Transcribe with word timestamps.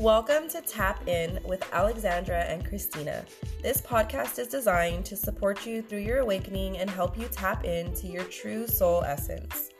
Welcome 0.00 0.46
to 0.50 0.60
Tap 0.60 1.08
In 1.08 1.40
with 1.42 1.66
Alexandra 1.72 2.42
and 2.42 2.62
Christina. 2.68 3.24
This 3.62 3.80
podcast 3.80 4.38
is 4.38 4.46
designed 4.46 5.06
to 5.06 5.16
support 5.16 5.64
you 5.64 5.80
through 5.80 6.00
your 6.00 6.18
awakening 6.18 6.76
and 6.76 6.90
help 6.90 7.18
you 7.18 7.28
tap 7.28 7.64
into 7.64 8.06
your 8.06 8.24
true 8.24 8.66
soul 8.66 9.02
essence. 9.04 9.70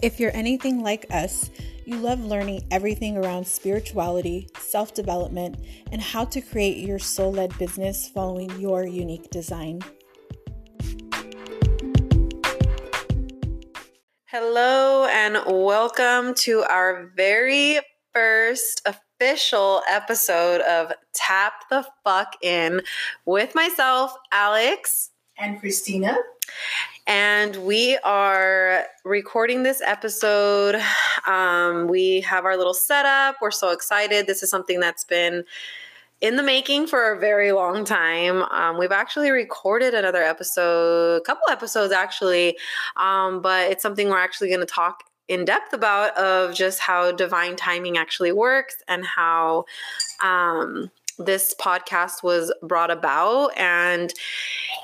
If 0.00 0.20
you're 0.20 0.30
anything 0.32 0.80
like 0.80 1.06
us, 1.10 1.50
you 1.84 1.96
love 1.96 2.24
learning 2.24 2.68
everything 2.70 3.16
around 3.16 3.48
spirituality, 3.48 4.48
self 4.60 4.94
development, 4.94 5.56
and 5.90 6.00
how 6.00 6.24
to 6.26 6.40
create 6.40 6.78
your 6.78 7.00
soul 7.00 7.32
led 7.32 7.58
business 7.58 8.08
following 8.08 8.56
your 8.60 8.86
unique 8.86 9.28
design. 9.30 9.82
Hello, 14.26 15.06
and 15.06 15.38
welcome 15.48 16.32
to 16.34 16.62
our 16.62 17.10
very 17.16 17.80
first 18.14 18.86
official 19.24 19.80
episode 19.88 20.60
of 20.60 20.92
Tap 21.14 21.54
the 21.70 21.86
Fuck 22.04 22.36
In 22.42 22.82
with 23.24 23.54
myself, 23.54 24.14
Alex. 24.32 25.12
And 25.38 25.58
Christina. 25.58 26.18
And 27.06 27.56
we 27.64 27.96
are 28.04 28.84
recording 29.02 29.62
this 29.62 29.80
episode. 29.80 30.78
Um, 31.26 31.88
we 31.88 32.20
have 32.20 32.44
our 32.44 32.58
little 32.58 32.74
setup. 32.74 33.36
We're 33.40 33.50
so 33.50 33.70
excited. 33.70 34.26
This 34.26 34.42
is 34.42 34.50
something 34.50 34.78
that's 34.78 35.04
been 35.04 35.44
in 36.20 36.36
the 36.36 36.42
making 36.42 36.86
for 36.86 37.10
a 37.10 37.18
very 37.18 37.52
long 37.52 37.86
time. 37.86 38.42
Um, 38.50 38.78
we've 38.78 38.92
actually 38.92 39.30
recorded 39.30 39.94
another 39.94 40.22
episode, 40.22 41.16
a 41.16 41.20
couple 41.22 41.48
episodes 41.50 41.94
actually, 41.94 42.58
um, 42.98 43.40
but 43.40 43.70
it's 43.70 43.82
something 43.82 44.10
we're 44.10 44.18
actually 44.18 44.48
going 44.48 44.60
to 44.60 44.66
talk 44.66 45.04
in 45.28 45.44
depth 45.44 45.72
about 45.72 46.16
of 46.16 46.54
just 46.54 46.80
how 46.80 47.12
divine 47.12 47.56
timing 47.56 47.96
actually 47.96 48.32
works 48.32 48.76
and 48.88 49.04
how 49.04 49.64
um, 50.22 50.90
this 51.18 51.54
podcast 51.60 52.22
was 52.22 52.52
brought 52.62 52.90
about. 52.90 53.56
And 53.56 54.12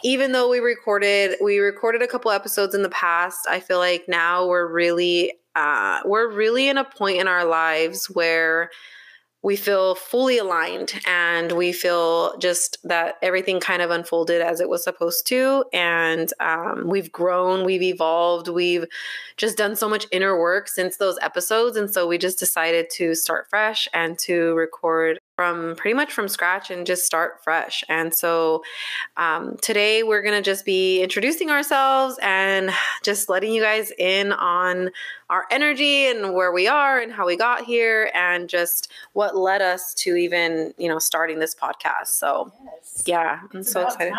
even 0.02 0.32
though 0.32 0.48
we 0.48 0.58
recorded 0.58 1.36
we 1.42 1.58
recorded 1.58 2.02
a 2.02 2.06
couple 2.06 2.30
episodes 2.30 2.74
in 2.74 2.82
the 2.82 2.88
past 2.90 3.46
i 3.48 3.60
feel 3.60 3.78
like 3.78 4.04
now 4.08 4.46
we're 4.46 4.66
really 4.66 5.32
uh, 5.56 6.00
we're 6.04 6.30
really 6.30 6.68
in 6.68 6.78
a 6.78 6.84
point 6.84 7.18
in 7.18 7.26
our 7.26 7.44
lives 7.44 8.06
where 8.10 8.70
we 9.42 9.56
feel 9.56 9.94
fully 9.94 10.36
aligned 10.36 10.92
and 11.06 11.52
we 11.52 11.72
feel 11.72 12.36
just 12.38 12.76
that 12.84 13.16
everything 13.22 13.58
kind 13.58 13.80
of 13.80 13.90
unfolded 13.90 14.42
as 14.42 14.60
it 14.60 14.68
was 14.68 14.84
supposed 14.84 15.26
to. 15.28 15.64
And 15.72 16.30
um, 16.40 16.84
we've 16.86 17.10
grown, 17.10 17.64
we've 17.64 17.82
evolved, 17.82 18.48
we've 18.48 18.84
just 19.38 19.56
done 19.56 19.76
so 19.76 19.88
much 19.88 20.06
inner 20.12 20.38
work 20.38 20.68
since 20.68 20.98
those 20.98 21.18
episodes. 21.22 21.76
And 21.78 21.90
so 21.90 22.06
we 22.06 22.18
just 22.18 22.38
decided 22.38 22.90
to 22.96 23.14
start 23.14 23.48
fresh 23.48 23.88
and 23.94 24.18
to 24.20 24.54
record 24.54 25.18
from 25.40 25.74
pretty 25.74 25.94
much 25.94 26.12
from 26.12 26.28
scratch 26.28 26.70
and 26.70 26.86
just 26.86 27.06
start 27.06 27.42
fresh. 27.42 27.82
And 27.88 28.14
so 28.14 28.62
um, 29.16 29.56
today 29.62 30.02
we're 30.02 30.20
going 30.20 30.34
to 30.34 30.42
just 30.42 30.66
be 30.66 31.00
introducing 31.00 31.48
ourselves 31.48 32.18
and 32.20 32.70
just 33.02 33.30
letting 33.30 33.50
you 33.50 33.62
guys 33.62 33.90
in 33.98 34.32
on 34.32 34.90
our 35.30 35.46
energy 35.50 36.04
and 36.08 36.34
where 36.34 36.52
we 36.52 36.68
are 36.68 36.98
and 36.98 37.10
how 37.10 37.26
we 37.26 37.38
got 37.38 37.64
here 37.64 38.10
and 38.14 38.50
just 38.50 38.92
what 39.14 39.34
led 39.34 39.62
us 39.62 39.94
to 39.94 40.14
even, 40.14 40.74
you 40.76 40.90
know, 40.90 40.98
starting 40.98 41.38
this 41.38 41.54
podcast. 41.54 42.08
So, 42.08 42.52
yes. 42.62 43.04
yeah, 43.06 43.40
I'm 43.54 43.60
it's 43.60 43.72
so 43.72 43.86
excited. 43.86 44.12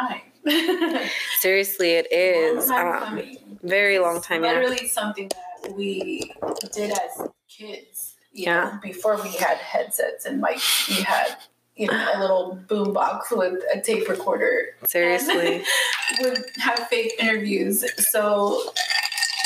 Seriously, 1.39 1.91
it 1.91 2.11
is. 2.11 2.67
Um, 2.67 3.21
very 3.61 3.99
long 3.99 4.21
time. 4.21 4.43
Ago. 4.43 4.53
Literally 4.53 4.79
yeah. 4.81 4.89
something 4.89 5.29
that 5.29 5.75
we 5.77 6.33
did 6.73 6.89
as 6.89 7.27
kids 7.47 8.10
yeah. 8.33 8.71
Know, 8.73 8.79
before 8.81 9.21
we 9.21 9.29
had 9.31 9.57
headsets 9.57 10.25
and 10.25 10.41
mics, 10.41 10.89
we 10.89 11.03
had 11.03 11.37
you 11.75 11.87
know 11.87 12.07
a 12.13 12.19
little 12.19 12.59
boom 12.67 12.93
box 12.93 13.31
with 13.31 13.61
a 13.73 13.81
tape 13.81 14.07
recorder. 14.09 14.75
Seriously, 14.85 15.63
would 16.21 16.43
have 16.57 16.87
fake 16.87 17.13
interviews. 17.19 17.85
So 18.09 18.71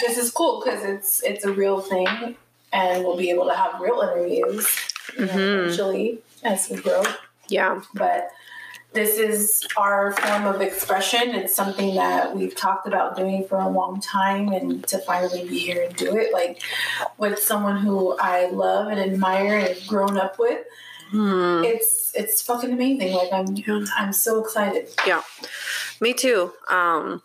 this 0.01 0.17
is 0.17 0.31
cool 0.31 0.61
because 0.63 0.83
it's 0.83 1.23
it's 1.23 1.45
a 1.45 1.51
real 1.51 1.81
thing, 1.81 2.35
and 2.73 3.03
we'll 3.03 3.17
be 3.17 3.29
able 3.29 3.47
to 3.47 3.55
have 3.55 3.79
real 3.79 4.01
interviews 4.01 4.65
mm-hmm. 5.11 5.23
eventually 5.23 6.19
as 6.43 6.69
we 6.69 6.77
grow. 6.77 7.03
Yeah, 7.47 7.81
but 7.93 8.31
this 8.95 9.17
is 9.17 9.67
our 9.77 10.13
form 10.13 10.45
of 10.47 10.61
expression. 10.61 11.35
It's 11.35 11.53
something 11.53 11.93
that 11.95 12.35
we've 12.35 12.55
talked 12.55 12.87
about 12.87 13.15
doing 13.15 13.45
for 13.47 13.59
a 13.59 13.69
long 13.69 13.99
time, 13.99 14.47
and 14.47 14.87
to 14.87 14.97
finally 14.99 15.47
be 15.47 15.59
here 15.59 15.83
and 15.83 15.95
do 15.95 16.17
it, 16.17 16.33
like 16.33 16.61
with 17.17 17.37
someone 17.37 17.77
who 17.77 18.17
I 18.17 18.47
love 18.47 18.87
and 18.87 18.99
admire 18.99 19.57
and 19.57 19.67
have 19.67 19.85
grown 19.87 20.17
up 20.17 20.39
with, 20.39 20.65
hmm. 21.11 21.61
it's 21.63 22.13
it's 22.15 22.41
fucking 22.41 22.71
amazing. 22.71 23.13
Like 23.13 23.31
I'm 23.31 23.55
I'm 23.95 24.13
so 24.13 24.41
excited. 24.43 24.89
Yeah, 25.05 25.21
me 25.99 26.13
too. 26.13 26.53
Um, 26.71 27.21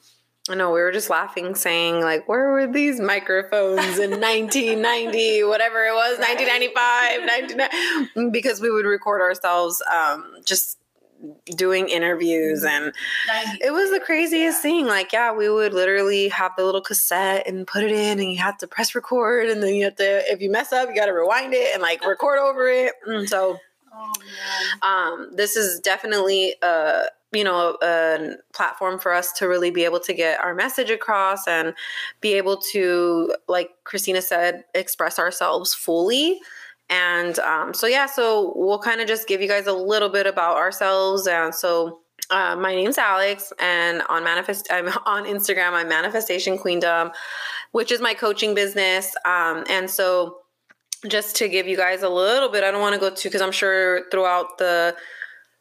I 0.48 0.56
know 0.56 0.72
we 0.72 0.80
were 0.80 0.90
just 0.90 1.10
laughing, 1.10 1.54
saying 1.54 2.00
like, 2.00 2.28
"Where 2.28 2.50
were 2.50 2.66
these 2.66 3.00
microphones 3.00 3.98
in 3.98 4.10
1990, 4.20 5.44
whatever 5.44 5.84
it 5.84 5.94
was, 5.94 6.18
1995, 6.18 8.10
19, 8.16 8.32
because 8.32 8.60
we 8.60 8.70
would 8.70 8.86
record 8.86 9.20
ourselves 9.20 9.80
um, 9.92 10.34
just 10.44 10.79
doing 11.56 11.88
interviews 11.88 12.64
mm-hmm. 12.64 12.84
and 12.84 12.92
it 13.60 13.72
was 13.72 13.90
the 13.90 14.00
craziest 14.00 14.62
thing 14.62 14.86
like 14.86 15.12
yeah 15.12 15.32
we 15.32 15.48
would 15.48 15.74
literally 15.74 16.28
have 16.28 16.52
the 16.56 16.64
little 16.64 16.80
cassette 16.80 17.46
and 17.46 17.66
put 17.66 17.82
it 17.82 17.90
in 17.90 18.18
and 18.18 18.32
you 18.32 18.38
have 18.38 18.56
to 18.56 18.66
press 18.66 18.94
record 18.94 19.48
and 19.48 19.62
then 19.62 19.74
you 19.74 19.84
have 19.84 19.96
to 19.96 20.32
if 20.32 20.40
you 20.40 20.50
mess 20.50 20.72
up 20.72 20.88
you 20.88 20.94
got 20.94 21.06
to 21.06 21.12
rewind 21.12 21.52
it 21.52 21.72
and 21.74 21.82
like 21.82 22.04
record 22.06 22.38
over 22.38 22.68
it 22.68 22.92
and 23.06 23.28
so 23.28 23.58
oh, 23.94 24.12
um, 24.82 25.30
this 25.34 25.56
is 25.56 25.80
definitely 25.80 26.54
a 26.62 27.04
you 27.32 27.44
know 27.44 27.76
a 27.82 28.36
platform 28.52 28.98
for 28.98 29.12
us 29.12 29.32
to 29.32 29.46
really 29.46 29.70
be 29.70 29.84
able 29.84 30.00
to 30.00 30.12
get 30.12 30.40
our 30.40 30.54
message 30.54 30.90
across 30.90 31.46
and 31.46 31.74
be 32.20 32.32
able 32.34 32.56
to 32.56 33.34
like 33.48 33.70
christina 33.84 34.22
said 34.22 34.64
express 34.74 35.18
ourselves 35.18 35.74
fully 35.74 36.40
and 36.90 37.38
um, 37.38 37.72
so, 37.72 37.86
yeah, 37.86 38.06
so 38.06 38.52
we'll 38.56 38.80
kind 38.80 39.00
of 39.00 39.06
just 39.06 39.28
give 39.28 39.40
you 39.40 39.46
guys 39.46 39.68
a 39.68 39.72
little 39.72 40.08
bit 40.08 40.26
about 40.26 40.56
ourselves. 40.56 41.28
And 41.28 41.54
so, 41.54 42.00
uh, 42.30 42.56
my 42.56 42.74
name's 42.74 42.98
Alex, 42.98 43.52
and 43.60 44.02
on 44.08 44.24
manifest, 44.24 44.66
I'm 44.70 44.88
on 45.06 45.24
Instagram. 45.24 45.72
I'm 45.72 45.88
Manifestation 45.88 46.58
Queendom, 46.58 47.12
which 47.70 47.92
is 47.92 48.00
my 48.00 48.12
coaching 48.12 48.54
business. 48.54 49.14
Um, 49.24 49.64
and 49.70 49.88
so, 49.88 50.38
just 51.08 51.36
to 51.36 51.48
give 51.48 51.68
you 51.68 51.76
guys 51.76 52.02
a 52.02 52.08
little 52.08 52.48
bit, 52.50 52.64
I 52.64 52.72
don't 52.72 52.80
want 52.80 52.94
to 52.94 53.00
go 53.00 53.14
too 53.14 53.28
because 53.28 53.40
I'm 53.40 53.52
sure 53.52 54.10
throughout 54.10 54.58
the 54.58 54.96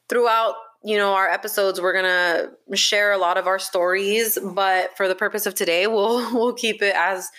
throughout 0.09 0.55
you 0.83 0.97
know 0.97 1.13
our 1.13 1.29
episodes 1.29 1.79
we're 1.79 1.93
gonna 1.93 2.49
share 2.73 3.11
a 3.11 3.17
lot 3.17 3.37
of 3.37 3.47
our 3.47 3.59
stories 3.59 4.37
but 4.53 4.95
for 4.95 5.07
the 5.09 5.15
purpose 5.15 5.45
of 5.45 5.53
today 5.53 5.87
we'll 5.87 6.33
we'll 6.33 6.53
keep 6.53 6.81
it 6.81 6.95
as 6.95 7.29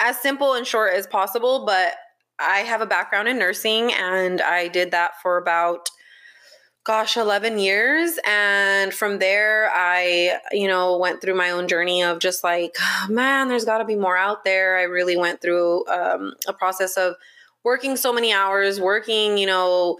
as 0.00 0.18
simple 0.18 0.54
and 0.54 0.66
short 0.66 0.94
as 0.94 1.06
possible 1.06 1.66
but 1.66 1.94
I 2.38 2.58
have 2.58 2.80
a 2.80 2.86
background 2.86 3.28
in 3.28 3.38
nursing 3.38 3.92
and 3.92 4.40
I 4.40 4.68
did 4.68 4.90
that 4.92 5.20
for 5.22 5.38
about 5.38 5.90
gosh 6.84 7.16
11 7.16 7.58
years. 7.58 8.18
And 8.24 8.94
from 8.94 9.18
there 9.18 9.70
i 9.74 10.38
you 10.52 10.66
know 10.66 10.96
went 10.96 11.20
through 11.20 11.34
my 11.34 11.50
own 11.50 11.68
journey 11.68 12.02
of 12.02 12.18
just 12.18 12.42
like 12.42 12.76
man 13.08 13.48
there's 13.48 13.64
got 13.64 13.78
to 13.78 13.84
be 13.84 13.96
more 13.96 14.16
out 14.16 14.44
there. 14.44 14.78
I 14.78 14.82
really 14.82 15.16
went 15.16 15.40
through 15.40 15.86
um, 15.88 16.34
a 16.46 16.52
process 16.52 16.96
of 16.96 17.14
working 17.64 17.96
so 17.96 18.12
many 18.12 18.32
hours 18.32 18.80
working 18.80 19.36
you 19.36 19.46
know 19.46 19.98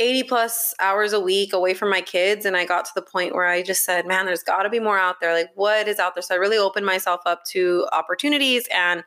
80 0.00 0.22
plus 0.24 0.74
hours 0.78 1.12
a 1.12 1.18
week 1.18 1.52
away 1.52 1.74
from 1.74 1.90
my 1.90 2.02
kids. 2.02 2.44
And 2.44 2.56
i 2.56 2.64
got 2.64 2.84
to 2.84 2.92
the 2.94 3.02
point 3.02 3.34
where 3.34 3.46
i 3.46 3.62
just 3.62 3.84
said 3.84 4.06
man 4.06 4.26
there's 4.26 4.44
got 4.44 4.62
to 4.62 4.70
be 4.70 4.78
more 4.78 4.98
out 4.98 5.16
there. 5.20 5.32
Like 5.34 5.50
what 5.54 5.88
is 5.88 5.98
out 5.98 6.14
there? 6.14 6.22
So 6.22 6.34
i 6.34 6.38
really 6.38 6.58
opened 6.58 6.86
myself 6.86 7.22
up 7.26 7.44
to 7.46 7.88
opportunities 7.92 8.68
and 8.72 9.02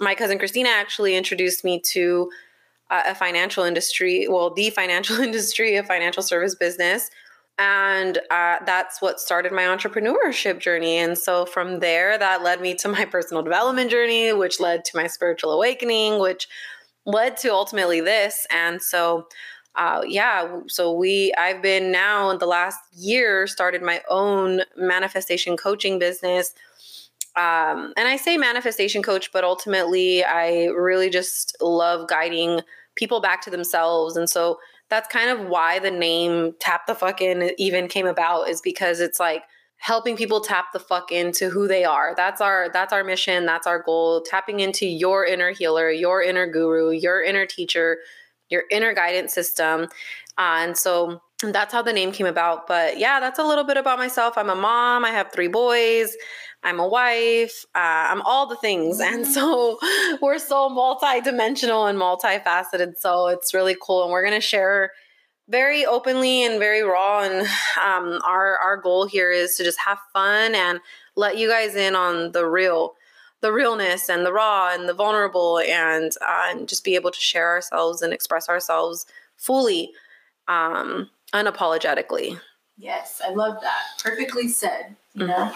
my 0.00 0.14
cousin 0.14 0.38
Christina 0.38 0.68
actually 0.68 1.16
introduced 1.16 1.64
me 1.64 1.80
to 1.92 2.30
uh, 2.90 3.02
a 3.06 3.14
financial 3.14 3.64
industry, 3.64 4.26
well, 4.28 4.50
the 4.50 4.70
financial 4.70 5.20
industry, 5.20 5.76
a 5.76 5.82
financial 5.82 6.22
service 6.22 6.54
business. 6.54 7.10
And 7.58 8.18
uh, 8.30 8.58
that's 8.66 9.00
what 9.00 9.18
started 9.18 9.50
my 9.50 9.62
entrepreneurship 9.62 10.60
journey. 10.60 10.98
And 10.98 11.16
so 11.16 11.46
from 11.46 11.80
there, 11.80 12.18
that 12.18 12.42
led 12.42 12.60
me 12.60 12.74
to 12.76 12.88
my 12.88 13.06
personal 13.06 13.42
development 13.42 13.90
journey, 13.90 14.32
which 14.32 14.60
led 14.60 14.84
to 14.86 14.96
my 14.96 15.06
spiritual 15.06 15.52
awakening, 15.52 16.20
which 16.20 16.48
led 17.06 17.36
to 17.38 17.52
ultimately 17.52 18.02
this. 18.02 18.46
And 18.50 18.82
so, 18.82 19.26
uh, 19.74 20.02
yeah, 20.06 20.60
so 20.68 20.92
we, 20.92 21.32
I've 21.38 21.62
been 21.62 21.90
now 21.90 22.28
in 22.30 22.38
the 22.38 22.46
last 22.46 22.78
year 22.94 23.46
started 23.46 23.82
my 23.82 24.02
own 24.10 24.62
manifestation 24.76 25.56
coaching 25.56 25.98
business 25.98 26.52
um, 27.36 27.92
and 27.96 28.08
I 28.08 28.16
say 28.16 28.36
manifestation 28.36 29.02
coach, 29.02 29.30
but 29.32 29.44
ultimately, 29.44 30.24
I 30.24 30.66
really 30.66 31.10
just 31.10 31.56
love 31.60 32.08
guiding 32.08 32.60
people 32.94 33.20
back 33.20 33.42
to 33.42 33.50
themselves. 33.50 34.16
And 34.16 34.28
so 34.28 34.58
that's 34.88 35.08
kind 35.08 35.30
of 35.30 35.48
why 35.48 35.78
the 35.78 35.90
name 35.90 36.54
Tap 36.60 36.86
the 36.86 36.94
Fuck 36.94 37.20
In 37.20 37.50
even 37.58 37.88
came 37.88 38.06
about, 38.06 38.48
is 38.48 38.60
because 38.60 39.00
it's 39.00 39.20
like 39.20 39.42
helping 39.78 40.16
people 40.16 40.40
tap 40.40 40.66
the 40.72 40.80
fuck 40.80 41.12
into 41.12 41.50
who 41.50 41.68
they 41.68 41.84
are. 41.84 42.14
That's 42.16 42.40
our 42.40 42.70
that's 42.72 42.92
our 42.92 43.04
mission, 43.04 43.44
that's 43.44 43.66
our 43.66 43.82
goal, 43.82 44.22
tapping 44.22 44.60
into 44.60 44.86
your 44.86 45.24
inner 45.26 45.50
healer, 45.50 45.90
your 45.90 46.22
inner 46.22 46.46
guru, 46.46 46.90
your 46.90 47.22
inner 47.22 47.44
teacher, 47.46 47.98
your 48.48 48.64
inner 48.70 48.94
guidance 48.94 49.34
system. 49.34 49.88
Uh, 50.38 50.58
and 50.60 50.76
so 50.76 51.20
that's 51.42 51.72
how 51.72 51.82
the 51.82 51.92
name 51.92 52.12
came 52.12 52.26
about. 52.26 52.66
But 52.66 52.98
yeah, 52.98 53.20
that's 53.20 53.38
a 53.38 53.44
little 53.44 53.64
bit 53.64 53.76
about 53.76 53.98
myself. 53.98 54.38
I'm 54.38 54.48
a 54.48 54.54
mom, 54.54 55.04
I 55.04 55.10
have 55.10 55.30
three 55.32 55.48
boys. 55.48 56.16
I'm 56.62 56.80
a 56.80 56.88
wife. 56.88 57.64
Uh, 57.74 57.78
I'm 58.10 58.22
all 58.22 58.46
the 58.46 58.56
things. 58.56 59.00
And 59.00 59.24
Mm-hmm. 59.24 59.32
so 59.32 59.78
we're 60.22 60.38
so 60.38 60.68
multi-dimensional 60.68 61.86
and 61.86 61.98
multifaceted. 61.98 62.96
So 62.98 63.28
it's 63.28 63.54
really 63.54 63.76
cool. 63.80 64.02
And 64.02 64.12
we're 64.12 64.22
going 64.22 64.34
to 64.34 64.40
share 64.40 64.90
very 65.48 65.86
openly 65.86 66.42
and 66.44 66.58
very 66.58 66.82
raw. 66.82 67.22
And 67.22 67.46
um, 67.84 68.20
our, 68.24 68.58
our 68.58 68.76
goal 68.76 69.06
here 69.06 69.30
is 69.30 69.56
to 69.56 69.64
just 69.64 69.78
have 69.78 69.98
fun 70.12 70.54
and 70.54 70.80
let 71.14 71.38
you 71.38 71.48
guys 71.48 71.76
in 71.76 71.94
on 71.94 72.32
the 72.32 72.46
real, 72.46 72.94
the 73.42 73.52
realness 73.52 74.08
and 74.08 74.26
the 74.26 74.32
raw 74.32 74.74
and 74.74 74.88
the 74.88 74.94
vulnerable 74.94 75.60
and, 75.60 76.10
uh, 76.20 76.46
and 76.48 76.68
just 76.68 76.82
be 76.84 76.96
able 76.96 77.12
to 77.12 77.20
share 77.20 77.48
ourselves 77.48 78.02
and 78.02 78.12
express 78.12 78.48
ourselves 78.48 79.06
fully, 79.36 79.92
um, 80.48 81.08
unapologetically. 81.32 82.40
Yes, 82.76 83.22
I 83.24 83.30
love 83.30 83.58
that. 83.62 83.82
Perfectly 84.02 84.48
said. 84.48 84.96
You 85.16 85.26
know, 85.26 85.52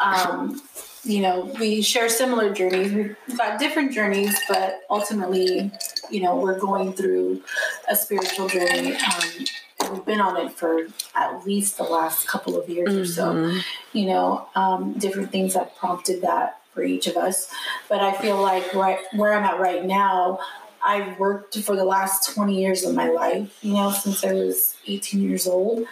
um, 0.00 0.62
you 1.04 1.20
know, 1.20 1.52
we 1.60 1.82
share 1.82 2.08
similar 2.08 2.52
journeys. 2.52 2.92
We've 2.92 3.36
got 3.36 3.58
different 3.58 3.92
journeys, 3.92 4.38
but 4.48 4.80
ultimately, 4.88 5.70
you 6.10 6.20
know, 6.22 6.36
we're 6.36 6.58
going 6.58 6.94
through 6.94 7.42
a 7.90 7.94
spiritual 7.94 8.48
journey. 8.48 8.96
Um, 8.96 9.92
we've 9.92 10.04
been 10.06 10.20
on 10.20 10.36
it 10.38 10.52
for 10.52 10.86
at 11.14 11.44
least 11.44 11.76
the 11.76 11.82
last 11.82 12.26
couple 12.26 12.58
of 12.58 12.68
years 12.70 12.94
or 12.96 13.04
so. 13.04 13.34
Mhm. 13.34 13.64
You 13.92 14.06
know, 14.06 14.46
um, 14.54 14.94
different 14.94 15.30
things 15.30 15.54
have 15.54 15.74
prompted 15.76 16.22
that 16.22 16.60
for 16.72 16.82
each 16.82 17.06
of 17.06 17.16
us. 17.18 17.48
But 17.90 18.00
I 18.00 18.12
feel 18.12 18.36
like 18.40 18.72
right 18.72 18.98
where 19.12 19.34
I'm 19.34 19.44
at 19.44 19.60
right 19.60 19.84
now, 19.84 20.38
I've 20.82 21.18
worked 21.18 21.58
for 21.58 21.76
the 21.76 21.84
last 21.84 22.32
20 22.34 22.60
years 22.60 22.82
of 22.84 22.94
my 22.94 23.08
life. 23.08 23.58
You 23.62 23.74
know, 23.74 23.90
since 23.90 24.24
I 24.24 24.32
was 24.32 24.74
18 24.86 25.20
years 25.22 25.46
old. 25.46 25.84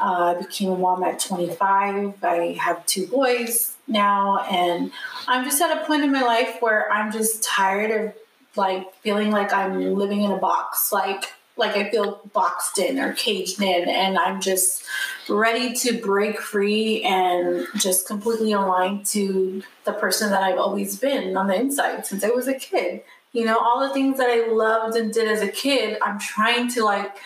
Uh, 0.00 0.34
I 0.36 0.42
became 0.42 0.70
a 0.70 0.76
mom 0.76 1.02
at 1.02 1.20
25. 1.20 2.22
I 2.22 2.56
have 2.60 2.84
two 2.86 3.06
boys 3.06 3.76
now, 3.86 4.38
and 4.50 4.90
I'm 5.26 5.44
just 5.44 5.60
at 5.60 5.82
a 5.82 5.84
point 5.86 6.02
in 6.04 6.12
my 6.12 6.22
life 6.22 6.58
where 6.60 6.90
I'm 6.92 7.12
just 7.12 7.42
tired 7.42 7.90
of 7.90 8.14
like 8.56 8.94
feeling 8.96 9.30
like 9.30 9.52
I'm 9.52 9.94
living 9.94 10.22
in 10.22 10.30
a 10.30 10.38
box, 10.38 10.92
like 10.92 11.32
like 11.58 11.74
I 11.74 11.90
feel 11.90 12.20
boxed 12.34 12.78
in 12.78 12.98
or 12.98 13.14
caged 13.14 13.62
in, 13.62 13.88
and 13.88 14.18
I'm 14.18 14.40
just 14.40 14.84
ready 15.28 15.72
to 15.74 15.98
break 16.00 16.38
free 16.38 17.02
and 17.02 17.66
just 17.76 18.06
completely 18.06 18.52
align 18.52 19.04
to 19.04 19.62
the 19.84 19.94
person 19.94 20.30
that 20.30 20.42
I've 20.42 20.58
always 20.58 20.98
been 20.98 21.36
on 21.36 21.46
the 21.46 21.54
inside 21.54 22.04
since 22.06 22.22
I 22.22 22.28
was 22.28 22.46
a 22.46 22.54
kid. 22.54 23.02
You 23.32 23.44
know, 23.44 23.58
all 23.58 23.86
the 23.86 23.92
things 23.92 24.18
that 24.18 24.28
I 24.28 24.48
loved 24.48 24.96
and 24.96 25.12
did 25.12 25.28
as 25.28 25.42
a 25.42 25.48
kid, 25.48 25.98
I'm 26.02 26.18
trying 26.18 26.68
to 26.70 26.84
like 26.84 27.16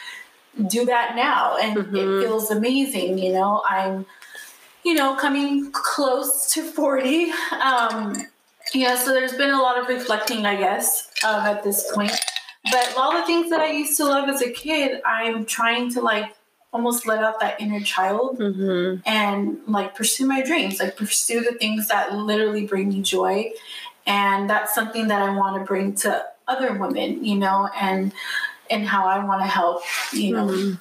do 0.69 0.85
that 0.85 1.15
now 1.17 1.57
and 1.57 1.77
Mhm. 1.77 1.97
it 2.21 2.23
feels 2.25 2.51
amazing 2.51 3.19
you 3.19 3.33
know 3.33 3.63
i'm 3.69 4.05
you 4.85 4.95
know 4.95 5.15
coming 5.15 5.71
close 5.73 6.53
to 6.53 6.63
40 6.63 7.31
um 7.63 8.15
yeah 8.75 8.97
so 8.97 9.13
there's 9.13 9.33
been 9.35 9.51
a 9.51 9.63
lot 9.63 9.79
of 9.79 9.89
reflecting 9.89 10.45
i 10.47 10.57
guess 10.57 11.09
um, 11.25 11.41
at 11.47 11.63
this 11.63 11.91
point 11.93 12.13
but 12.71 12.95
all 12.97 13.13
the 13.13 13.23
things 13.27 13.49
that 13.51 13.61
i 13.61 13.71
used 13.71 13.97
to 13.97 14.05
love 14.05 14.29
as 14.29 14.43
a 14.43 14.51
kid 14.51 15.01
i'm 15.07 15.45
trying 15.45 15.91
to 15.93 16.01
like 16.01 16.35
almost 16.73 17.07
let 17.07 17.23
out 17.23 17.41
that 17.41 17.61
inner 17.61 17.81
child 17.81 18.39
Mhm. 18.39 19.03
and 19.07 19.59
like 19.67 19.95
pursue 19.95 20.27
my 20.27 20.41
dreams 20.43 20.79
like 20.81 20.97
pursue 20.97 21.41
the 21.41 21.53
things 21.53 21.89
that 21.89 22.13
literally 22.15 22.67
bring 22.67 22.89
me 22.91 23.03
joy 23.03 23.51
and 24.07 24.49
that's 24.51 24.75
something 24.75 25.09
that 25.09 25.23
i 25.23 25.31
want 25.35 25.57
to 25.59 25.65
bring 25.65 25.95
to 25.95 26.25
other 26.49 26.73
women 26.75 27.25
you 27.25 27.37
know 27.37 27.69
and 27.81 28.13
and 28.71 28.87
how 28.87 29.05
i 29.07 29.23
want 29.25 29.41
to 29.43 29.47
help 29.49 29.83
you 30.13 30.33
know 30.35 30.47
Mhm. 30.47 30.81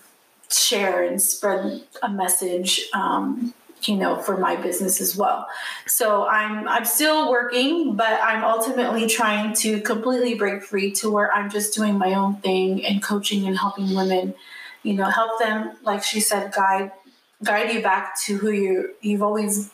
share 0.52 1.04
and 1.04 1.22
spread 1.22 1.82
a 2.02 2.10
message 2.10 2.82
um, 2.94 3.54
you 3.84 3.96
know 3.96 4.18
for 4.18 4.36
my 4.38 4.56
business 4.58 5.00
as 5.00 5.16
well 5.16 5.48
so 5.88 6.28
i'm 6.28 6.68
i'm 6.68 6.84
still 6.86 7.30
working 7.32 7.96
but 7.96 8.20
i'm 8.22 8.44
ultimately 8.44 9.08
trying 9.08 9.54
to 9.54 9.80
completely 9.82 10.34
break 10.36 10.62
free 10.64 10.92
to 10.92 11.10
where 11.10 11.34
i'm 11.34 11.50
just 11.50 11.74
doing 11.76 11.98
my 11.98 12.14
own 12.14 12.36
thing 12.38 12.84
and 12.86 13.02
coaching 13.02 13.48
and 13.48 13.58
helping 13.58 13.96
women 13.96 14.34
you 14.84 14.94
know 14.94 15.06
help 15.06 15.40
them 15.40 15.72
like 15.84 16.04
she 16.04 16.20
said 16.20 16.52
guide 16.52 16.92
guide 17.44 17.72
you 17.74 17.82
back 17.82 18.20
to 18.20 18.36
who 18.38 18.52
you 18.52 18.94
you've 19.02 19.24
always 19.24 19.70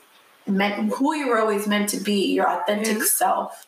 meant 0.47 0.93
who 0.93 1.15
you 1.15 1.27
were 1.27 1.39
always 1.39 1.67
meant 1.67 1.89
to 1.89 1.97
be 1.99 2.33
your 2.33 2.47
authentic 2.49 2.97
Mhm. 2.97 3.03
self 3.05 3.65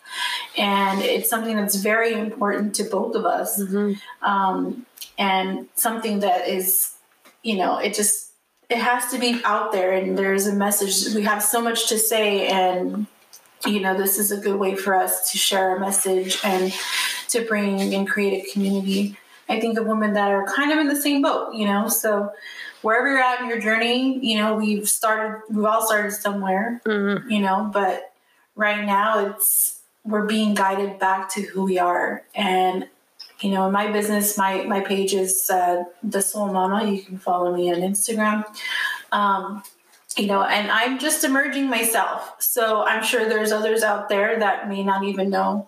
and 0.57 1.01
it's 1.01 1.29
something 1.29 1.55
that's 1.55 1.75
very 1.75 2.13
important 2.13 2.75
to 2.75 2.83
both 2.83 3.15
of 3.15 3.25
us 3.25 3.59
Mhm. 3.59 3.99
um, 4.21 4.85
and 5.17 5.67
something 5.75 6.19
that 6.19 6.47
is 6.47 6.91
you 7.43 7.55
know 7.57 7.77
it 7.77 7.93
just 7.95 8.31
it 8.69 8.77
has 8.77 9.09
to 9.11 9.17
be 9.17 9.41
out 9.45 9.71
there 9.71 9.91
and 9.93 10.17
there's 10.17 10.45
a 10.47 10.53
message 10.53 11.13
we 11.15 11.23
have 11.23 11.41
so 11.41 11.61
much 11.61 11.87
to 11.89 11.97
say 11.97 12.47
and 12.47 13.07
you 13.65 13.79
know 13.79 13.97
this 13.97 14.19
is 14.19 14.31
a 14.31 14.37
good 14.37 14.59
way 14.59 14.75
for 14.75 14.93
us 14.95 15.31
to 15.31 15.37
share 15.37 15.69
our 15.71 15.79
message 15.79 16.37
and 16.43 16.73
to 17.29 17.41
bring 17.41 17.93
and 17.93 18.07
create 18.07 18.43
a 18.45 18.51
community 18.51 19.17
i 19.49 19.59
think 19.59 19.77
of 19.77 19.85
women 19.85 20.13
that 20.13 20.31
are 20.31 20.45
kind 20.45 20.71
of 20.71 20.77
in 20.79 20.87
the 20.87 20.95
same 20.95 21.21
boat 21.21 21.53
you 21.53 21.65
know? 21.65 21.87
So 21.87 22.31
wherever 22.81 23.07
you're 23.07 23.19
at 23.21 23.41
in 23.41 23.47
your 23.49 23.59
journey 23.59 24.19
you 24.25 24.37
know 24.37 24.55
we've 24.55 24.87
started 24.87 25.41
we've 25.49 25.65
all 25.65 25.85
started 25.85 26.11
somewhere 26.11 26.81
Mhm. 26.85 27.29
you 27.31 27.39
know? 27.39 27.69
But 27.73 28.11
right 28.55 28.85
now 28.85 29.25
it's 29.27 29.79
we're 30.03 30.25
being 30.25 30.53
guided 30.53 30.99
back 30.99 31.29
to 31.31 31.41
who 31.41 31.63
we 31.65 31.77
are. 31.79 32.23
And 32.33 32.87
you 33.41 33.51
know 33.51 33.67
in 33.67 33.71
my 33.73 33.91
business 33.91 34.37
my 34.37 34.63
my 34.63 34.79
page 34.81 35.13
is 35.13 35.49
uh, 35.49 35.83
the 36.03 36.21
soul 36.21 36.47
mama. 36.51 36.85
You 36.89 37.01
can 37.03 37.17
follow 37.17 37.55
me 37.55 37.71
on 37.73 37.81
instagram. 37.81 38.45
Um, 39.11 39.63
you 40.17 40.25
know 40.27 40.41
and 40.43 40.71
i'm 40.71 40.97
just 40.97 41.23
emerging 41.23 41.69
myself. 41.69 42.35
So 42.39 42.83
i'm 42.85 43.03
sure 43.03 43.27
there's 43.29 43.51
others 43.51 43.83
out 43.83 44.09
there 44.09 44.39
that 44.39 44.67
may 44.69 44.83
not 44.83 45.03
even 45.03 45.29
know 45.29 45.67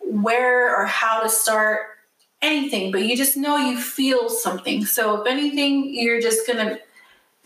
where 0.00 0.74
or 0.76 0.84
how 0.86 1.22
to 1.22 1.28
start 1.28 1.95
anything 2.46 2.90
but 2.90 3.02
you 3.02 3.16
just 3.16 3.36
know 3.36 3.56
you 3.56 3.78
feel 3.78 4.30
something 4.30 4.84
so 4.84 5.20
if 5.20 5.26
anything 5.26 5.92
you're 5.92 6.20
just 6.20 6.46
gonna 6.46 6.78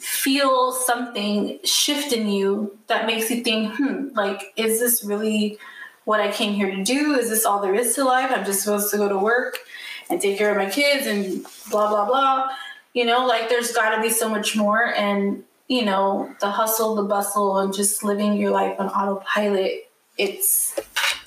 feel 0.00 0.72
something 0.72 1.58
shift 1.62 2.12
in 2.12 2.26
you 2.26 2.78
that 2.86 3.06
makes 3.06 3.30
you 3.30 3.44
think, 3.44 3.74
hmm, 3.76 4.08
like, 4.14 4.52
is 4.56 4.80
this 4.80 5.04
really 5.04 5.58
what 6.04 6.20
I 6.20 6.32
came 6.32 6.54
here 6.54 6.74
to 6.74 6.82
do? 6.82 7.14
Is 7.14 7.28
this 7.28 7.44
all 7.44 7.60
there 7.60 7.74
is 7.74 7.94
to 7.96 8.04
life? 8.04 8.32
I'm 8.34 8.46
just 8.46 8.62
supposed 8.62 8.90
to 8.92 8.96
go 8.96 9.08
to 9.10 9.18
work 9.18 9.58
and 10.08 10.20
take 10.20 10.38
care 10.38 10.50
of 10.50 10.56
my 10.56 10.70
kids 10.70 11.06
and 11.06 11.44
blah, 11.70 11.90
blah, 11.90 12.06
blah. 12.06 12.48
You 12.94 13.04
know, 13.04 13.26
like, 13.26 13.50
there's 13.50 13.72
got 13.72 13.94
to 13.94 14.02
be 14.02 14.08
so 14.08 14.28
much 14.28 14.56
more. 14.56 14.94
And, 14.94 15.44
you 15.68 15.84
know, 15.84 16.34
the 16.40 16.50
hustle, 16.50 16.94
the 16.94 17.02
bustle, 17.02 17.58
and 17.58 17.72
just 17.72 18.02
living 18.02 18.34
your 18.34 18.50
life 18.50 18.76
on 18.80 18.88
autopilot, 18.88 19.90
it's 20.16 20.80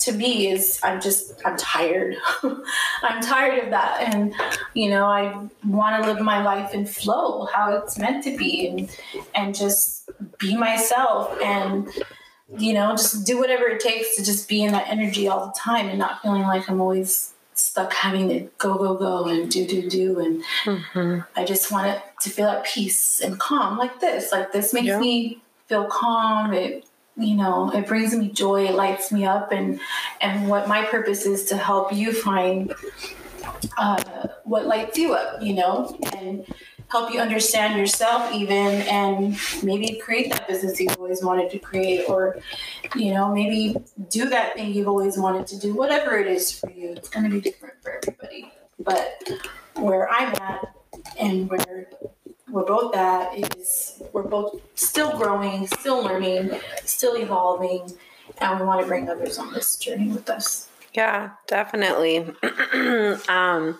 to 0.06 0.12
me 0.12 0.48
is 0.50 0.80
I'm 0.84 1.00
just 1.02 1.34
I'm 1.46 1.58
tired. 1.58 2.16
I'm 3.04 3.22
tired 3.22 3.64
of 3.64 3.70
that 3.72 4.02
and 4.02 4.34
you 4.74 4.90
know 4.90 5.06
I 5.06 5.48
want 5.66 6.04
to 6.04 6.12
live 6.12 6.22
my 6.22 6.44
life 6.44 6.74
in 6.74 6.86
flow 6.86 7.46
how 7.54 7.72
it's 7.78 7.98
meant 7.98 8.24
to 8.26 8.38
be 8.38 8.68
and 8.68 8.98
and 9.36 9.56
just 9.56 10.10
be 10.40 10.56
myself 10.58 11.36
and 11.42 11.88
you 12.58 12.74
know 12.74 12.92
just 12.92 13.26
do 13.26 13.40
whatever 13.40 13.66
it 13.68 13.80
takes 13.80 14.16
to 14.18 14.24
just 14.24 14.48
be 14.48 14.64
in 14.64 14.72
that 14.74 14.88
energy 14.90 15.28
all 15.28 15.46
the 15.48 15.54
time 15.58 15.88
and 15.90 15.98
not 16.00 16.22
feeling 16.22 16.44
like 16.44 16.70
I'm 16.70 16.82
always 16.82 17.34
stuck 17.56 17.94
having 17.94 18.30
to 18.30 18.40
go 18.58 18.78
go 18.78 18.96
go 18.96 19.26
and 19.28 19.50
do 19.50 19.66
do 19.68 19.90
do 19.90 20.20
and 20.20 20.44
Mhm. 20.66 21.26
I 21.36 21.46
just 21.46 21.72
want 21.72 21.88
it 21.88 22.02
to 22.22 22.30
feel 22.30 22.48
at 22.48 22.66
peace 22.66 23.20
and 23.20 23.40
calm 23.40 23.78
like 23.78 24.00
this. 24.00 24.32
Like 24.32 24.52
this 24.52 24.74
makes 24.74 24.88
Yeah. 24.88 25.00
me 25.00 25.42
feel 25.68 25.86
calm. 25.86 26.54
It 26.54 26.86
you 27.18 27.36
know, 27.36 27.72
it 27.72 27.88
brings 27.88 28.16
me 28.16 28.30
joy, 28.30 28.66
it 28.66 28.76
lights 28.76 29.12
me 29.12 29.26
up 29.26 29.52
and 29.52 29.80
and 30.22 30.50
what 30.50 30.68
my 30.68 30.84
purpose 30.86 31.26
is 31.26 31.46
to 31.46 31.58
help 31.58 31.94
you 31.94 32.12
find 32.12 32.74
uh, 33.78 34.28
what 34.44 34.66
lights 34.66 34.98
you 34.98 35.14
up, 35.14 35.42
you 35.42 35.54
know, 35.54 35.98
and 36.18 36.46
help 36.90 37.12
you 37.12 37.20
understand 37.20 37.80
yourself 37.80 38.32
even 38.34 38.82
and 38.84 39.36
maybe 39.64 40.00
create 40.00 40.32
that 40.32 40.48
business 40.48 40.80
you've 40.80 40.96
always 40.98 41.24
wanted 41.24 41.50
to 41.50 41.58
create 41.58 42.08
or 42.08 42.38
you 42.96 43.12
know 43.12 43.34
maybe 43.34 43.76
do 44.12 44.30
that 44.30 44.54
thing 44.54 44.72
you've 44.72 44.88
always 44.88 45.18
wanted 45.18 45.48
to 45.48 45.58
do 45.58 45.74
whatever 45.74 46.20
it 46.20 46.28
is 46.28 46.52
for 46.52 46.70
you. 46.70 46.92
It's 46.92 47.10
going 47.10 47.24
to 47.24 47.32
be 47.32 47.42
different 47.42 47.82
for 47.82 47.98
everybody. 47.98 48.52
But 48.80 49.24
where 49.76 50.10
i'm 50.10 50.34
at 50.36 50.76
and 51.20 51.50
where 51.50 51.90
we're 52.54 52.64
both 52.64 52.96
at 52.96 53.38
is 53.38 54.02
we're 54.14 54.22
both 54.22 54.62
still 54.76 55.18
growing 55.18 55.66
still 55.66 56.04
learning 56.04 56.52
still 56.86 57.18
evolving 57.18 57.92
and 58.38 58.60
we 58.60 58.66
want 58.66 58.80
to 58.80 58.88
bring 58.88 59.10
others 59.10 59.38
on 59.40 59.52
this 59.54 59.76
journey 59.76 60.08
with 60.10 60.30
us 60.30 60.70
Yeah, 60.94 61.32
definitely. 61.48 62.20
um, 63.28 63.80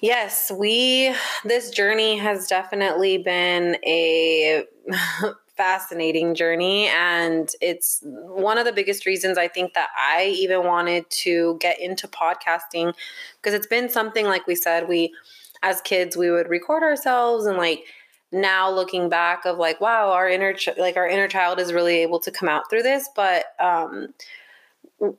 yes, 0.00 0.50
we, 0.54 1.14
this 1.44 1.70
journey 1.70 2.16
has 2.16 2.46
definitely 2.46 3.18
been 3.18 3.76
a 3.84 4.64
fascinating 5.56 6.34
journey 6.34 6.86
and 6.86 7.50
it's 7.60 8.00
one 8.02 8.56
of 8.56 8.64
the 8.64 8.72
biggest 8.72 9.04
reasons 9.04 9.36
I 9.36 9.48
think 9.48 9.74
that 9.74 9.90
I 9.96 10.34
even 10.38 10.64
wanted 10.64 11.08
to 11.10 11.58
get 11.60 11.78
into 11.78 12.08
podcasting 12.08 12.94
because 13.40 13.54
it's 13.54 13.66
been 13.66 13.90
something 13.90 14.24
like 14.24 14.46
we 14.46 14.54
said 14.54 14.88
we 14.88 15.12
as 15.64 15.80
kids 15.80 16.16
we 16.16 16.30
would 16.30 16.48
record 16.48 16.82
ourselves 16.82 17.46
and 17.46 17.58
like 17.58 17.84
now 18.30 18.70
looking 18.70 19.08
back 19.08 19.44
of 19.44 19.58
like 19.58 19.80
wow 19.80 20.10
our 20.10 20.28
inner 20.28 20.52
ch- 20.52 20.76
like 20.78 20.96
our 20.96 21.08
inner 21.08 21.28
child 21.28 21.58
is 21.58 21.72
really 21.72 21.98
able 21.98 22.20
to 22.20 22.30
come 22.30 22.48
out 22.48 22.68
through 22.70 22.82
this. 22.82 23.08
But 23.16 23.46
um 23.58 24.08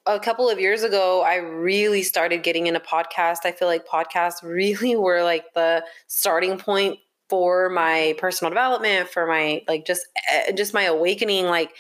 a 0.06 0.20
couple 0.20 0.50
of 0.50 0.60
years 0.60 0.84
ago 0.84 1.22
i 1.22 1.36
really 1.36 2.02
started 2.02 2.44
getting 2.44 2.66
into 2.66 2.80
podcast 2.80 3.40
i 3.44 3.52
feel 3.52 3.68
like 3.68 3.86
podcasts 3.86 4.42
really 4.42 4.96
were 4.96 5.22
like 5.22 5.54
the 5.54 5.84
starting 6.08 6.58
point 6.58 6.98
for 7.30 7.70
my 7.70 8.16
personal 8.18 8.52
development 8.52 9.10
for 9.10 9.26
my 9.26 9.62
like 9.68 9.86
just 9.86 10.06
eh, 10.32 10.52
just 10.52 10.74
my 10.74 10.84
awakening. 10.84 11.46
Like 11.46 11.74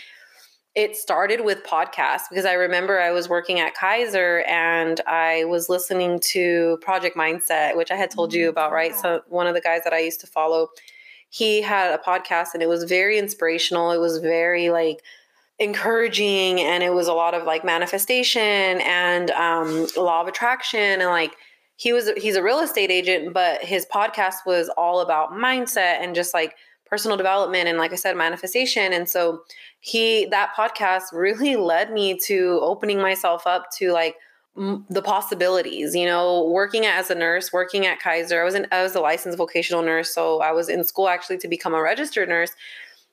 it 0.76 0.96
started 0.96 1.42
with 1.46 1.64
podcasts 1.64 2.24
because 2.30 2.46
i 2.46 2.54
remember 2.54 3.00
i 3.00 3.12
was 3.12 3.30
working 3.30 3.60
at 3.60 3.74
kaiser 3.74 4.44
and 4.48 5.02
i 5.08 5.44
was 5.46 5.70
listening 5.70 6.20
to 6.20 6.78
project 6.82 7.16
mindset 7.16 7.76
which 7.78 7.92
i 7.92 7.96
had 7.96 8.12
told 8.12 8.34
you 8.34 8.50
about 8.50 8.72
right? 8.72 8.96
so 8.96 9.22
one 9.28 9.48
of 9.48 9.54
the 9.54 9.62
guys 9.62 9.82
that 9.84 9.94
i 9.94 10.00
used 10.00 10.20
to 10.20 10.28
follow 10.28 10.70
he 11.36 11.62
had 11.62 11.94
a 11.94 11.98
podcast 11.98 12.54
and 12.54 12.64
it 12.64 12.70
was 12.70 12.86
very 12.86 13.18
inspirational. 13.18 13.92
It 13.92 13.98
was 13.98 14.20
very 14.20 14.70
like 14.70 15.04
encouraging 15.60 16.62
and 16.62 16.82
it 16.82 16.94
was 16.94 17.08
a 17.08 17.14
lot 17.14 17.34
of 17.34 17.44
like 17.44 17.66
manifestation 17.66 18.42
and 18.82 19.32
um, 19.32 19.86
law 19.98 20.22
of 20.22 20.30
attraction 20.30 20.80
and 20.80 21.10
like 21.10 21.34
he 21.76 21.92
was 21.92 22.10
he's 22.16 22.38
a 22.38 22.44
real 22.44 22.60
estate 22.60 22.90
agent 22.90 23.34
but 23.34 23.62
his 23.62 23.86
podcast 23.94 24.36
was 24.46 24.70
all 24.78 25.02
about 25.02 25.32
mindset 25.32 26.00
and 26.00 26.16
just 26.16 26.34
like 26.34 26.56
personal 26.86 27.18
development 27.18 27.68
and 27.68 27.78
like 27.78 27.92
i 27.92 27.96
said 27.96 28.16
manifestation. 28.16 28.94
And 28.94 29.10
so 29.10 29.42
he 29.86 30.26
that 30.26 30.52
podcast 30.58 31.14
really 31.14 31.56
led 31.74 31.92
me 31.92 32.18
to 32.26 32.60
opening 32.64 33.00
myself 33.00 33.46
up 33.46 33.70
to 33.78 33.92
like 33.92 34.16
the 34.90 35.02
possibilities 35.02 35.94
you 35.94 36.06
know 36.06 36.48
working 36.48 36.86
as 36.86 37.12
a 37.12 37.16
nurse 37.16 37.52
working 37.52 37.86
at 37.86 38.00
kaiser. 38.00 38.42
I 38.42 38.46
was 38.46 38.56
an, 38.56 38.68
i 38.72 38.82
was 38.82 38.96
a 38.96 39.02
licensed 39.02 39.38
vocational 39.38 39.84
nurse 39.84 40.14
so 40.14 40.42
i 40.42 40.52
was 40.52 40.70
in 40.70 40.84
school 40.86 41.10
actually 41.10 41.38
to 41.40 41.48
become 41.50 41.74
a 41.74 41.82
registered 41.82 42.30
nurse 42.30 42.52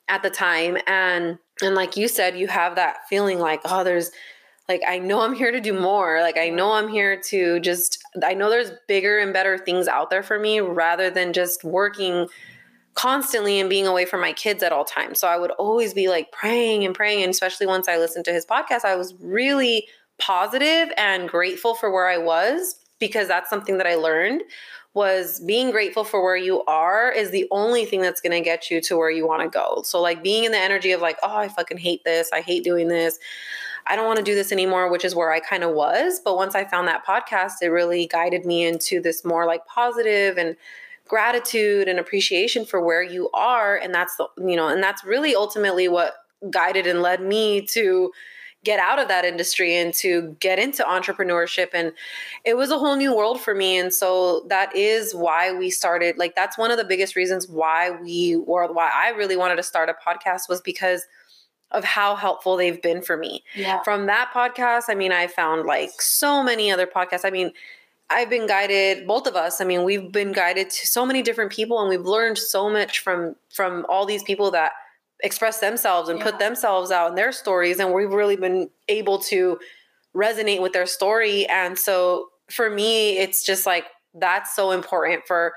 at 0.09 0.23
the 0.23 0.31
time. 0.31 0.79
And 0.87 1.39
and 1.63 1.75
like 1.75 1.97
you 1.97 2.09
said 2.09 2.39
you 2.39 2.49
have 2.49 2.77
that 2.77 3.09
feeling 3.09 3.39
like 3.39 3.61
oh 3.65 3.85
there's 3.85 4.11
like 4.69 4.83
i 4.89 4.99
know 4.99 5.21
i'm 5.21 5.35
here 5.35 5.51
to 5.51 5.61
do 5.61 5.79
more. 5.79 6.21
Like 6.23 6.39
i 6.39 6.49
know 6.49 6.73
i'm 6.73 6.89
here 6.89 7.21
to 7.29 7.61
just 7.61 7.99
i 8.25 8.35
know 8.35 8.49
there's 8.49 8.73
bigger 8.89 9.19
and 9.19 9.33
better 9.33 9.59
things 9.59 9.89
out 9.89 10.11
there 10.11 10.23
for 10.23 10.39
me 10.39 10.61
rather 10.61 11.11
than 11.11 11.33
just 11.33 11.65
working 11.65 12.29
constantly 12.95 13.59
and 13.59 13.71
being 13.71 13.87
away 13.87 14.05
from 14.05 14.21
my 14.21 14.33
kids 14.33 14.63
at 14.63 14.73
all 14.73 14.85
times 14.85 15.19
so 15.19 15.27
i 15.27 15.37
would 15.37 15.51
always 15.53 15.95
be 15.95 16.09
like 16.09 16.31
praying 16.31 16.85
and 16.85 16.95
praying 16.95 17.23
and 17.23 17.31
especially 17.31 17.67
once 17.67 17.89
i 17.89 17.97
listened 17.97 18.25
to 18.25 18.33
his 18.33 18.45
podcast 18.45 18.85
i 18.85 18.95
was 18.95 19.15
really 19.21 19.87
positive 20.23 20.93
and 20.97 21.29
grateful 21.29 21.75
for 21.75 21.91
where 21.91 22.09
I 22.09 22.19
was 22.19 22.77
because 23.01 23.27
that's 23.27 23.51
something 23.51 23.79
that 23.79 23.87
I 23.87 23.97
learned 23.97 24.43
was 24.95 25.41
being 25.41 25.71
grateful 25.71 26.05
for 26.05 26.23
where 26.23 26.37
you 26.37 26.63
are 26.65 27.11
is 27.11 27.31
the 27.31 27.49
only 27.51 27.87
thing 27.87 28.03
that's 28.03 28.21
going 28.21 28.33
to 28.33 28.41
get 28.41 28.71
you 28.71 28.81
to 28.83 28.97
where 28.97 29.11
you 29.11 29.27
want 29.27 29.43
to 29.43 29.49
go. 29.49 29.83
So 29.85 30.01
like 30.01 30.23
being 30.23 30.45
in 30.45 30.53
the 30.53 30.59
energy 30.59 30.93
of 30.93 31.01
like, 31.01 31.17
oh, 31.23 31.37
I 31.37 31.49
fucking 31.49 31.79
hate 31.79 32.05
this. 32.05 32.31
I 32.33 32.43
hate 32.43 32.63
doing 32.63 32.89
this. 32.89 33.19
I 33.87 33.97
don't 33.97 34.07
want 34.07 34.19
to 34.19 34.25
do 34.25 34.35
this 34.35 34.53
anymore, 34.53 34.91
which 34.91 35.05
is 35.05 35.15
where 35.15 35.33
I 35.33 35.41
kind 35.41 35.65
of 35.65 35.75
was. 35.75 36.21
But 36.23 36.37
once 36.37 36.55
I 36.55 36.65
found 36.65 36.87
that 36.87 37.07
podcast, 37.07 37.55
it 37.63 37.69
really 37.69 38.07
guided 38.07 38.45
me 38.45 38.65
into 38.65 39.01
this 39.01 39.25
more 39.25 39.47
like 39.47 39.67
positive 39.67 40.37
and 40.37 40.55
gratitude 41.13 41.89
and 41.89 41.99
appreciation 41.99 42.65
for 42.65 42.81
where 42.81 43.03
you 43.03 43.29
are. 43.35 43.77
And 43.77 43.95
that's 43.95 44.17
the, 44.17 44.27
you 44.39 44.57
know, 44.57 44.69
and 44.69 44.83
that's 44.83 45.05
really 45.05 45.35
ultimately 45.35 45.87
what 45.87 46.15
guided 46.49 46.87
and 46.87 47.03
led 47.03 47.21
me 47.21 47.67
to 47.67 48.11
get 48.65 48.81
out 48.81 48.99
of 48.99 49.09
that 49.09 49.23
industry 49.23 49.77
and 49.77 49.93
to 49.93 50.35
get 50.41 50.59
into 50.59 50.83
entrepreneurship 50.85 51.69
and 51.75 51.93
it 52.47 52.57
was 52.57 52.71
a 52.71 52.79
whole 52.79 52.97
new 52.97 53.15
world 53.15 53.41
for 53.41 53.55
me 53.55 53.77
and 53.77 53.93
so 53.93 54.47
that 54.49 54.75
is 54.75 55.13
why 55.15 55.53
we 55.53 55.69
started 55.69 56.17
like 56.17 56.35
that's 56.37 56.57
one 56.57 56.71
of 56.71 56.77
the 56.77 56.85
biggest 56.85 57.17
reasons 57.17 57.49
why 57.49 57.91
we 57.91 58.37
were 58.37 58.73
why 58.73 58.89
I 58.95 59.11
really 59.11 59.37
wanted 59.37 59.57
to 59.57 59.65
start 59.65 59.89
a 59.89 59.95
podcast 59.95 60.49
was 60.49 60.61
because 60.61 61.03
of 61.73 61.85
how 61.85 62.15
helpful 62.15 62.57
they've 62.57 62.81
been 62.83 63.03
for 63.03 63.17
me. 63.17 63.43
Yeah. 63.55 63.83
From 63.83 64.07
that 64.07 64.31
podcast, 64.35 64.85
I 64.89 64.95
mean, 64.95 65.11
I 65.11 65.27
found 65.27 65.65
like 65.67 66.03
so 66.03 66.43
many 66.43 66.71
other 66.71 66.87
podcasts. 66.87 67.25
I 67.25 67.31
mean, 67.31 67.51
I've 68.11 68.29
been 68.29 68.47
guided, 68.47 69.07
both 69.07 69.27
of 69.27 69.37
us. 69.37 69.61
I 69.61 69.65
mean, 69.65 69.85
we've 69.85 70.13
been 70.13 70.33
guided 70.33 70.71
to 70.71 70.87
so 70.87 71.07
many 71.07 71.23
different 71.23 71.51
people 71.51 71.81
and 71.81 71.89
we've 71.89 72.07
learned 72.07 72.39
so 72.39 72.69
much 72.69 72.99
from 72.99 73.37
from 73.51 73.87
all 73.89 74.05
these 74.05 74.23
people 74.23 74.51
that 74.51 74.73
express 75.23 75.61
themselves 75.61 76.09
and 76.09 76.19
yeah. 76.19 76.25
put 76.25 76.39
themselves 76.39 76.91
out 76.91 77.11
in 77.11 77.15
their 77.15 77.33
stories 77.33 77.79
and 77.79 77.95
we've 77.95 78.13
really 78.13 78.37
been 78.37 78.69
able 78.89 79.19
to 79.19 79.59
resonate 80.15 80.61
with 80.61 80.73
their 80.73 80.85
story 80.85 81.47
and 81.47 81.79
so 81.79 82.29
for 82.51 82.69
me 82.69 83.17
it's 83.19 83.45
just 83.45 83.65
like 83.65 83.85
that's 84.15 84.55
so 84.55 84.73
important 84.73 85.23
for 85.27 85.55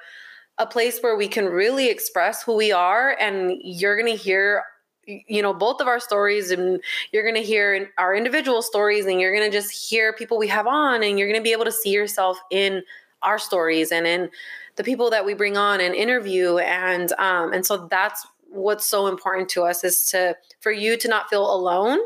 a 0.58 0.66
place 0.66 1.00
where 1.00 1.18
we 1.18 1.28
can 1.28 1.46
really 1.46 1.90
express 1.90 2.44
who 2.44 2.56
we 2.56 2.72
are 2.72 3.18
and 3.20 3.54
you're 3.62 4.00
going 4.00 4.16
to 4.16 4.22
hear 4.22 4.64
you 5.08 5.42
know 5.42 5.54
both 5.54 5.82
of 5.82 5.88
our 5.88 6.00
stories 6.00 6.52
and 6.52 6.82
you're 7.12 7.24
going 7.24 7.36
to 7.36 7.44
hear 7.44 7.92
our 7.98 8.16
individual 8.16 8.62
stories 8.62 9.06
and 9.06 9.22
you're 9.22 9.36
going 9.36 9.50
to 9.50 9.56
just 9.56 9.72
hear 9.72 10.14
people 10.14 10.38
we 10.38 10.48
have 10.48 10.68
on 10.68 11.04
and 11.04 11.20
you're 11.20 11.28
going 11.28 11.40
to 11.40 11.44
be 11.44 11.52
able 11.52 11.66
to 11.66 11.72
see 11.72 11.92
yourself 11.92 12.40
in 12.52 12.82
our 13.22 13.38
stories 13.38 13.92
and 13.92 14.08
in 14.08 14.30
the 14.76 14.84
people 14.84 15.10
that 15.10 15.26
we 15.26 15.34
bring 15.34 15.58
on 15.58 15.80
and 15.80 15.96
interview 15.96 16.58
and 16.58 17.12
um 17.14 17.54
and 17.54 17.66
so 17.66 17.88
that's 17.88 18.26
what's 18.50 18.86
so 18.86 19.08
important 19.08 19.50
to 19.50 19.64
us 19.64 19.84
is 19.84 20.06
to 20.06 20.36
for 20.60 20.72
you 20.72 20.98
to 20.98 21.08
not 21.08 21.30
feel 21.30 21.54
alone 21.54 22.00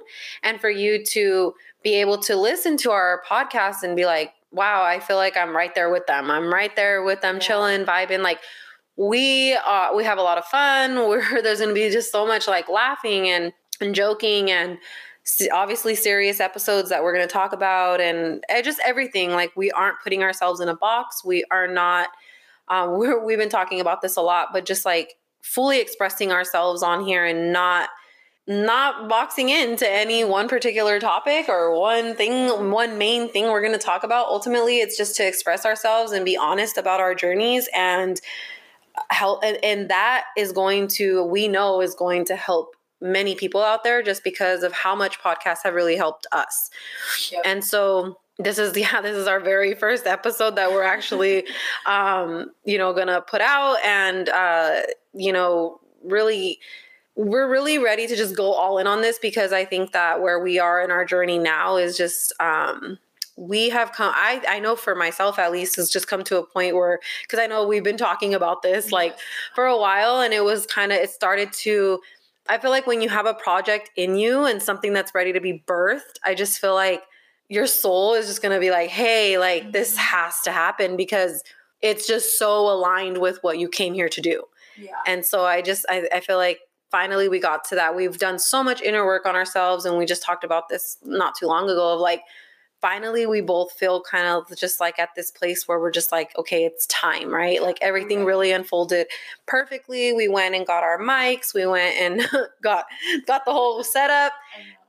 and 0.44 0.60
for 0.60 0.70
you 0.70 1.04
to 1.04 1.54
be 1.84 1.96
able 1.96 2.18
to 2.18 2.36
listen 2.36 2.76
to 2.76 2.92
our 2.92 3.22
podcast 3.30 3.84
and 3.84 3.96
be 3.96 4.06
like 4.06 4.34
wow 4.52 4.84
i 4.84 5.00
feel 5.00 5.18
like 5.18 5.38
i'm 5.38 5.56
right 5.56 5.76
there 5.76 5.92
with 5.92 6.06
them 6.08 6.32
i'm 6.32 6.52
right 6.52 6.76
there 6.76 7.04
with 7.04 7.22
them 7.22 7.36
yeah. 7.36 7.42
chilling 7.42 7.86
vibing 7.86 8.24
like 8.24 8.40
we 9.00 9.54
are 9.54 9.96
we 9.96 10.04
have 10.04 10.18
a 10.18 10.22
lot 10.22 10.38
of 10.38 10.46
fun. 10.46 10.96
Where 11.08 11.42
there's 11.42 11.62
gonna 11.62 11.74
be 11.74 11.90
just 11.90 12.12
so 12.12 12.28
much 12.28 12.48
like 12.48 12.68
laughing 12.70 13.30
and 13.30 13.54
and 13.82 13.96
joking 13.96 14.52
and 14.52 14.78
obviously 15.52 15.96
serious 15.96 16.40
episodes 16.40 16.90
that 16.90 17.04
we're 17.04 17.14
going 17.14 17.26
to 17.26 17.32
talk 17.32 17.54
about 17.54 18.02
and 18.02 18.44
just 18.64 18.80
everything. 18.84 19.30
Like 19.32 19.52
we 19.56 19.70
aren't 19.72 20.00
putting 20.04 20.24
ourselves 20.24 20.60
in 20.60 20.68
a 20.70 20.76
box. 20.76 21.24
We 21.24 21.46
are 21.52 21.68
not 21.68 22.10
um, 22.68 22.98
we 23.00 23.08
have 23.34 23.40
been 23.40 23.50
talking 23.50 23.80
about 23.80 24.02
this 24.02 24.18
a 24.18 24.22
lot 24.22 24.50
but 24.52 24.66
just 24.66 24.86
like 24.86 25.16
fully 25.42 25.80
expressing 25.80 26.32
ourselves 26.32 26.84
on 26.84 27.06
here 27.06 27.26
and 27.26 27.54
not 27.54 27.90
not 28.48 29.08
boxing 29.08 29.50
into 29.50 29.88
any 29.88 30.24
one 30.24 30.48
particular 30.48 31.00
topic 31.00 31.48
or 31.48 31.80
one 31.80 32.16
thing 32.16 32.72
one 32.72 32.98
main 32.98 33.32
thing 33.32 33.46
we're 33.46 33.62
going 33.62 33.72
to 33.72 33.80
talk 33.80 34.04
about. 34.04 34.28
Ultimately 34.28 34.80
it's 34.80 34.98
just 34.98 35.16
to 35.16 35.26
express 35.26 35.66
ourselves 35.66 36.12
and 36.12 36.26
be 36.26 36.36
honest 36.36 36.78
about 36.78 37.00
our 37.00 37.16
journeys 37.16 37.70
and 37.74 38.20
help 39.10 39.44
and, 39.44 39.58
and 39.64 39.90
that 39.90 40.26
is 40.38 40.52
going 40.52 40.88
to 40.88 41.24
we 41.24 41.48
know 41.48 41.82
is 41.82 41.96
going 41.96 42.26
to 42.26 42.36
help 42.36 42.76
many 43.02 43.36
people 43.36 43.62
out 43.62 43.84
there 43.84 44.02
just 44.04 44.24
because 44.24 44.64
of 44.64 44.74
how 44.74 44.96
much 44.96 45.20
podcasts 45.20 45.64
have 45.64 45.74
really 45.74 45.96
helped 45.96 46.28
us 46.32 46.70
yep. 47.32 47.42
and 47.46 47.64
so 47.64 48.18
this 48.38 48.58
is 48.58 48.76
yeah 48.78 49.02
this 49.02 49.16
is 49.16 49.28
our 49.28 49.40
very 49.40 49.74
first 49.74 50.06
episode 50.06 50.56
that 50.56 50.72
we're 50.72 50.84
actually 50.84 51.46
um 51.86 52.52
you 52.66 52.78
know 52.78 52.94
gonna 52.94 53.22
put 53.22 53.42
out 53.42 53.78
and 53.86 54.30
uh 54.30 54.82
you 55.14 55.32
know 55.32 55.80
really 56.04 56.60
we're 57.16 57.50
really 57.50 57.78
ready 57.78 58.08
to 58.08 58.16
just 58.16 58.36
go 58.36 58.54
all 58.54 58.78
in 58.78 58.88
on 58.88 59.02
this 59.02 59.20
because 59.20 59.52
i 59.52 59.66
think 59.66 59.92
that 59.92 60.22
where 60.22 60.40
we 60.40 60.58
are 60.60 60.82
in 60.82 60.92
our 60.92 61.04
journey 61.04 61.38
now 61.38 61.76
is 61.76 61.98
just 61.98 62.34
um 62.40 62.98
we 63.40 63.70
have 63.70 63.92
come 63.94 64.12
i 64.16 64.42
i 64.50 64.60
know 64.60 64.76
for 64.76 64.96
myself 64.96 65.40
at 65.40 65.52
least 65.52 65.78
has 65.78 65.90
just 65.90 66.08
come 66.08 66.24
to 66.24 66.38
a 66.38 66.46
point 66.46 66.76
where 66.76 67.00
because 67.22 67.40
i 67.40 67.48
know 67.48 67.66
we've 67.66 67.84
been 67.84 67.98
talking 67.98 68.34
about 68.34 68.62
this 68.62 68.92
like 68.92 69.18
for 69.56 69.66
a 69.66 69.78
while 69.78 70.20
and 70.20 70.34
it 70.34 70.44
was 70.44 70.66
kind 70.66 70.92
of 70.92 70.98
it 70.98 71.10
started 71.10 71.54
to 71.54 72.00
i 72.50 72.58
feel 72.58 72.70
like 72.70 72.86
when 72.86 73.02
you 73.02 73.08
have 73.08 73.26
a 73.26 73.34
project 73.34 73.92
in 73.96 74.16
you 74.16 74.44
and 74.46 74.62
something 74.62 74.92
that's 74.92 75.16
ready 75.16 75.32
to 75.32 75.40
be 75.40 75.64
birthed 75.66 76.18
i 76.26 76.36
just 76.36 76.60
feel 76.60 76.74
like 76.74 77.04
your 77.50 77.66
soul 77.66 78.14
is 78.14 78.28
just 78.28 78.42
going 78.42 78.54
to 78.54 78.60
be 78.60 78.70
like, 78.70 78.90
hey, 78.90 79.38
like 79.38 79.72
this 79.72 79.94
mm-hmm. 79.94 80.18
has 80.18 80.40
to 80.42 80.52
happen 80.52 80.96
because 80.96 81.44
it's 81.82 82.08
just 82.08 82.38
so 82.38 82.70
aligned 82.70 83.18
with 83.18 83.40
what 83.42 83.58
you 83.58 83.68
came 83.68 83.94
here 83.94 84.10
to 84.10 84.22
do. 84.22 84.44
Yeah. 84.78 84.92
And 85.06 85.26
so 85.26 85.44
I 85.44 85.62
just, 85.62 85.86
I, 85.90 86.08
I 86.14 86.20
feel 86.20 86.38
like 86.38 86.60
finally 86.92 87.28
we 87.28 87.40
got 87.40 87.64
to 87.66 87.76
that. 87.76 87.96
We've 87.96 88.18
done 88.18 88.38
so 88.40 88.64
much 88.64 88.82
inner 88.82 89.06
work 89.06 89.26
on 89.26 89.36
ourselves. 89.36 89.86
And 89.86 89.98
we 89.98 90.06
just 90.06 90.22
talked 90.22 90.44
about 90.44 90.70
this 90.70 90.98
not 91.04 91.36
too 91.36 91.48
long 91.48 91.70
ago 91.70 91.94
of 91.94 92.00
like, 92.00 92.22
finally 92.82 93.26
we 93.26 93.42
both 93.42 93.72
feel 93.74 94.02
kind 94.02 94.28
of 94.28 94.58
just 94.58 94.80
like 94.80 95.00
at 95.00 95.10
this 95.16 95.32
place 95.32 95.68
where 95.68 95.80
we're 95.80 95.92
just 95.92 96.12
like 96.12 96.38
okay 96.38 96.66
it's 96.66 96.86
time 96.88 97.30
right? 97.34 97.62
Like 97.62 97.78
everything 97.82 98.26
really 98.26 98.52
unfolded 98.52 99.08
perfectly. 99.46 100.14
We 100.14 100.28
went 100.28 100.56
and 100.56 100.66
got 100.66 100.84
our 100.84 101.00
mics. 101.00 101.54
We 101.54 101.66
went 101.66 101.96
and 101.96 102.22
got 102.62 102.86
got 103.26 103.46
the 103.46 103.52
whole 103.52 103.84
setup. 103.84 104.34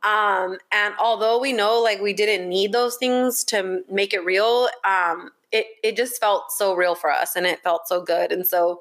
Um, 0.02 0.58
and 0.72 0.94
although 0.98 1.38
we 1.38 1.52
know 1.52 1.80
like 1.80 2.00
we 2.00 2.12
didn't 2.12 2.48
need 2.48 2.72
those 2.72 2.96
things 2.96 3.44
to 3.44 3.82
make 3.90 4.14
it 4.14 4.24
real, 4.24 4.68
um, 4.84 5.30
it 5.52 5.66
it 5.82 5.96
just 5.96 6.20
felt 6.20 6.52
so 6.52 6.74
real 6.74 6.94
for 6.94 7.10
us 7.10 7.36
and 7.36 7.46
it 7.46 7.62
felt 7.62 7.88
so 7.88 8.02
good. 8.02 8.32
And 8.32 8.46
so 8.46 8.80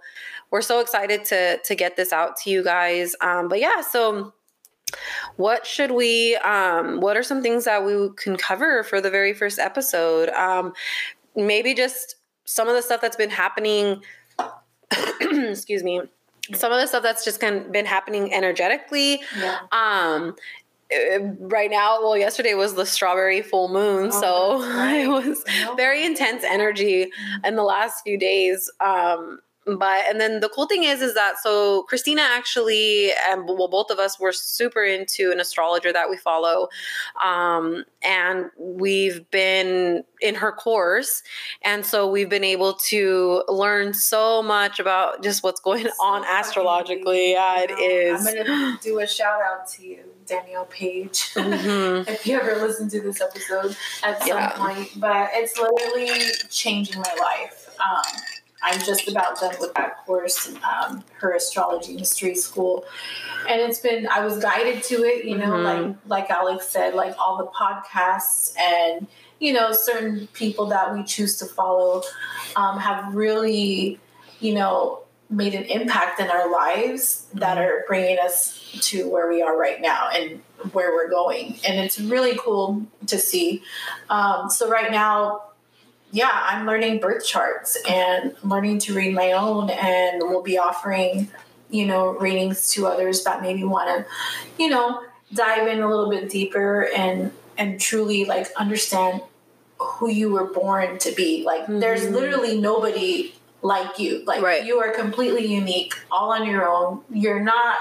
we're 0.52 0.62
so 0.62 0.80
excited 0.80 1.26
to 1.26 1.58
to 1.58 1.76
get 1.76 1.96
this 1.96 2.14
out 2.14 2.38
to 2.38 2.50
you 2.50 2.64
guys. 2.64 3.16
Um 3.22 3.48
but 3.50 3.60
yeah 3.60 3.82
so 3.82 4.34
what 5.38 5.66
should 5.66 5.92
we 5.92 6.36
um 6.38 7.00
what 7.02 7.16
are 7.18 7.24
some 7.24 7.42
things 7.42 7.66
that 7.66 7.84
we 7.86 8.10
can 8.18 8.36
cover 8.38 8.84
for 8.84 9.00
the 9.02 9.10
very 9.10 9.34
first 9.34 9.60
episode? 9.60 10.30
Um 10.30 10.74
maybe 11.36 11.74
just 11.74 12.16
some 12.46 12.68
of 12.68 12.76
the 12.76 12.82
stuff 12.82 13.00
that's 13.02 13.16
been 13.18 13.30
happening 13.30 14.02
excuse 15.22 15.84
me 15.84 16.02
some 16.56 16.72
of 16.72 16.82
the 16.82 16.88
stuff 16.88 17.04
that's 17.04 17.24
just 17.24 17.40
kind 17.40 17.58
of 17.58 17.72
been 17.72 17.86
happening 17.86 18.34
energetically. 18.34 19.22
Yeah. 19.38 19.60
um 19.72 20.36
uh, 20.92 21.20
right 21.42 21.70
now 21.70 22.02
well 22.02 22.18
yesterday 22.18 22.56
was 22.56 22.74
the 22.74 22.86
strawberry 22.86 23.44
full 23.44 23.70
moon 23.70 24.10
Oh, 24.12 24.20
so 24.60 24.68
right. 24.76 25.02
it 25.06 25.08
was 25.08 25.44
very 25.78 26.04
intense 26.04 26.44
energy 26.44 27.12
in 27.46 27.56
the 27.56 27.64
last 27.64 28.02
few 28.04 28.18
days. 28.18 28.70
Um 28.80 29.40
but 29.78 30.04
and 30.08 30.20
then 30.20 30.40
the 30.40 30.50
cool 30.50 30.66
thing 30.66 30.84
is 30.84 31.02
is 31.02 31.14
that 31.14 31.38
so 31.38 31.84
christina 31.84 32.22
actually 32.22 33.12
and 33.30 33.46
well 33.46 33.68
both 33.68 33.90
of 33.92 34.00
us 34.00 34.20
were 34.20 34.32
super 34.32 34.84
into 34.84 35.32
an 35.32 35.40
astrologer 35.40 35.92
that 35.94 36.10
we 36.10 36.18
follow 36.18 36.68
um 37.24 37.84
and 38.04 38.46
we've 38.58 39.30
been 39.32 40.04
in 40.22 40.36
her 40.36 40.52
course 40.52 41.22
and 41.64 41.86
so 41.86 42.10
we've 42.10 42.30
been 42.30 42.44
able 42.44 42.74
to 42.74 43.44
learn 43.48 43.94
so 43.94 44.42
much 44.42 44.80
about 44.80 45.22
just 45.24 45.44
what's 45.44 45.60
going 45.60 45.84
So 45.86 45.92
on 46.04 46.24
astrologically 46.26 47.34
yeah 47.34 47.64
it 47.68 47.72
amazing. 47.72 48.40
I'm 48.40 48.46
gonna 48.48 48.80
do 48.82 49.00
a 49.00 49.08
shout 49.08 49.42
out 49.42 49.68
to 49.70 49.86
you, 49.86 50.00
Danielle 50.26 50.66
Page. 50.66 51.34
Mhm. 51.34 52.08
if 52.08 52.26
you 52.28 52.40
ever 52.40 52.56
listen 52.66 52.90
to 52.90 53.02
this 53.02 53.20
episode 53.22 53.76
at 54.04 54.20
some 54.20 54.28
Yeah. 54.28 54.50
point, 54.58 54.90
but 55.00 55.30
it's 55.34 55.58
literally 55.58 56.12
changing 56.50 57.02
my 57.02 57.16
life. 57.20 57.70
Um, 57.80 58.04
I'm 58.62 58.80
just 58.80 59.08
about 59.08 59.40
done 59.40 59.56
with 59.60 59.74
that 59.76 60.06
course, 60.06 60.52
um, 60.64 61.04
her 61.20 61.32
astrology 61.34 61.98
history 61.98 62.36
school, 62.36 62.86
and 63.48 63.62
it's 63.62 63.80
been. 63.80 64.08
I 64.08 64.24
was 64.26 64.38
guided 64.40 64.84
to 64.84 65.04
it, 65.04 65.26
you 65.26 65.38
know, 65.38 65.52
Mhm. 65.52 65.64
like 65.64 65.96
like 66.08 66.30
Alex 66.30 66.68
said, 66.68 66.94
like 66.94 67.16
all 67.18 67.38
the 67.38 67.48
podcasts 67.48 68.54
and 68.58 69.08
you 69.40 69.54
know 69.54 69.72
certain 69.72 70.28
people 70.34 70.66
that 70.68 70.94
we 70.94 71.04
choose 71.04 71.38
to 71.38 71.46
follow 71.46 72.04
um, 72.56 72.78
have 72.80 73.16
really, 73.16 74.00
you 74.40 74.54
know, 74.54 75.00
made 75.30 75.54
an 75.54 75.64
impact 75.66 76.20
in 76.20 76.28
our 76.30 76.52
lives 76.52 77.28
that 77.36 77.58
are 77.58 77.86
bringing 77.88 78.18
us 78.20 78.60
to 78.82 79.08
where 79.10 79.30
we 79.30 79.42
are 79.42 79.58
right 79.58 79.80
now 79.80 80.10
and 80.10 80.42
where 80.74 80.92
we're 80.94 81.10
going. 81.10 81.58
And 81.66 81.80
it's 81.80 82.00
really 82.00 82.36
cool 82.38 82.86
to 83.08 83.18
see. 83.18 83.62
Um, 84.10 84.50
so, 84.50 84.70
right 84.70 84.92
now, 84.92 85.44
yeah, 86.12 86.30
I'm 86.34 86.66
learning 86.66 87.00
birth 87.00 87.26
charts 87.26 87.78
and 87.88 88.36
learning 88.44 88.80
to 88.80 88.94
read 88.96 89.14
my 89.14 89.32
own, 89.34 89.70
and 89.70 90.22
we'll 90.24 90.42
be 90.42 90.58
offering, 90.58 91.30
you 91.70 91.86
know, 91.86 92.10
readings 92.18 92.72
to 92.72 92.88
others 92.88 93.24
that 93.24 93.42
maybe 93.42 93.64
want 93.64 93.90
to, 93.90 94.06
you 94.58 94.70
know, 94.70 95.04
dive 95.34 95.68
in 95.68 95.82
a 95.82 95.88
little 95.88 96.10
bit 96.10 96.30
deeper 96.30 96.88
and 96.96 97.32
and 97.58 97.80
truly 97.80 98.24
like 98.26 98.48
understand 98.56 99.22
who 99.78 100.10
you 100.10 100.32
were 100.32 100.46
born 100.46 100.98
to 101.00 101.12
be. 101.12 101.44
Like, 101.44 101.66
there's 101.68 102.06
Mhm. 102.06 102.14
literally 102.14 102.60
nobody 102.60 103.36
like 103.62 104.00
you. 104.00 104.24
Like, 104.26 104.42
Right. 104.42 104.64
you 104.64 104.80
are 104.80 104.92
completely 104.92 105.46
unique, 105.46 105.94
all 106.10 106.32
on 106.32 106.46
your 106.48 106.68
own. 106.68 107.04
You're 107.12 107.40
not 107.42 107.78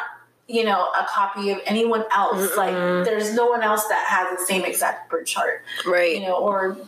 you 0.50 0.64
know, 0.64 0.88
a 0.98 1.04
copy 1.04 1.50
of 1.50 1.60
anyone 1.66 2.02
else. 2.10 2.52
Mm-mm. 2.52 2.56
Like, 2.56 3.04
there's 3.04 3.34
no 3.34 3.48
one 3.48 3.62
else 3.62 3.84
that 3.88 4.06
has 4.06 4.38
the 4.38 4.42
same 4.46 4.64
exact 4.64 5.10
birth 5.10 5.26
chart, 5.26 5.62
right 5.84 6.16
you 6.16 6.22
know, 6.26 6.36
or 6.36 6.78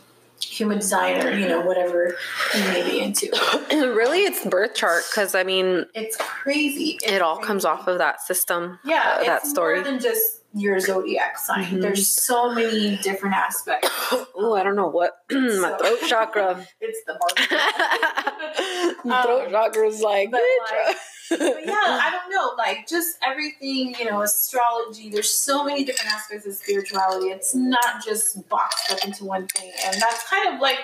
human 0.43 0.79
design 0.79 1.21
or, 1.25 1.31
you 1.31 1.47
know, 1.47 1.61
whatever 1.61 2.15
you 2.55 2.63
may 2.65 2.83
be 2.89 2.99
into. 2.99 3.27
really 3.71 4.19
it's 4.23 4.45
birth 4.45 4.73
chart 4.75 5.03
because 5.09 5.35
i 5.35 5.43
mean 5.43 5.85
It's 5.93 6.17
crazy. 6.17 6.97
It's 7.01 7.11
it 7.11 7.21
all 7.21 7.35
crazy. 7.37 7.47
comes 7.47 7.65
off 7.65 7.87
of 7.87 7.97
that 7.99 8.21
system 8.21 8.79
yeah, 8.83 9.17
uh, 9.19 9.23
that 9.23 9.45
story 9.45 9.75
more 9.75 9.83
than 9.83 9.99
just 9.99 10.40
your 10.53 10.79
zodiac 10.79 11.37
sign. 11.37 11.65
Mhm. 11.65 11.81
There's 11.81 12.09
so 12.09 12.51
many 12.53 12.97
different 12.97 13.35
aspects. 13.35 13.89
oh 14.35 14.53
i 14.55 14.63
don't 14.63 14.75
know 14.75 14.87
what 14.89 15.11
my 15.31 15.75
throat 15.79 15.99
chakra 16.07 16.65
It's 16.81 16.99
the. 17.05 17.17
My 19.03 19.21
throat 19.23 19.53
Um, 19.55 19.83
is 19.85 20.01
like, 20.01 20.29
but, 20.29 20.41
bitch. 20.41 21.39
but 21.39 21.65
yeah, 21.65 21.73
I 21.75 22.09
don't 22.11 22.31
know, 22.31 22.53
like 22.57 22.87
just 22.87 23.17
everything, 23.25 23.95
you 23.97 24.05
know, 24.05 24.21
astrology, 24.21 25.09
there's 25.09 25.29
so 25.29 25.63
many 25.63 25.83
different 25.83 26.13
aspects 26.13 26.45
of 26.45 26.53
spirituality. 26.53 27.27
It's 27.27 27.55
not 27.55 28.03
just 28.05 28.47
boxed 28.49 28.91
up 28.91 29.03
into 29.05 29.25
one 29.25 29.47
thing. 29.47 29.71
And 29.85 29.95
that's 30.01 30.27
kind 30.29 30.53
of 30.53 30.59
like 30.61 30.77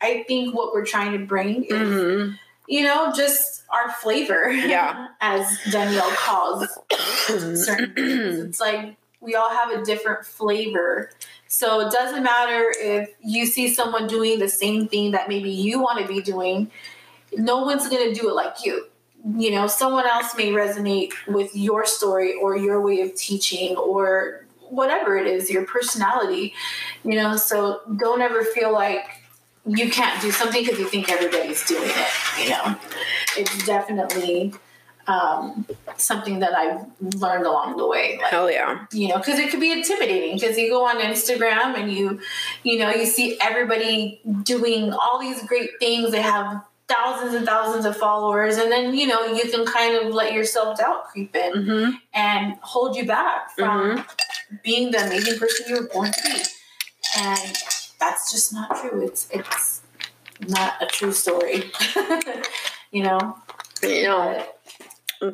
I 0.00 0.24
think 0.26 0.54
what 0.56 0.72
we're 0.72 0.84
trying 0.86 1.12
to 1.12 1.24
bring 1.24 1.64
is, 1.64 1.72
Mhm. 1.72 2.38
you 2.66 2.82
know, 2.82 3.12
just 3.14 3.62
our 3.70 3.92
flavor. 3.92 4.50
Yeah. 4.50 5.08
As 5.20 5.46
Danielle 5.70 6.10
calls 6.12 6.66
certain 7.28 7.94
things. 7.94 8.38
It's 8.44 8.60
like 8.60 8.96
we 9.22 9.36
all 9.36 9.50
have 9.50 9.70
a 9.70 9.84
different 9.84 10.26
flavor. 10.26 11.10
So 11.46 11.80
it 11.80 11.92
doesn't 11.92 12.22
matter 12.22 12.74
if 12.78 13.10
you 13.22 13.46
see 13.46 13.72
someone 13.72 14.08
doing 14.08 14.38
the 14.38 14.48
same 14.48 14.88
thing 14.88 15.12
that 15.12 15.28
maybe 15.28 15.50
you 15.50 15.80
want 15.80 16.00
to 16.00 16.06
be 16.06 16.20
doing, 16.20 16.70
no 17.34 17.62
one's 17.62 17.88
going 17.88 18.12
to 18.12 18.20
do 18.20 18.28
it 18.28 18.34
like 18.34 18.64
you. 18.64 18.86
You 19.38 19.52
know, 19.52 19.68
someone 19.68 20.06
else 20.06 20.36
may 20.36 20.48
resonate 20.48 21.12
with 21.28 21.54
your 21.54 21.86
story 21.86 22.34
or 22.34 22.56
your 22.56 22.80
way 22.80 23.00
of 23.02 23.14
teaching 23.14 23.76
or 23.76 24.44
whatever 24.68 25.16
it 25.16 25.28
is, 25.28 25.48
your 25.48 25.64
personality. 25.64 26.52
You 27.04 27.14
know, 27.14 27.36
so 27.36 27.80
don't 27.96 28.20
ever 28.20 28.42
feel 28.42 28.72
like 28.72 29.04
you 29.64 29.88
can't 29.90 30.20
do 30.20 30.32
something 30.32 30.64
because 30.64 30.80
you 30.80 30.88
think 30.88 31.08
everybody's 31.08 31.64
doing 31.64 31.84
it. 31.84 32.42
You 32.42 32.50
know, 32.50 32.76
it's 33.36 33.64
definitely 33.64 34.52
um, 35.06 35.66
something 35.96 36.38
that 36.40 36.54
I've 36.54 36.86
learned 37.20 37.46
along 37.46 37.76
the 37.76 37.86
way. 37.86 38.18
Like, 38.20 38.30
Hell 38.30 38.50
yeah. 38.50 38.86
you 38.92 39.08
know 39.08 39.18
because 39.18 39.38
it 39.38 39.50
could 39.50 39.60
be 39.60 39.72
intimidating 39.72 40.36
because 40.38 40.56
you 40.58 40.68
go 40.70 40.84
on 40.86 41.00
instagram 41.00 41.76
and 41.76 41.92
you 41.92 42.20
you 42.62 42.78
know 42.78 42.90
you 42.90 43.06
see 43.06 43.38
everybody 43.40 44.20
doing 44.42 44.92
all 44.92 45.18
these 45.20 45.42
great 45.46 45.70
things. 45.80 46.12
They 46.12 46.22
have 46.22 46.64
thousands 46.88 47.34
and 47.34 47.46
thousands 47.46 47.86
of 47.86 47.96
followers 47.96 48.56
and 48.58 48.70
then 48.70 48.94
you 48.94 49.06
know 49.06 49.24
you 49.26 49.50
can 49.50 49.64
kind 49.64 49.96
of 49.96 50.12
let 50.12 50.32
your 50.32 50.44
self-doubt 50.44 51.06
creep 51.08 51.34
in 51.34 51.64
hmm 51.64 51.90
and 52.12 52.56
hold 52.60 52.96
you 52.96 53.06
back 53.06 53.50
from 53.52 54.04
being 54.62 54.90
the 54.90 54.98
amazing 54.98 55.38
person 55.38 55.64
you 55.68 55.80
were 55.80 55.88
born 55.88 56.12
to 56.12 56.22
be. 56.24 56.42
And 57.18 57.56
that's 57.98 58.30
just 58.32 58.52
not 58.52 58.76
true. 58.80 59.00
It's 59.06 59.28
it's 59.32 59.80
not 60.48 60.74
a 60.82 60.86
true 60.86 61.12
story. 61.12 61.70
You 62.92 63.04
know? 63.04 63.36
You 63.82 64.02
know, 64.02 64.46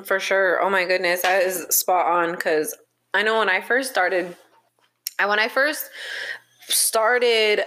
for 0.05 0.21
sure. 0.21 0.63
Oh 0.63 0.71
my 0.71 0.85
goodness, 0.85 1.23
that 1.23 1.43
is 1.43 1.67
spot 1.71 2.07
on. 2.07 2.33
Because 2.33 2.75
I 3.15 3.23
know 3.23 3.39
when 3.39 3.49
I 3.49 3.61
first 3.61 3.91
started, 3.91 4.37
I 5.19 5.27
when 5.27 5.39
I 5.39 5.49
first 5.49 5.89
started 6.69 7.63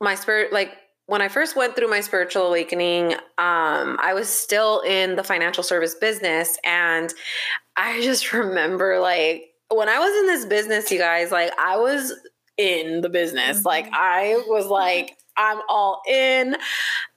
my 0.00 0.14
spirit, 0.14 0.52
like 0.52 0.76
when 1.06 1.22
I 1.22 1.28
first 1.28 1.56
went 1.56 1.76
through 1.76 1.88
my 1.88 2.00
spiritual 2.00 2.46
awakening, 2.46 3.14
um, 3.38 3.98
I 4.00 4.12
was 4.14 4.28
still 4.28 4.80
in 4.80 5.16
the 5.16 5.24
financial 5.24 5.62
service 5.62 5.94
business, 5.94 6.58
and 6.64 7.12
I 7.76 8.00
just 8.02 8.32
remember 8.32 9.00
like 9.00 9.44
when 9.70 9.88
I 9.88 9.98
was 9.98 10.20
in 10.20 10.26
this 10.26 10.44
business, 10.44 10.90
you 10.90 10.98
guys, 10.98 11.30
like 11.30 11.52
I 11.58 11.76
was 11.76 12.12
in 12.58 13.00
the 13.00 13.08
business, 13.08 13.64
like 13.64 13.88
I 13.92 14.42
was 14.46 14.66
like. 14.66 15.16
I'm 15.34 15.60
all 15.66 16.02
in. 16.06 16.56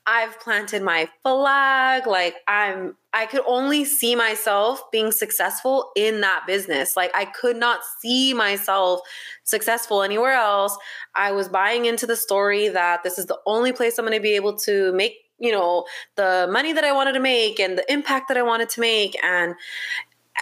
I've 0.08 0.40
planted 0.40 0.84
my 0.84 1.10
flag. 1.24 2.06
Like 2.06 2.36
I'm 2.48 2.96
I 3.14 3.26
could 3.26 3.42
only 3.48 3.86
see 3.86 4.16
myself 4.16 4.82
being 4.92 5.12
successful 5.12 5.92
in 5.96 6.22
that 6.22 6.44
business. 6.46 6.96
Like 6.96 7.12
I 7.16 7.26
could 7.26 7.58
not 7.58 7.80
see 8.02 8.34
myself 8.34 9.02
successful 9.44 10.04
anywhere 10.04 10.34
else. 10.34 10.78
I 11.16 11.32
was 11.32 11.48
buying 11.48 11.86
into 11.86 12.06
the 12.06 12.16
story 12.16 12.68
that 12.70 13.04
this 13.04 13.18
is 13.18 13.26
the 13.26 13.40
only 13.46 13.72
place 13.72 13.98
I'm 13.98 14.06
going 14.06 14.18
to 14.18 14.22
be 14.22 14.36
able 14.36 14.58
to 14.60 14.92
make, 14.94 15.14
you 15.40 15.52
know, 15.52 15.86
the 16.16 16.48
money 16.52 16.74
that 16.74 16.84
I 16.84 16.92
wanted 16.92 17.14
to 17.14 17.20
make 17.20 17.60
and 17.60 17.78
the 17.78 17.92
impact 17.92 18.28
that 18.28 18.38
I 18.38 18.44
wanted 18.44 18.70
to 18.70 18.82
make 18.82 19.18
and 19.24 19.56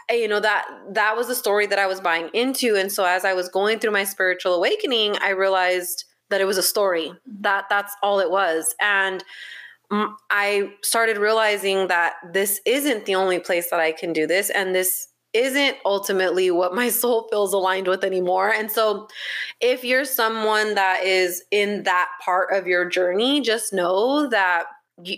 uh, 0.09 0.15
you 0.15 0.27
know 0.27 0.39
that 0.39 0.67
that 0.89 1.15
was 1.15 1.27
the 1.27 1.35
story 1.35 1.67
that 1.67 1.77
I 1.77 1.85
was 1.85 2.01
buying 2.01 2.29
into 2.33 2.75
and 2.75 2.91
so 2.91 3.05
as 3.05 3.23
I 3.23 3.33
was 3.33 3.47
going 3.47 3.77
through 3.79 3.91
my 3.91 4.03
spiritual 4.03 4.55
awakening, 4.55 5.15
I 5.21 5.29
realized 5.29 6.05
that 6.29 6.41
it 6.41 6.45
was 6.45 6.57
a 6.57 6.63
story. 6.63 7.07
Mm-hmm. 7.07 7.41
That 7.41 7.65
that's 7.69 7.93
all 8.01 8.19
it 8.19 8.31
was. 8.31 8.75
And 8.79 9.23
I 10.29 10.71
started 10.81 11.17
realizing 11.17 11.87
that 11.87 12.13
this 12.31 12.59
isn't 12.65 13.05
the 13.05 13.15
only 13.15 13.39
place 13.39 13.69
that 13.69 13.79
I 13.79 13.91
can 13.91 14.13
do 14.13 14.25
this, 14.25 14.49
and 14.49 14.73
this 14.73 15.07
isn't 15.33 15.77
ultimately 15.85 16.51
what 16.51 16.75
my 16.75 16.89
soul 17.01 17.27
feels 17.29 17.53
aligned 17.53 17.87
with 17.87 18.03
anymore. 18.03 18.51
And 18.51 18.71
so, 18.71 19.07
if 19.59 19.83
you're 19.83 20.05
someone 20.05 20.75
that 20.75 21.03
is 21.03 21.43
in 21.51 21.83
that 21.83 22.09
part 22.23 22.53
of 22.53 22.67
your 22.67 22.87
journey, 22.87 23.41
just 23.41 23.73
know 23.73 24.27
that 24.29 24.65
you, 25.03 25.17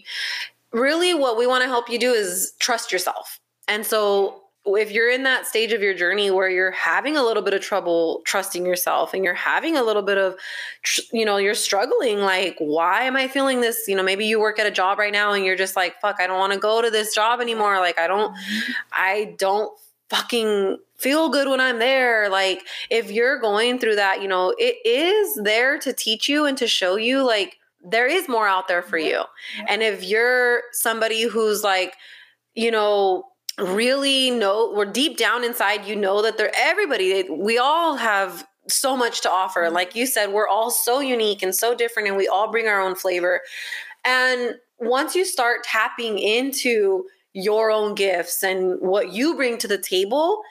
really 0.72 1.14
what 1.14 1.38
we 1.38 1.48
want 1.48 1.64
to 1.64 1.70
help 1.70 1.90
you 1.90 2.00
do 2.00 2.12
is 2.12 2.54
trust 2.60 2.92
yourself. 2.92 3.40
And 3.68 3.86
so, 3.86 4.42
if 4.68 4.92
you're 4.92 5.10
in 5.10 5.24
that 5.24 5.46
stage 5.46 5.74
of 5.74 5.82
your 5.82 5.94
journey 5.94 6.32
where 6.32 6.50
you're 6.50 6.72
having 6.72 7.16
a 7.16 7.24
little 7.24 7.44
bit 7.44 7.54
of 7.54 7.62
trouble 7.62 8.22
trusting 8.26 8.66
yourself 8.66 9.14
and 9.14 9.24
you're 9.24 9.36
having 9.36 9.78
a 9.78 9.84
little 9.84 10.02
bit 10.02 10.18
of 10.18 10.36
you 11.14 11.24
know 11.24 11.38
you're 11.38 11.54
struggling 11.54 12.20
like 12.20 12.56
why 12.58 13.04
am 13.04 13.16
i 13.16 13.28
feeling 13.28 13.62
this? 13.62 13.88
You 13.88 13.96
know 13.96 14.04
maybe 14.04 14.26
you 14.26 14.40
work 14.40 14.58
at 14.58 14.66
a 14.66 14.72
job 14.72 14.98
right 14.98 15.14
now 15.14 15.34
and 15.34 15.46
you're 15.46 15.56
just 15.56 15.76
like 15.76 16.00
fuck 16.02 16.20
i 16.20 16.26
don't 16.26 16.40
want 16.40 16.54
to 16.54 16.60
go 16.60 16.82
to 16.82 16.90
this 16.90 17.14
job 17.14 17.42
anymore. 17.42 17.80
Like 17.80 18.00
i 18.00 18.08
don't 18.08 18.36
i 18.92 19.36
don't 19.38 19.72
fucking 20.10 20.78
feel 20.98 21.30
good 21.30 21.48
when 21.48 21.62
i'm 21.62 21.78
there. 21.78 22.30
Like 22.30 22.62
if 22.90 23.12
you're 23.12 23.40
going 23.40 23.78
through 23.78 23.98
that 23.98 24.22
you 24.22 24.28
know 24.28 24.56
it 24.58 24.78
is 24.84 25.40
there 25.44 25.78
to 25.80 25.94
teach 25.94 26.28
you 26.28 26.46
and 26.46 26.58
to 26.58 26.68
show 26.68 26.96
you 26.96 27.24
like 27.24 27.58
there 27.88 28.08
is 28.08 28.28
more 28.28 28.48
out 28.48 28.68
there 28.68 28.82
for 28.82 28.98
you. 28.98 29.22
And 29.68 29.84
if 29.84 30.04
you're 30.04 30.64
somebody 30.72 31.24
who's 31.24 31.64
like 31.64 31.96
you 32.56 32.72
know 32.72 33.26
really 33.58 34.32
know 34.32 34.72
we're 34.76 34.86
deep 34.86 35.18
down 35.18 35.44
inside 35.44 35.86
you 35.86 35.96
know 35.96 36.22
that 36.22 36.38
they're 36.38 36.52
everybody 36.58 37.24
we 37.30 37.58
all 37.58 37.96
have 37.96 38.46
so 38.68 38.98
much 38.98 39.22
to 39.22 39.32
offer 39.32 39.62
mm-hmm. 39.64 39.74
like 39.74 39.96
you 39.96 40.06
said 40.06 40.32
we're 40.32 40.48
all 40.48 40.70
so 40.70 41.00
unique 41.00 41.42
and 41.42 41.56
so 41.56 41.74
different 41.74 42.08
and 42.08 42.18
we 42.18 42.28
all 42.28 42.52
bring 42.52 42.68
our 42.68 42.82
own 42.82 42.96
flavor 42.96 43.42
and 44.04 44.56
once 44.80 45.16
you 45.16 45.24
start 45.24 45.64
tapping 45.64 46.20
into 46.20 47.06
your 47.34 47.72
own 47.72 47.96
gifts 47.96 48.44
and 48.44 48.78
what 48.82 49.14
you 49.14 49.36
bring 49.36 49.58
to 49.58 49.68
the 49.68 49.78
table 49.78 50.42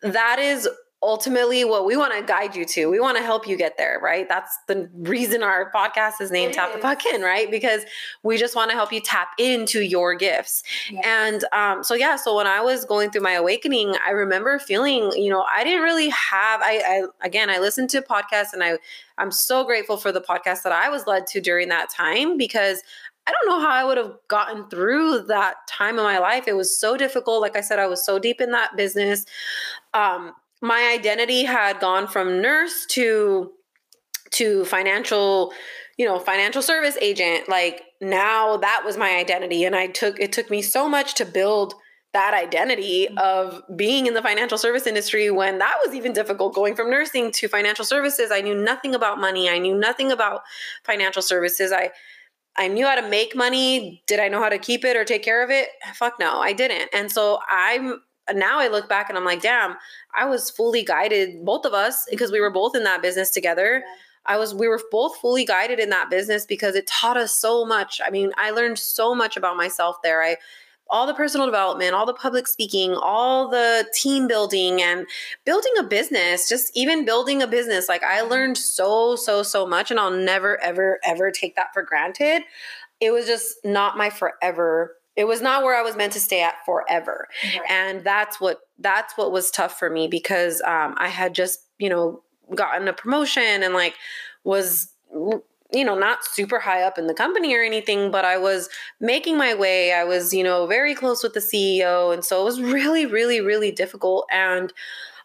that 0.00 0.38
is 0.38 0.68
ultimately 1.00 1.64
what 1.64 1.84
we 1.84 1.96
want 1.96 2.12
to 2.12 2.22
guide 2.24 2.56
you 2.56 2.64
to. 2.64 2.86
We 2.86 2.98
want 2.98 3.16
to 3.16 3.22
help 3.22 3.46
you 3.46 3.56
get 3.56 3.78
there, 3.78 4.00
right? 4.02 4.28
That's 4.28 4.58
the 4.66 4.90
reason 4.94 5.44
our 5.44 5.70
podcast 5.70 6.20
is 6.20 6.32
named 6.32 6.52
it 6.52 6.54
Tap 6.54 6.70
is. 6.70 6.76
the 6.76 6.80
Fuck 6.82 7.06
In, 7.06 7.22
right? 7.22 7.48
Because 7.50 7.84
we 8.24 8.36
just 8.36 8.56
want 8.56 8.70
to 8.70 8.76
help 8.76 8.92
you 8.92 9.00
tap 9.00 9.28
into 9.38 9.80
your 9.80 10.16
gifts. 10.16 10.64
Yeah. 10.90 11.00
And 11.04 11.44
um, 11.52 11.84
so 11.84 11.94
yeah, 11.94 12.16
so 12.16 12.34
when 12.36 12.48
I 12.48 12.60
was 12.60 12.84
going 12.84 13.10
through 13.10 13.22
my 13.22 13.32
awakening, 13.32 13.94
I 14.04 14.10
remember 14.10 14.58
feeling, 14.58 15.12
you 15.14 15.30
know, 15.30 15.44
I 15.54 15.62
didn't 15.62 15.82
really 15.82 16.08
have 16.08 16.60
I, 16.62 16.82
I 17.22 17.26
again 17.26 17.48
I 17.48 17.58
listened 17.58 17.90
to 17.90 18.02
podcasts 18.02 18.52
and 18.52 18.64
I 18.64 18.78
I'm 19.18 19.30
so 19.30 19.64
grateful 19.64 19.98
for 19.98 20.10
the 20.10 20.20
podcast 20.20 20.62
that 20.64 20.72
I 20.72 20.88
was 20.88 21.06
led 21.06 21.28
to 21.28 21.40
during 21.40 21.68
that 21.68 21.90
time 21.90 22.36
because 22.36 22.82
I 23.28 23.32
don't 23.32 23.46
know 23.46 23.60
how 23.60 23.70
I 23.70 23.84
would 23.84 23.98
have 23.98 24.14
gotten 24.28 24.68
through 24.70 25.24
that 25.24 25.56
time 25.68 25.98
of 25.98 26.04
my 26.04 26.18
life. 26.18 26.44
It 26.48 26.56
was 26.56 26.76
so 26.76 26.96
difficult. 26.96 27.42
Like 27.42 27.56
I 27.56 27.60
said, 27.60 27.78
I 27.78 27.86
was 27.86 28.04
so 28.04 28.18
deep 28.18 28.40
in 28.40 28.52
that 28.52 28.74
business. 28.74 29.26
Um, 29.92 30.32
my 30.60 30.92
identity 30.92 31.44
had 31.44 31.80
gone 31.80 32.06
from 32.06 32.40
nurse 32.40 32.86
to 32.86 33.52
to 34.30 34.64
financial 34.66 35.52
you 35.96 36.06
know 36.06 36.18
financial 36.18 36.62
service 36.62 36.96
agent 37.00 37.48
like 37.48 37.82
now 38.00 38.56
that 38.58 38.82
was 38.84 38.96
my 38.96 39.16
identity 39.16 39.64
and 39.64 39.74
i 39.74 39.86
took 39.86 40.18
it 40.20 40.32
took 40.32 40.50
me 40.50 40.60
so 40.62 40.88
much 40.88 41.14
to 41.14 41.24
build 41.24 41.74
that 42.12 42.34
identity 42.34 43.06
mm-hmm. 43.06 43.18
of 43.18 43.62
being 43.76 44.06
in 44.06 44.14
the 44.14 44.22
financial 44.22 44.58
service 44.58 44.86
industry 44.86 45.30
when 45.30 45.58
that 45.58 45.76
was 45.84 45.94
even 45.94 46.12
difficult 46.12 46.54
going 46.54 46.74
from 46.74 46.90
nursing 46.90 47.30
to 47.32 47.48
financial 47.48 47.84
services 47.84 48.30
i 48.30 48.40
knew 48.40 48.54
nothing 48.54 48.94
about 48.94 49.18
money 49.18 49.48
i 49.48 49.58
knew 49.58 49.76
nothing 49.76 50.12
about 50.12 50.42
financial 50.84 51.22
services 51.22 51.72
i 51.72 51.90
I 52.60 52.66
knew 52.66 52.86
how 52.86 52.96
to 52.96 53.08
make 53.08 53.36
money. 53.36 54.02
Did 54.08 54.18
I 54.18 54.26
know 54.26 54.42
how 54.42 54.48
to 54.48 54.58
keep 54.58 54.84
it 54.84 54.96
or 54.96 55.04
take 55.04 55.22
care 55.22 55.44
of 55.44 55.50
it? 55.50 55.68
Fuck 55.94 56.14
no, 56.18 56.40
I 56.40 56.52
didn't. 56.52 56.90
And 56.92 57.10
so 57.10 57.38
I'm 57.48 58.00
now 58.34 58.58
I 58.58 58.68
look 58.68 58.88
back 58.88 59.08
and 59.08 59.18
I'm 59.18 59.24
like, 59.24 59.42
damn, 59.42 59.76
I 60.16 60.26
was 60.26 60.50
fully 60.50 60.84
guided, 60.84 61.44
both 61.44 61.64
of 61.64 61.74
us, 61.74 62.06
because 62.10 62.32
we 62.32 62.40
were 62.40 62.50
both 62.50 62.74
in 62.74 62.84
that 62.84 63.02
business 63.02 63.30
together. 63.30 63.82
Yeah. 63.84 63.92
I 64.26 64.36
was, 64.36 64.54
we 64.54 64.68
were 64.68 64.80
both 64.90 65.16
fully 65.16 65.44
guided 65.44 65.78
in 65.80 65.90
that 65.90 66.10
business 66.10 66.44
because 66.44 66.74
it 66.74 66.86
taught 66.86 67.16
us 67.16 67.32
so 67.32 67.64
much. 67.64 68.00
I 68.04 68.10
mean, 68.10 68.32
I 68.36 68.50
learned 68.50 68.78
so 68.78 69.14
much 69.14 69.36
about 69.36 69.56
myself 69.56 69.96
there. 70.02 70.22
I, 70.22 70.36
all 70.90 71.06
the 71.06 71.14
personal 71.14 71.46
development, 71.46 71.94
all 71.94 72.06
the 72.06 72.14
public 72.14 72.46
speaking, 72.46 72.94
all 72.94 73.48
the 73.48 73.86
team 73.94 74.26
building 74.26 74.82
and 74.82 75.06
building 75.44 75.72
a 75.78 75.82
business, 75.82 76.48
just 76.48 76.70
even 76.74 77.04
building 77.04 77.42
a 77.42 77.46
business. 77.46 77.88
Like 77.88 78.02
I 78.02 78.20
mm-hmm. 78.20 78.30
learned 78.30 78.58
so, 78.58 79.16
so, 79.16 79.42
so 79.42 79.66
much, 79.66 79.90
and 79.90 80.00
I'll 80.00 80.10
never, 80.10 80.60
ever, 80.62 80.98
ever 81.04 81.30
take 81.30 81.56
that 81.56 81.72
for 81.72 81.82
granted. 81.82 82.42
It 83.00 83.12
was 83.12 83.26
just 83.26 83.64
not 83.64 83.96
my 83.96 84.10
forever 84.10 84.96
it 85.18 85.26
was 85.26 85.42
not 85.42 85.64
where 85.64 85.76
I 85.76 85.82
was 85.82 85.96
meant 85.96 86.12
to 86.12 86.20
stay 86.20 86.42
at 86.42 86.64
forever. 86.64 87.26
Right. 87.42 87.60
And 87.68 88.04
that's 88.04 88.40
what 88.40 88.60
that's 88.78 89.18
what 89.18 89.32
was 89.32 89.50
tough 89.50 89.76
for 89.76 89.90
me 89.90 90.06
because 90.06 90.62
um, 90.64 90.94
I 90.96 91.08
had 91.08 91.34
just, 91.34 91.58
you 91.78 91.88
know, 91.88 92.22
gotten 92.54 92.86
a 92.86 92.92
promotion 92.92 93.64
and 93.64 93.74
like 93.74 93.94
was 94.44 94.92
you 95.74 95.84
know 95.84 95.98
not 95.98 96.24
super 96.24 96.60
high 96.60 96.82
up 96.82 96.98
in 96.98 97.08
the 97.08 97.12
company 97.12 97.54
or 97.54 97.62
anything 97.62 98.10
but 98.10 98.24
i 98.24 98.38
was 98.38 98.70
making 99.00 99.36
my 99.36 99.54
way 99.54 99.92
i 99.92 100.02
was 100.02 100.32
you 100.32 100.42
know 100.42 100.66
very 100.66 100.94
close 100.94 101.22
with 101.22 101.34
the 101.34 101.40
ceo 101.40 102.12
and 102.12 102.24
so 102.24 102.40
it 102.40 102.44
was 102.44 102.60
really 102.60 103.04
really 103.04 103.42
really 103.42 103.70
difficult 103.70 104.26
and 104.32 104.72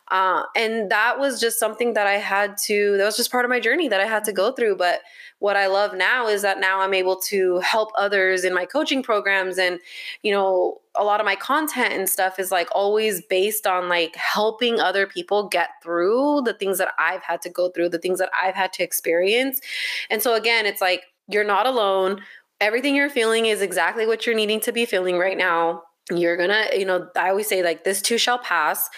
uh, 0.10 0.44
and 0.56 0.92
that 0.92 1.20
was 1.20 1.40
just 1.40 1.60
something 1.60 1.94
that 1.94 2.08
I 2.08 2.14
had 2.16 2.58
to, 2.66 2.98
that 2.98 3.06
was 3.06 3.16
just 3.16 3.32
part 3.32 3.46
of 3.46 3.50
my 3.50 3.60
journey 3.60 3.88
that 3.88 4.02
I 4.02 4.06
had 4.06 4.24
to 4.26 4.34
go 4.34 4.52
through. 4.52 4.76
But 4.76 5.00
what 5.40 5.56
I 5.56 5.68
love 5.68 5.96
now 5.96 6.28
is 6.28 6.42
that 6.42 6.60
now 6.60 6.82
I'm 6.82 6.94
able 6.94 7.16
to 7.28 7.60
help 7.60 7.90
others 7.98 8.44
in 8.44 8.54
my 8.54 8.66
coaching 8.66 9.02
programs. 9.02 9.58
And, 9.58 9.80
you 10.22 10.32
know, 10.32 10.82
a 10.96 11.04
lot 11.04 11.20
of 11.20 11.26
my 11.26 11.36
content 11.36 11.94
and 11.94 12.10
stuff 12.10 12.38
is 12.38 12.52
like 12.52 12.68
always 12.74 13.22
based 13.22 13.66
on 13.66 13.88
like 13.88 14.16
helping 14.16 14.80
other 14.80 15.08
people 15.08 15.48
get 15.48 15.70
through 15.82 16.42
the 16.42 16.54
things 16.54 16.78
that 16.78 16.94
I've 17.00 17.24
had 17.24 17.42
to 17.44 17.50
go 17.50 17.70
through, 17.70 17.90
the 17.90 18.00
things 18.00 18.20
that 18.20 18.30
I've 18.40 18.56
had 18.56 18.74
to 18.74 18.84
experience. 18.84 19.62
And 20.10 20.22
so, 20.22 20.36
again, 20.36 20.66
it's 20.66 20.82
like 20.82 21.06
you're 21.30 21.44
not 21.44 21.66
alone. 21.66 22.22
Everything 22.60 22.96
you're 22.96 23.10
feeling 23.10 23.46
is 23.46 23.62
exactly 23.62 24.06
what 24.06 24.26
you're 24.26 24.36
needing 24.36 24.60
to 24.62 24.72
be 24.72 24.86
feeling 24.86 25.18
right 25.18 25.38
now 25.38 25.84
you're 26.12 26.36
gonna 26.36 26.66
you 26.74 26.84
know 26.84 27.08
i 27.16 27.30
always 27.30 27.48
say 27.48 27.64
like 27.64 27.86
this 27.86 28.02
too 28.02 28.18
shall 28.18 28.40
pass. 28.40 28.90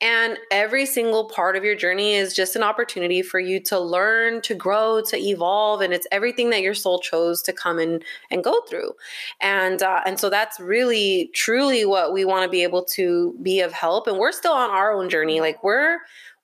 And 0.00 0.36
every 0.50 0.84
single 0.86 1.28
part 1.28 1.56
of 1.56 1.62
your 1.64 1.76
journey 1.76 2.14
is 2.14 2.34
just 2.34 2.56
an 2.56 2.62
opportunity 2.62 3.22
for 3.22 3.38
you 3.38 3.60
to 3.60 3.78
learn 3.78 4.42
to 4.42 4.54
grow 4.54 5.00
to 5.08 5.16
evolve 5.16 5.80
and 5.80 5.92
it's 5.92 6.06
everything 6.10 6.50
that 6.50 6.60
your 6.62 6.74
soul 6.74 7.00
chose 7.00 7.42
to 7.42 7.52
come 7.52 7.78
and 7.78 8.04
and 8.30 8.44
go 8.44 8.60
through. 8.68 8.92
And 9.40 9.82
uh, 9.82 10.00
and 10.06 10.18
so 10.20 10.30
that's 10.30 10.60
really 10.60 11.30
truly 11.34 11.84
what 11.84 12.12
we 12.12 12.24
want 12.24 12.44
to 12.44 12.48
be 12.48 12.62
able 12.62 12.84
to 12.96 13.36
be 13.42 13.60
of 13.60 13.72
help. 13.72 14.06
And 14.06 14.18
we're 14.18 14.32
still 14.32 14.52
on 14.52 14.70
our 14.70 14.92
own 14.92 15.08
journey. 15.08 15.40
Like 15.40 15.62
we're 15.64 15.98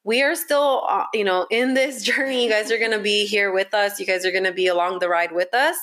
we 0.05 0.23
are 0.23 0.35
still 0.35 0.85
uh, 0.89 1.05
you 1.15 1.25
know 1.25 1.47
in 1.51 1.75
this 1.75 2.03
journey. 2.11 2.45
You 2.45 2.51
guys 2.51 2.71
are 2.73 2.79
going 2.79 2.93
to 2.93 3.01
be 3.01 3.27
here 3.27 3.53
with 3.53 3.75
us. 3.75 4.01
You 4.01 4.07
guys 4.07 4.25
are 4.25 4.33
going 4.33 4.45
to 4.45 4.53
be 4.53 4.67
along 4.67 4.99
the 4.99 5.09
ride 5.09 5.33
with 5.33 5.53
us. 5.55 5.77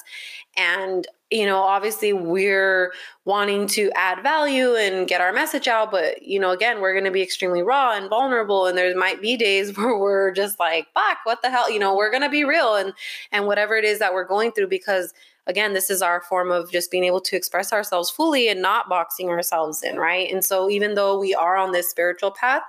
And 0.58 1.08
you 1.32 1.46
know 1.46 1.58
obviously 1.58 2.14
we're 2.14 2.94
wanting 3.26 3.66
to 3.66 3.92
add 3.96 4.22
value 4.22 4.76
and 4.76 5.08
get 5.08 5.22
our 5.22 5.34
message 5.34 5.68
out 5.68 5.90
but 5.90 6.22
you 6.22 6.40
know 6.40 6.52
again 6.52 6.82
we're 6.82 6.94
going 6.94 7.06
to 7.06 7.12
be 7.12 7.22
extremely 7.22 7.64
raw 7.64 7.96
and 7.96 8.10
vulnerable 8.10 8.68
and 8.68 8.78
there 8.78 8.96
might 8.96 9.22
be 9.22 9.36
days 9.36 9.76
where 9.78 9.98
we're 9.98 10.32
just 10.32 10.60
like 10.60 10.88
fuck 10.94 11.18
what 11.24 11.42
the 11.42 11.50
hell? 11.50 11.70
You 11.72 11.80
know 11.80 11.96
we're 11.96 12.12
going 12.12 12.24
to 12.24 12.30
be 12.30 12.44
real 12.44 12.76
and 12.76 12.94
and 13.32 13.48
whatever 13.48 13.76
it 13.76 13.86
is 13.86 14.00
that 14.00 14.14
we're 14.14 14.26
going 14.26 14.52
through 14.52 14.68
because 14.68 15.14
again 15.48 15.74
this 15.74 15.90
is 15.90 16.02
our 16.02 16.22
form 16.22 16.52
of 16.52 16.72
just 16.72 16.92
being 16.92 17.04
able 17.04 17.22
to 17.22 17.36
express 17.36 17.74
ourselves 17.74 18.10
fully 18.10 18.48
and 18.48 18.62
not 18.62 18.88
boxing 18.88 19.30
ourselves 19.30 19.82
in 19.82 19.98
right? 19.98 20.32
And 20.32 20.46
so 20.46 20.70
even 20.70 20.94
though 20.94 21.20
we 21.20 21.34
are 21.34 21.58
on 21.58 21.72
this 21.72 21.90
spiritual 21.90 22.32
path 22.32 22.62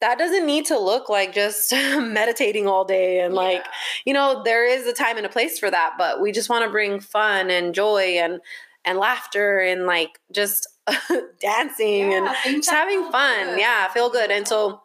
that 0.00 0.18
doesn't 0.18 0.46
need 0.46 0.64
to 0.66 0.78
look 0.78 1.08
like 1.08 1.34
just 1.34 1.72
meditating 1.98 2.66
all 2.66 2.84
day 2.84 3.20
and 3.20 3.34
like 3.34 3.64
you 4.04 4.14
know 4.14 4.42
there 4.44 4.66
is 4.66 4.86
a 4.86 4.92
time 4.92 5.16
and 5.16 5.26
a 5.26 5.30
place 5.30 5.58
for 5.58 5.70
that 5.70 5.94
but 5.98 6.20
we 6.20 6.32
just 6.32 6.48
want 6.48 6.64
to 6.64 6.70
bring 6.70 7.00
fun 7.00 7.50
and 7.50 7.74
joy 7.74 8.16
and 8.18 8.40
and 8.84 8.98
laughter 8.98 9.58
and 9.58 9.86
like 9.86 10.18
just 10.32 10.66
dancing 11.40 12.12
yeah, 12.12 12.34
and 12.46 12.56
just 12.56 12.70
having 12.70 13.10
fun. 13.10 13.46
good. 13.46 13.58
yeah 13.58 13.88
feel 13.88 14.10
good. 14.10 14.30
And 14.30 14.46
so 14.46 14.80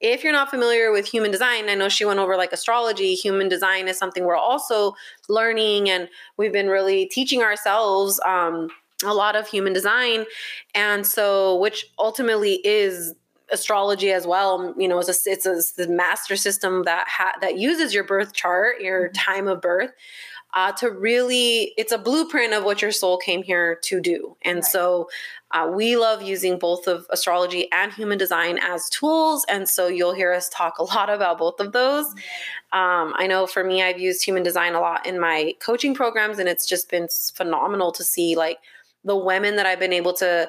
if 0.00 0.24
you're 0.24 0.32
not 0.32 0.48
familiar 0.48 0.92
with 0.92 1.06
human 1.06 1.30
design 1.30 1.68
i 1.68 1.74
know 1.74 1.88
she 1.88 2.04
went 2.04 2.18
over 2.18 2.36
like 2.36 2.52
astrology. 2.52 3.14
Human 3.14 3.48
design 3.48 3.88
is 3.88 3.98
something 3.98 4.24
we're 4.24 4.36
also 4.36 4.94
learning 5.28 5.90
and 5.90 6.08
we've 6.36 6.52
been 6.52 6.68
really 6.68 7.06
teaching 7.06 7.42
ourselves 7.42 8.20
um, 8.26 8.68
a 9.04 9.14
lot 9.14 9.34
of 9.34 9.48
human 9.48 9.72
design. 9.72 10.24
And 10.74 11.06
so 11.06 11.56
which 11.56 11.86
ultimately 11.98 12.60
is 12.64 13.14
astrology 13.52 14.12
as 14.12 14.26
well 14.26 14.74
you 14.78 14.88
know 14.88 14.98
it's 14.98 15.08
a 15.08 15.30
it's 15.30 15.46
a, 15.46 15.52
it's 15.52 15.72
the 15.72 15.88
master 15.88 16.36
system 16.36 16.84
that 16.84 17.06
ha- 17.08 17.34
that 17.40 17.58
uses 17.58 17.94
your 17.94 18.04
birth 18.04 18.32
chart 18.32 18.80
your 18.80 19.08
mm-hmm. 19.08 19.32
time 19.32 19.48
of 19.48 19.60
birth 19.60 19.90
uh, 20.54 20.72
to 20.72 20.90
really 20.90 21.72
it's 21.76 21.92
a 21.92 21.98
blueprint 21.98 22.52
of 22.52 22.64
what 22.64 22.82
your 22.82 22.90
soul 22.90 23.16
came 23.16 23.42
here 23.42 23.78
to 23.82 24.00
do 24.00 24.36
and 24.42 24.56
right. 24.56 24.64
so 24.64 25.08
uh, 25.52 25.68
we 25.72 25.96
love 25.96 26.22
using 26.22 26.58
both 26.58 26.86
of 26.86 27.06
astrology 27.10 27.70
and 27.72 27.92
human 27.92 28.18
design 28.18 28.58
as 28.62 28.88
tools 28.90 29.44
and 29.48 29.68
so 29.68 29.86
you'll 29.86 30.14
hear 30.14 30.32
us 30.32 30.48
talk 30.48 30.78
a 30.78 30.82
lot 30.82 31.10
about 31.10 31.38
both 31.38 31.60
of 31.60 31.72
those 31.72 32.06
um, 32.72 33.14
i 33.16 33.26
know 33.26 33.46
for 33.46 33.62
me 33.62 33.82
i've 33.82 33.98
used 33.98 34.24
human 34.24 34.42
design 34.42 34.74
a 34.74 34.80
lot 34.80 35.06
in 35.06 35.20
my 35.20 35.54
coaching 35.60 35.94
programs 35.94 36.38
and 36.38 36.48
it's 36.48 36.66
just 36.66 36.90
been 36.90 37.08
phenomenal 37.34 37.92
to 37.92 38.02
see 38.02 38.34
like 38.34 38.58
the 39.04 39.16
women 39.16 39.56
that 39.56 39.66
i've 39.66 39.80
been 39.80 39.92
able 39.92 40.12
to 40.12 40.48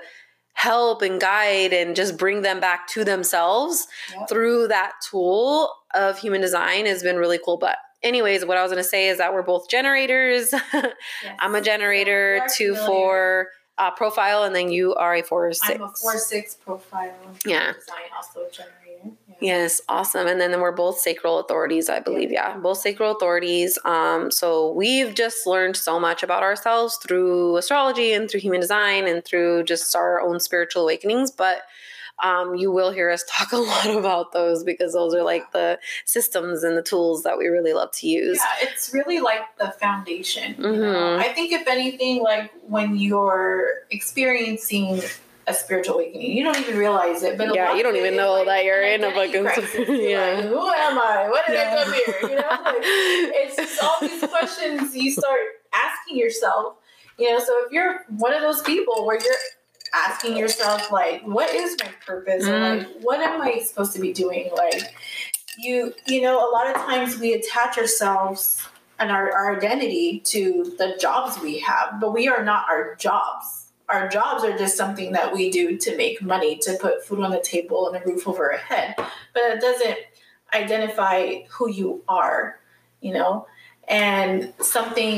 help 0.53 1.01
and 1.01 1.19
guide 1.19 1.73
and 1.73 1.95
just 1.95 2.17
bring 2.17 2.41
them 2.41 2.59
back 2.59 2.87
to 2.87 3.03
themselves 3.03 3.87
yep. 4.15 4.29
through 4.29 4.67
that 4.67 4.93
tool 5.09 5.73
of 5.93 6.19
human 6.19 6.41
design 6.41 6.85
has 6.85 7.01
been 7.01 7.17
really 7.17 7.39
cool. 7.43 7.57
But 7.57 7.77
anyways, 8.03 8.45
what 8.45 8.57
I 8.57 8.63
was 8.63 8.71
going 8.71 8.83
to 8.83 8.89
say 8.89 9.07
is 9.07 9.17
that 9.17 9.33
we're 9.33 9.41
both 9.43 9.69
generators. 9.69 10.53
yes. 10.73 10.93
I'm 11.39 11.55
a 11.55 11.61
generator, 11.61 12.41
so 12.47 12.55
two, 12.55 12.75
four. 12.75 13.49
uh, 13.77 13.89
profile, 13.91 14.43
and 14.43 14.53
then 14.53 14.69
you 14.69 14.93
are 14.95 15.15
a 15.15 15.23
four 15.23 15.51
six. 15.53 15.69
I'm 15.69 15.81
a 15.81 15.89
four 15.89 16.17
six 16.17 16.53
profile. 16.55 17.15
Yeah. 17.45 17.73
Design 17.73 17.97
also 18.15 18.41
generator. 18.51 18.80
Yes, 19.41 19.82
awesome. 19.89 20.27
And 20.27 20.39
then, 20.39 20.51
then 20.51 20.62
we're 20.62 20.71
both 20.71 20.99
sacral 20.99 21.39
authorities, 21.39 21.89
I 21.89 21.99
believe. 21.99 22.32
Yeah, 22.32 22.58
both 22.58 22.77
sacral 22.77 23.12
authorities. 23.12 23.80
Um, 23.86 24.30
so 24.30 24.71
we've 24.71 25.15
just 25.15 25.47
learned 25.47 25.75
so 25.75 25.99
much 25.99 26.21
about 26.21 26.43
ourselves 26.43 26.97
through 26.97 27.58
astrology 27.58 28.13
and 28.13 28.30
through 28.30 28.41
human 28.41 28.60
design 28.62 29.08
and 29.08 29.25
through 29.25 29.63
just 29.63 29.95
our 29.95 30.21
own 30.21 30.39
spiritual 30.39 30.84
awakenings. 30.84 31.32
But 31.32 31.63
um, 32.23 32.54
you 32.54 32.71
will 32.71 32.91
hear 32.91 33.10
us 33.10 33.23
talk 33.30 33.51
a 33.51 33.58
lot 33.58 33.88
about 33.89 34.32
those 34.32 34.63
because 34.63 34.93
those 34.93 35.15
are 35.15 35.23
like 35.23 35.51
the 35.54 35.80
systems 36.06 36.63
and 36.63 36.77
the 36.77 36.84
tools 36.84 37.23
that 37.23 37.39
we 37.39 37.47
really 37.47 37.73
love 37.73 37.91
to 37.93 38.08
use. 38.08 38.38
Yeah, 38.38 38.67
it's 38.69 38.93
really 38.93 39.21
like 39.21 39.58
the 39.58 39.71
foundation. 39.71 40.54
you 40.60 40.71
know? 40.71 41.17
Mhm. 41.17 41.19
I 41.19 41.30
think 41.34 41.51
if 41.51 41.67
anything, 41.67 42.21
like 42.21 42.51
when 42.67 42.95
you're 42.95 43.65
experiencing 43.89 45.01
a 45.47 45.54
spiritual 45.54 45.95
awakening, 45.95 46.32
you 46.38 46.43
don't 46.43 46.58
even 46.60 46.77
realize 46.77 47.23
it. 47.23 47.38
But 47.38 47.54
Yeah, 47.56 47.75
you 47.75 47.84
don't 47.84 47.95
even 47.95 48.15
know 48.15 48.34
like, 48.34 48.45
that 48.47 48.65
you're 48.65 48.82
in 48.84 49.04
a 49.04 49.12
fucking- 49.12 49.43
yeah. 49.43 50.34
like, 50.36 50.45
who 50.45 50.69
am 50.69 50.99
I? 50.99 51.27
What 51.30 51.45
did 51.47 51.56
Yeah. 51.56 51.75
I 51.77 51.84
come 51.84 51.93
here? 51.93 52.30
You 52.30 52.36
know, 52.41 52.63
like, 52.63 52.75
it's 52.82 53.56
just 53.56 53.84
all 53.84 53.97
these 54.01 54.23
questions 54.30 54.95
you 54.95 55.12
start 55.12 55.39
asking 55.73 56.17
yourself. 56.17 56.75
You 57.17 57.32
know, 57.32 57.39
so 57.39 57.65
if 57.65 57.71
you're 57.71 58.06
one 58.17 58.34
of 58.34 58.41
those 58.41 58.62
people 58.62 59.06
where 59.06 59.19
you're 59.21 59.34
asking 59.93 60.38
yourself 60.38 60.91
like, 60.91 61.21
what 61.23 61.54
is 61.54 61.75
my 61.84 61.89
purpose? 62.06 62.45
Or 62.47 62.51
Mm. 62.51 62.77
like, 62.80 62.88
what 63.01 63.19
am 63.19 63.41
I 63.41 63.60
supposed 63.60 63.93
to 63.93 63.99
be 63.99 64.13
doing? 64.13 64.49
Like, 64.56 64.93
you 65.58 65.93
you 66.06 66.21
know, 66.21 66.38
a 66.38 66.49
lot 66.51 66.67
of 66.67 66.75
times 66.75 67.17
we 67.19 67.34
attach 67.34 67.77
ourselves 67.77 68.65
and 68.99 69.12
our, 69.12 69.32
our 69.34 69.58
identity 69.58 70.19
to 70.25 70.75
the 70.77 70.95
jobs 70.99 71.39
we 71.41 71.60
have, 71.60 71.99
but 71.99 72.13
we 72.13 72.27
are 72.27 72.43
not 72.45 72.65
our 72.69 72.95
jobs. 72.95 73.61
Our 73.91 74.08
jobs 74.08 74.43
are 74.43 74.58
just 74.58 74.77
something 74.77 75.12
that 75.12 75.34
we 75.34 75.51
do 75.51 75.77
to 75.77 75.97
make 75.97 76.21
money, 76.21 76.58
to 76.60 76.77
put 76.80 77.06
food 77.06 77.19
on 77.19 77.32
the 77.32 77.41
table 77.41 77.88
and 77.88 78.01
a 78.01 78.06
roof 78.06 78.27
over 78.27 78.54
our 78.54 78.58
head. 78.58 78.95
But 78.97 79.43
it 79.43 79.62
doesn't 79.62 79.97
identify 80.54 81.41
who 81.49 81.69
you 81.69 82.04
are, 82.08 82.60
you 83.01 83.13
know? 83.13 83.47
And 83.88 84.54
something, 84.62 85.17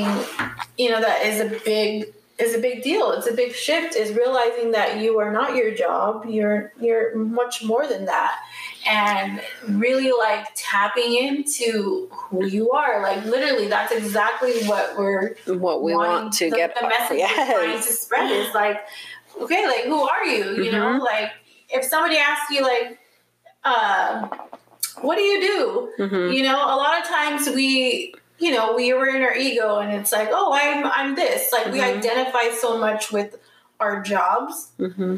you 0.76 0.90
know, 0.90 1.00
that 1.00 1.24
is 1.24 1.40
a 1.40 1.60
big 1.64 2.12
is 2.36 2.54
a 2.54 2.58
big 2.58 2.82
deal. 2.82 3.12
It's 3.12 3.28
a 3.28 3.32
big 3.32 3.54
shift 3.54 3.94
is 3.94 4.12
realizing 4.12 4.72
that 4.72 4.98
you 4.98 5.20
are 5.20 5.30
not 5.30 5.54
your 5.54 5.72
job. 5.72 6.24
You're 6.28 6.72
you're 6.80 7.14
much 7.14 7.62
more 7.62 7.86
than 7.86 8.06
that. 8.06 8.40
And 8.86 9.40
really 9.68 10.12
like 10.12 10.46
tapping 10.54 11.14
into 11.16 12.08
who 12.10 12.44
you 12.46 12.70
are. 12.72 13.02
Like 13.02 13.24
literally 13.24 13.68
that's 13.68 13.92
exactly 13.92 14.62
what 14.64 14.96
we're 14.98 15.36
What 15.46 15.82
we 15.82 15.94
want 15.94 16.32
to 16.34 16.50
the, 16.50 16.56
get. 16.56 16.76
the 16.80 16.86
message 16.88 17.18
we're 17.20 17.46
trying 17.46 17.76
to 17.76 17.82
spread 17.82 18.30
is 18.30 18.52
like, 18.54 18.80
okay, 19.40 19.66
like 19.66 19.84
who 19.84 20.02
are 20.08 20.24
you? 20.24 20.62
You 20.62 20.72
know, 20.72 20.98
Mhm. 20.98 21.00
like 21.00 21.30
if 21.70 21.84
somebody 21.84 22.16
asks 22.18 22.50
you 22.50 22.62
like, 22.62 22.98
uh, 23.64 24.28
what 25.00 25.16
do 25.16 25.22
you 25.22 25.40
do? 25.40 26.06
hmm 26.08 26.32
You 26.32 26.42
know, 26.42 26.56
a 26.56 26.76
lot 26.76 27.00
of 27.00 27.06
times 27.08 27.48
we, 27.48 28.14
you 28.38 28.50
know, 28.52 28.74
we 28.74 28.92
were 28.92 29.08
in 29.08 29.22
our 29.22 29.34
ego 29.34 29.78
and 29.78 29.92
it's 29.92 30.12
like, 30.12 30.28
oh, 30.30 30.52
I'm 30.52 30.84
I'm 30.86 31.14
this. 31.14 31.52
Like 31.52 31.66
we 31.72 31.78
Mhm. 31.80 31.96
identify 31.98 32.50
so 32.50 32.76
much 32.78 33.10
with 33.12 33.36
our 33.80 34.02
jobs 34.02 34.68
hmm 34.78 35.16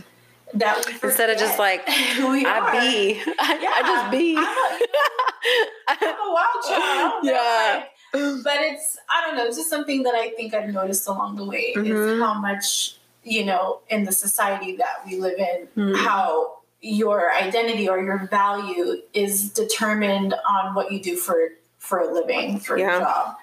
that 0.59 0.85
we 0.87 0.92
Instead 1.09 1.31
of 1.31 1.38
just 1.38 1.59
like, 1.59 1.83
I 1.88 2.79
be. 2.81 3.21
I, 3.38 3.59
Yeah, 3.62 3.71
I 3.75 3.83
just 3.83 4.11
be. 4.11 4.37
I'm 4.37 5.99
I'm 6.03 6.29
a 6.29 6.33
wild 6.33 6.64
child. 6.69 7.12
Yeah. 7.25 7.85
like, 8.12 8.45
but 8.45 8.57
it's 8.61 8.97
I 9.11 9.27
don't 9.27 9.37
know. 9.37 9.45
It's 9.47 9.57
just 9.57 9.71
something 9.71 10.03
that 10.05 10.14
I 10.14 10.31
think 10.31 10.55
I've 10.55 10.69
noticed 10.71 11.07
along 11.09 11.37
the 11.37 11.45
way 11.45 11.75
Mhm. 11.77 12.14
is 12.16 12.21
how 12.21 12.35
much 12.35 12.97
you 13.23 13.45
know 13.45 13.81
in 13.88 14.05
the 14.05 14.12
society 14.12 14.77
that 14.77 15.05
we 15.07 15.16
live 15.16 15.38
in, 15.38 15.69
Mhm. 15.77 15.97
how 15.97 16.59
your 16.81 17.33
identity 17.35 17.88
or 17.88 18.01
your 18.01 18.27
value 18.31 19.03
is 19.12 19.49
determined 19.51 20.35
on 20.49 20.75
what 20.75 20.92
you 20.92 21.01
do 21.03 21.16
for 21.16 21.51
for 21.79 22.01
a 22.01 22.12
living 22.12 22.59
for 22.61 22.77
Yeah. 22.79 22.97
a 22.97 23.01
job, 23.01 23.37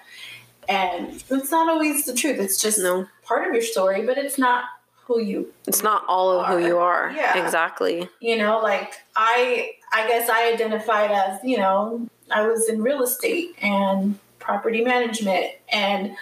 and 0.68 1.22
it's 1.30 1.50
not 1.50 1.68
always 1.68 2.04
the 2.04 2.14
truth. 2.14 2.38
It's 2.38 2.60
just 2.60 2.78
no, 2.78 3.06
part 3.22 3.46
of 3.46 3.52
your 3.54 3.62
story, 3.62 4.02
but 4.02 4.18
it's 4.18 4.38
not 4.38 4.64
who 5.06 5.20
you 5.20 5.52
it's 5.66 5.82
not 5.82 6.04
all 6.08 6.30
of 6.40 6.46
who 6.46 6.66
you 6.66 6.78
are. 6.78 7.12
Yeah. 7.14 7.44
Exactly. 7.44 8.08
you 8.20 8.36
know 8.36 8.58
like 8.60 8.94
i 9.16 9.70
i 9.92 10.06
guess 10.08 10.28
i 10.30 10.52
identified 10.52 11.10
as 11.10 11.38
you 11.44 11.56
know 11.58 12.06
i 12.30 12.46
was 12.46 12.68
in 12.68 12.82
real 12.82 13.02
estate 13.02 13.54
and 13.62 14.18
property 14.38 14.82
management 14.84 15.46
and 15.70 16.16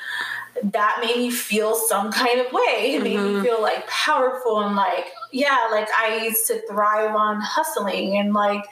that 0.62 0.98
made 1.04 1.16
me 1.16 1.30
feel 1.30 1.74
some 1.74 2.12
kind 2.12 2.40
of 2.40 2.46
way 2.52 2.94
it 2.94 3.02
made 3.02 3.16
me 3.18 3.32
Mhm. 3.34 3.42
feel 3.42 3.60
like 3.62 3.86
powerful 3.88 4.60
and 4.60 4.76
like 4.76 5.06
yeah 5.32 5.68
like 5.70 5.88
i 5.98 6.22
used 6.24 6.46
to 6.48 6.60
thrive 6.68 7.14
on 7.14 7.40
hustling 7.40 8.16
and 8.18 8.32
like 8.34 8.64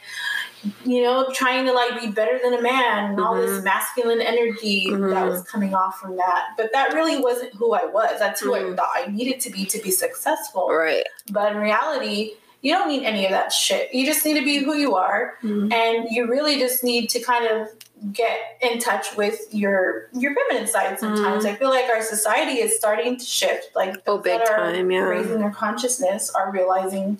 you 0.84 1.02
know 1.02 1.26
trying 1.32 1.64
to 1.64 1.72
like 1.72 2.00
be 2.00 2.08
better 2.08 2.38
than 2.42 2.52
a 2.54 2.60
man 2.62 3.10
and 3.12 3.20
all 3.20 3.34
this 3.34 3.60
Mhm. 3.60 3.64
masculine 3.64 4.20
energy 4.20 4.88
that 4.90 4.98
Mhm. 4.98 5.28
was 5.30 5.42
coming 5.44 5.74
off 5.74 5.98
from 5.98 6.16
that 6.16 6.48
but 6.56 6.70
that 6.72 6.92
really 6.92 7.18
wasn't 7.18 7.52
who 7.54 7.72
i 7.72 7.84
was 7.84 8.18
that's 8.18 8.40
who 8.40 8.54
i 8.54 8.60
Mhm. 8.60 8.76
thought 8.76 8.90
i 8.94 9.06
needed 9.06 9.40
to 9.40 9.50
be 9.50 9.64
to 9.64 9.78
be 9.78 9.90
successful 9.90 10.68
Right. 10.68 11.04
but 11.30 11.52
in 11.52 11.58
reality, 11.58 12.34
you 12.62 12.74
don't 12.74 12.88
need 12.88 13.04
any 13.04 13.24
of 13.24 13.30
that 13.30 13.54
shit. 13.54 13.94
You 13.94 14.04
just 14.04 14.22
need 14.26 14.34
to 14.34 14.44
be 14.44 14.58
who 14.58 14.74
you 14.74 14.94
are, 14.94 15.38
Mhm. 15.42 15.72
and 15.72 16.08
you 16.10 16.26
really 16.26 16.58
just 16.58 16.84
need 16.84 17.08
to 17.08 17.18
kind 17.20 17.46
of 17.46 17.68
get 18.12 18.38
in 18.60 18.78
touch 18.78 19.16
with 19.16 19.40
your 19.50 20.08
your 20.12 20.34
feminine 20.34 20.66
side. 20.68 20.98
Sometimes 21.00 21.46
I 21.46 21.54
feel 21.54 21.70
like 21.70 21.86
our 21.88 22.02
society 22.02 22.60
is 22.60 22.76
starting 22.76 23.16
to 23.16 23.24
shift. 23.24 23.74
Like 23.74 23.94
Oh, 24.06 24.16
those 24.16 24.24
big 24.24 24.40
that 24.40 24.50
are 24.50 24.56
time, 24.72 24.90
yeah. 24.90 25.00
raising 25.04 25.40
their 25.40 25.50
consciousness 25.50 26.28
are 26.34 26.50
realizing, 26.50 27.18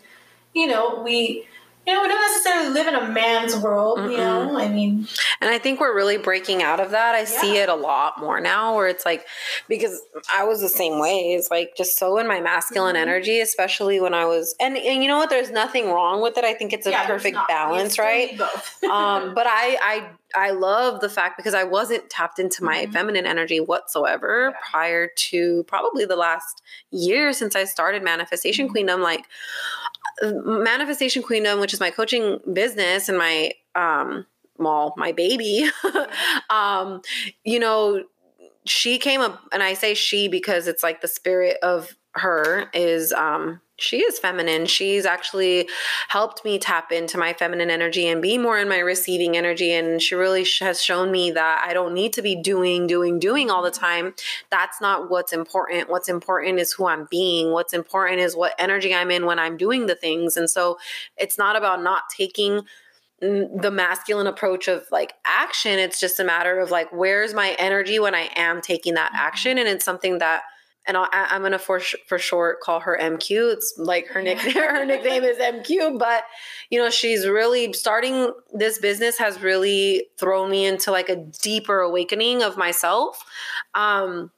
you 0.53 0.67
know, 0.67 1.01
we. 1.03 1.47
You 1.91 1.97
know, 1.97 2.03
we 2.03 2.09
don't 2.09 2.21
necessarily 2.21 2.71
live 2.71 2.87
in 2.87 2.95
a 2.95 3.09
man's 3.11 3.57
world, 3.57 3.99
you 4.13 4.19
know? 4.19 4.57
I 4.57 4.69
mean, 4.69 5.09
And 5.41 5.51
I 5.51 5.59
think 5.59 5.81
we're 5.81 5.93
really 5.93 6.19
breaking 6.19 6.63
out 6.63 6.79
of 6.79 6.93
that. 6.93 7.17
I 7.17 7.25
see 7.25 7.57
it 7.57 7.69
a 7.69 7.75
lot 7.75 8.21
more 8.21 8.39
now 8.41 8.77
where 8.77 8.87
it's 8.87 9.05
like, 9.05 9.27
because 9.69 10.01
I 10.33 10.45
was 10.45 10.61
the 10.61 10.69
same 10.69 11.01
way. 11.01 11.33
It's 11.33 11.51
like 11.51 11.73
just 11.77 11.99
so 11.99 12.19
in 12.19 12.29
my 12.29 12.41
masculine 12.41 12.95
Mhm. 12.95 13.01
energy, 13.01 13.41
especially 13.41 13.99
when 13.99 14.15
I 14.15 14.25
was, 14.25 14.55
and, 14.61 14.77
and 14.77 15.03
you 15.03 15.09
know 15.09 15.17
what? 15.19 15.31
There's 15.31 15.51
nothing 15.51 15.91
wrong 15.91 16.21
with 16.23 16.39
it. 16.39 16.45
I 16.45 16.55
think 16.55 16.73
it's 16.73 16.87
a 16.87 16.91
yeah, 16.93 17.07
perfect 17.07 17.39
balance, 17.49 17.99
right? 17.99 18.39
Both. 18.39 18.85
um, 18.89 19.35
but 19.35 19.49
I, 19.49 19.77
I, 19.83 20.11
I 20.37 20.51
love 20.53 21.01
the 21.01 21.09
fact 21.09 21.37
because 21.39 21.55
I 21.55 21.65
wasn't 21.65 22.09
tapped 22.09 22.39
into 22.39 22.63
my 22.63 22.87
Mhm. 22.87 22.93
feminine 22.93 23.27
energy 23.27 23.59
whatsoever 23.59 24.51
Yeah. 24.53 24.59
prior 24.71 25.09
to 25.09 25.65
probably 25.65 26.05
the 26.05 26.15
last 26.15 26.63
year 26.93 27.33
since 27.33 27.57
I 27.57 27.65
started 27.65 28.05
Manifestation 28.05 28.69
Mhm. 28.69 28.73
Queendom. 28.73 29.01
Like 29.03 29.25
Manifestation 30.23 31.23
Queendom, 31.23 31.61
which 31.61 31.73
is 31.73 31.81
my 31.81 31.91
coaching 31.91 32.39
business 32.53 33.09
and 33.09 33.19
my, 33.19 33.53
um, 33.75 34.27
well, 34.59 34.95
my 34.97 35.13
baby, 35.13 35.69
um, 36.51 37.01
you 37.45 37.59
know, 37.59 38.05
she 38.67 38.99
came 38.99 39.21
up, 39.21 39.41
and 39.53 39.63
I 39.63 39.75
say 39.75 39.95
she 39.95 40.29
because 40.29 40.69
it's 40.69 40.83
like 40.83 41.01
the 41.01 41.09
spirit 41.09 41.57
of 41.63 41.97
her 42.15 42.69
is, 42.75 43.13
um, 43.13 43.61
she 43.81 43.99
is 43.99 44.19
feminine. 44.19 44.67
She's 44.67 45.07
actually 45.07 45.69
helped 46.09 46.45
me 46.45 46.59
tap 46.59 46.93
into 46.93 47.19
my 47.19 47.33
feminine 47.33 47.71
energy 47.71 48.07
and 48.07 48.21
be 48.21 48.39
more 48.39 48.59
in 48.59 48.69
my 48.69 48.79
receiving 48.79 49.37
energy. 49.37 49.73
And 49.73 50.01
she 50.01 50.15
really 50.15 50.47
has 50.61 50.83
shown 50.83 51.11
me 51.11 51.31
that 51.33 51.65
I 51.67 51.73
don't 51.73 51.95
need 51.95 52.13
to 52.15 52.23
be 52.23 52.37
doing, 52.37 52.87
doing, 52.87 53.19
doing 53.19 53.51
all 53.51 53.63
the 53.63 53.71
time. 53.71 54.15
That's 54.51 54.81
not 54.81 55.11
what's 55.11 55.33
important. 55.33 55.89
What's 55.89 56.09
important 56.09 56.59
is 56.59 56.73
who 56.73 56.87
I'm 56.87 57.09
being. 57.11 57.53
What's 57.53 57.73
important 57.73 58.21
is 58.21 58.37
what 58.37 58.55
energy 58.59 58.95
I'm 58.95 59.11
in 59.11 59.27
when 59.27 59.39
I'm 59.39 59.57
doing 59.57 59.87
the 59.87 59.95
things. 59.95 60.37
And 60.37 60.49
so 60.49 60.79
it's 61.17 61.39
not 61.39 61.57
about 61.57 61.83
not 61.83 62.05
taking 62.15 62.63
the 63.21 63.71
masculine 63.71 64.27
approach 64.27 64.67
of 64.67 64.87
like 64.91 65.13
action. 65.27 65.79
It's 65.79 66.01
just 66.01 66.21
a 66.21 66.25
matter 66.25 66.59
of 66.59 66.71
like, 66.71 66.91
where's 66.91 67.35
my 67.35 67.55
energy 67.59 67.99
when 67.99 68.15
I 68.15 68.31
am 68.35 68.63
taking 68.63 68.95
that 68.95 69.13
mm-hmm. 69.13 69.27
action? 69.27 69.59
And 69.59 69.69
it's 69.69 69.85
something 69.85 70.19
that 70.19 70.43
and 70.87 70.97
I- 70.97 71.09
I'm 71.13 71.43
gonna 71.43 71.59
for 71.59 71.81
for 72.07 72.19
short 72.19 72.61
call 72.61 72.81
her 72.81 72.97
MQ. 72.99 73.53
It's 73.53 73.75
like 73.77 74.09
her 74.09 74.23
nickname. 74.23 74.55
her 74.55 74.85
nickname 74.85 75.25
is 75.25 75.39
MQ. 75.39 75.99
But 75.99 76.25
you 76.71 76.79
know, 76.79 76.91
she's 76.91 77.27
really 77.27 77.73
starting 77.73 78.33
this 78.53 78.79
business 78.79 79.19
has 79.19 79.41
really 79.41 80.09
thrown 80.19 80.51
me 80.51 80.65
into 80.67 80.91
like 80.91 81.09
a 81.09 81.17
deeper 81.17 81.81
awakening 81.81 82.43
of 82.43 82.57
myself. 82.57 83.25
Um, 83.75 84.31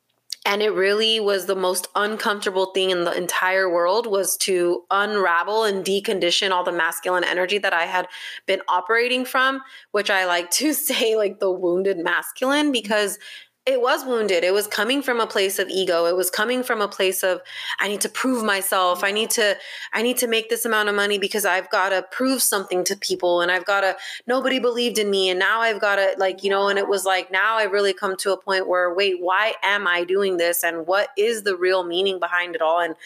and 0.45 0.61
it 0.61 0.71
really 0.71 1.21
was 1.21 1.47
the 1.47 1.55
most 1.55 1.87
uncomfortable 1.95 2.67
thing 2.73 2.91
in 2.91 3.05
the 3.05 3.17
entire 3.17 3.73
world 3.73 4.09
was 4.09 4.37
to 4.39 4.83
unravel 4.91 5.63
and 5.65 5.85
decondition 5.85 6.51
all 6.51 6.65
the 6.65 6.73
masculine 6.73 7.23
energy 7.23 7.59
that 7.59 7.73
I 7.73 7.85
had 7.85 8.09
been 8.47 8.61
operating 8.67 9.25
from, 9.25 9.61
which 9.93 10.11
I 10.11 10.27
like 10.27 10.51
to 10.53 10.73
say 10.75 11.15
like 11.17 11.39
the 11.39 11.53
wounded 11.53 11.99
masculine 11.99 12.73
because 12.73 13.19
it 13.65 13.81
was 13.81 14.05
wounded. 14.05 14.43
It 14.43 14.53
was 14.53 14.67
coming 14.67 15.03
from 15.03 15.21
a 15.21 15.27
place 15.27 15.61
of 15.61 15.69
ego. 15.69 16.07
It 16.07 16.17
was 16.17 16.31
coming 16.31 16.65
from 16.65 16.81
a 16.81 16.89
place 16.89 17.23
of 17.23 17.41
I 17.79 17.87
need 17.87 18.01
to 18.01 18.09
prove 18.09 18.45
myself. 18.45 19.05
I 19.05 19.13
need 19.13 19.31
to 19.31 19.57
I 19.93 20.03
need 20.03 20.17
to 20.19 20.27
make 20.27 20.51
this 20.51 20.65
amount 20.65 20.89
of 20.89 20.97
money 20.97 21.17
because 21.17 21.45
I've 21.45 21.71
got 21.71 21.91
to 21.91 22.03
prove 22.11 22.43
something 22.43 22.83
to 22.85 22.97
people 22.97 23.41
and 23.41 23.53
I've 23.53 23.65
got 23.65 23.83
to 23.83 23.97
nobody 24.27 24.59
believed 24.59 24.99
in 24.99 25.11
me 25.11 25.31
and 25.31 25.39
now 25.39 25.61
I've 25.61 25.81
got 25.81 25.97
to 25.97 26.15
like, 26.19 26.43
you 26.43 26.51
know, 26.51 26.69
and 26.69 26.79
it 26.79 26.89
was 26.89 27.05
like 27.05 27.31
now 27.31 27.55
I've 27.55 27.71
really 27.71 27.95
come 27.95 28.17
to 28.17 28.33
a 28.33 28.37
point 28.37 28.67
where 28.67 28.93
wait, 28.93 29.21
why 29.21 29.55
am 29.63 29.87
I 29.87 30.03
doing 30.03 30.39
this 30.39 30.65
and 30.65 30.85
what 30.85 31.11
is 31.17 31.45
the 31.45 31.57
real 31.57 31.85
meaning 31.85 32.19
behind 32.19 32.57
it 32.57 32.63
all 32.63 32.81
and 32.81 32.97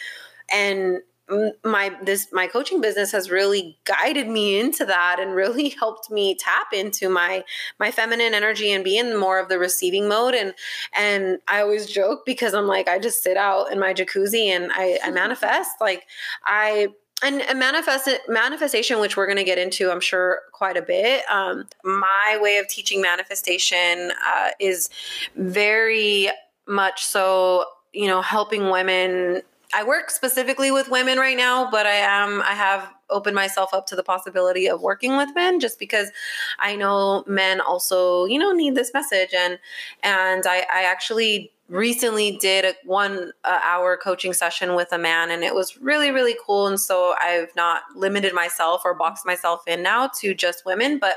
and 0.51 1.01
my 1.63 1.95
this 2.01 2.27
my 2.31 2.47
coaching 2.47 2.79
business 2.79 3.11
has 3.11 3.29
really 3.29 3.77
guided 3.83 4.27
me 4.27 4.59
into 4.59 4.85
that 4.85 5.19
and 5.19 5.35
really 5.35 5.69
helped 5.79 6.09
me 6.09 6.35
tap 6.35 6.67
into 6.73 7.09
my 7.09 7.43
my 7.79 7.91
feminine 7.91 8.33
energy 8.33 8.71
and 8.71 8.83
be 8.83 8.97
in 8.97 9.17
more 9.17 9.39
of 9.39 9.49
the 9.49 9.59
receiving 9.59 10.07
mode. 10.07 10.35
And 10.35 10.53
and 10.93 11.39
I 11.47 11.61
always 11.61 11.87
joke 11.87 12.25
because 12.25 12.53
I'm 12.53 12.67
like 12.67 12.87
I 12.87 12.99
just 12.99 13.23
sit 13.23 13.37
out 13.37 13.71
in 13.71 13.79
my 13.79 13.93
jacuzzi 13.93 14.47
and 14.47 14.71
I, 14.73 14.99
I 15.03 15.11
manifest. 15.17 15.81
Like 15.81 16.05
I 16.45 16.89
and, 17.23 17.41
manifest 17.57 18.07
manifestation 18.27 18.99
which 18.99 19.17
we're 19.17 19.25
going 19.25 19.37
to 19.39 19.43
get 19.43 19.57
into 19.57 19.89
i'm 19.89 19.99
sure 19.99 20.41
quite 20.53 20.77
a 20.77 20.83
bit 20.83 21.23
um, 21.31 21.65
my 21.83 22.37
way 22.39 22.57
of 22.57 22.67
teaching 22.67 23.01
manifestation 23.01 24.11
uh, 24.23 24.49
is 24.59 24.91
very 25.35 26.29
much 26.67 27.03
so 27.03 27.65
you 27.91 28.05
know 28.05 28.21
helping 28.21 28.69
women 28.69 29.41
I 29.73 29.83
work 29.83 30.09
specifically 30.09 30.71
with 30.71 30.89
women 30.89 31.17
right 31.17 31.35
now, 31.35 31.69
but 31.69 31.85
I 31.85 31.95
am 31.95 32.41
I 32.41 32.53
have 32.53 32.89
opened 33.09 33.35
myself 33.35 33.73
up 33.73 33.85
to 33.87 33.95
the 33.95 34.03
possibility 34.03 34.67
of 34.67 34.81
working 34.81 35.17
with 35.17 35.29
men 35.35 35.59
just 35.59 35.79
because 35.79 36.09
I 36.59 36.75
know 36.75 37.23
men 37.27 37.59
also, 37.61 38.25
you 38.25 38.39
know, 38.39 38.51
need 38.51 38.75
this 38.75 38.93
message. 38.93 39.33
And 39.33 39.59
and 40.03 40.45
I, 40.47 40.59
I 40.73 40.83
actually 40.83 41.51
recently 41.69 42.37
did 42.37 42.63
a 42.63 42.73
one 42.85 43.31
hour 43.43 43.97
coaching 43.97 44.31
session 44.31 44.73
with 44.73 44.91
a 44.93 44.97
man 44.97 45.29
and 45.29 45.43
it 45.43 45.53
was 45.53 45.77
really 45.81 46.11
really 46.11 46.35
cool 46.45 46.65
and 46.65 46.79
so 46.79 47.13
i've 47.21 47.53
not 47.57 47.81
limited 47.93 48.33
myself 48.33 48.81
or 48.85 48.93
boxed 48.93 49.25
myself 49.25 49.61
in 49.67 49.83
now 49.83 50.07
to 50.07 50.33
just 50.33 50.65
women 50.65 50.97
but 50.97 51.15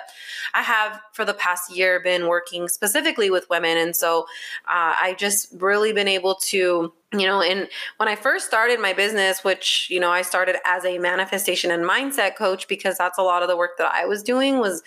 i 0.55 0.63
have 0.63 1.01
for 1.13 1.25
the 1.25 1.35
past 1.35 1.75
year 1.75 2.01
been 2.01 2.27
working 2.27 2.67
specifically 2.67 3.31
with 3.31 3.49
women 3.49 3.77
and 3.77 3.95
so 3.95 4.23
uh, 4.67 4.95
i 5.01 5.15
just 5.19 5.49
really 5.61 5.93
been 5.93 6.09
able 6.09 6.35
to 6.35 6.93
you 7.13 7.27
know 7.27 7.41
and 7.41 7.69
when 7.99 8.09
i 8.09 8.17
first 8.17 8.47
started 8.47 8.81
my 8.81 8.93
business 8.93 9.45
which 9.45 9.87
you 9.89 10.01
know 10.01 10.11
i 10.11 10.23
started 10.23 10.57
as 10.67 10.85
a 10.85 10.99
manifestation 10.99 11.71
and 11.71 11.85
mindset 11.85 12.35
coach 12.35 12.67
because 12.67 12.99
that's 12.99 13.19
a 13.19 13.23
lot 13.23 13.43
of 13.43 13.49
the 13.49 13.57
work 13.57 13.79
that 13.79 13.93
i 13.95 14.05
was 14.05 14.21
doing 14.21 14.59
was 14.59 14.83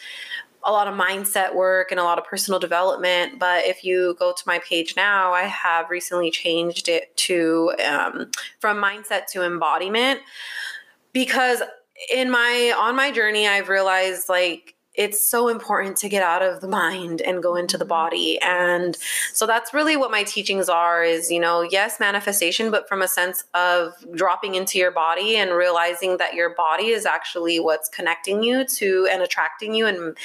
a 0.66 0.72
lot 0.72 0.88
of 0.88 0.94
mindset 0.94 1.54
work 1.54 1.92
and 1.92 2.00
a 2.00 2.04
lot 2.04 2.18
of 2.18 2.26
personal 2.26 2.60
development. 2.60 3.40
But 3.40 3.66
if 3.66 3.84
you 3.84 4.16
go 4.20 4.32
to 4.32 4.44
my 4.46 4.60
page 4.60 4.96
now, 4.96 5.34
I 5.34 5.44
have 5.44 5.90
recently 5.90 6.32
changed 6.32 6.88
it 6.88 7.16
to 7.18 7.74
um, 7.86 8.32
from 8.60 8.78
mindset 8.78 9.28
to 9.32 9.44
embodiment 9.44 10.22
because 11.12 11.62
in 12.14 12.30
my 12.30 12.74
on 12.78 12.96
my 12.96 13.12
journey, 13.12 13.48
I've 13.48 13.70
realized 13.70 14.30
like 14.30 14.73
it's 14.96 15.28
so 15.28 15.48
important 15.48 15.98
to 15.98 16.10
get 16.10 16.22
out 16.22 16.44
of 16.44 16.62
the 16.62 16.68
mind 16.68 17.22
and 17.22 17.42
go 17.42 17.56
into 17.56 17.78
the 17.78 17.84
mm-hmm. 17.84 17.90
body. 17.90 18.40
And 18.42 18.98
so 19.34 19.48
that's 19.48 19.74
really 19.74 19.98
what 19.98 20.12
my 20.12 20.24
teachings 20.24 20.70
are 20.70 21.04
is 21.04 21.32
you 21.32 21.40
know 21.40 21.62
yes 21.62 22.00
manifestation 22.00 22.72
but 22.72 22.88
from 22.88 23.02
a 23.02 23.08
sense 23.08 23.44
of 23.54 23.94
dropping 24.14 24.56
into 24.56 24.78
your 24.78 24.92
body 24.92 25.36
and 25.36 25.52
realizing 25.52 26.18
that 26.18 26.34
your 26.34 26.54
body 26.56 26.88
is 26.88 27.06
actually 27.06 27.60
what's 27.60 27.90
connecting 27.90 28.44
you 28.44 28.66
to 28.66 29.08
and 29.12 29.22
attracting 29.22 29.74
you 29.74 29.88
and 29.88 30.18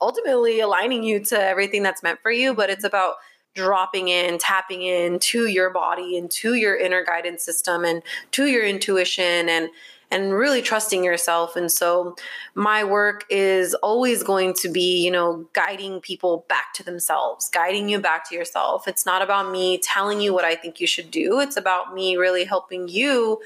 ultimately 0.00 0.60
aligning 0.60 1.02
you 1.02 1.20
to 1.20 1.38
everything 1.38 1.82
that's 1.82 2.02
meant 2.02 2.20
for 2.22 2.30
you. 2.30 2.54
But 2.54 2.70
it's 2.70 2.84
about 2.84 3.14
dropping 3.54 4.08
in, 4.08 4.38
tapping 4.38 4.82
in 4.82 5.18
to 5.20 5.46
your 5.46 5.70
body 5.70 6.18
and 6.18 6.30
to 6.30 6.54
your 6.54 6.76
inner 6.76 7.04
guidance 7.04 7.44
system 7.44 7.84
and 7.84 8.02
to 8.32 8.46
your 8.46 8.64
intuition 8.64 9.48
and 9.48 9.68
and 10.14 10.32
really 10.32 10.62
trusting 10.62 11.02
yourself. 11.02 11.56
And 11.56 11.70
so 11.70 12.14
my 12.54 12.84
work 12.84 13.24
is 13.30 13.74
always 13.74 14.22
going 14.22 14.54
to 14.54 14.68
be, 14.68 15.04
you 15.04 15.10
know, 15.10 15.44
guiding 15.52 16.00
people 16.00 16.46
back 16.48 16.72
to 16.74 16.84
themselves, 16.84 17.48
guiding 17.50 17.88
you 17.88 17.98
back 17.98 18.28
to 18.28 18.34
yourself. 18.36 18.86
It's 18.86 19.04
not 19.04 19.22
about 19.22 19.50
me 19.50 19.78
telling 19.78 20.20
you 20.20 20.32
what 20.32 20.44
I 20.44 20.54
think 20.54 20.80
you 20.80 20.86
should 20.86 21.10
do. 21.10 21.40
It's 21.40 21.56
about 21.56 21.94
me 21.94 22.16
really 22.16 22.44
helping 22.44 22.86
you 22.86 23.40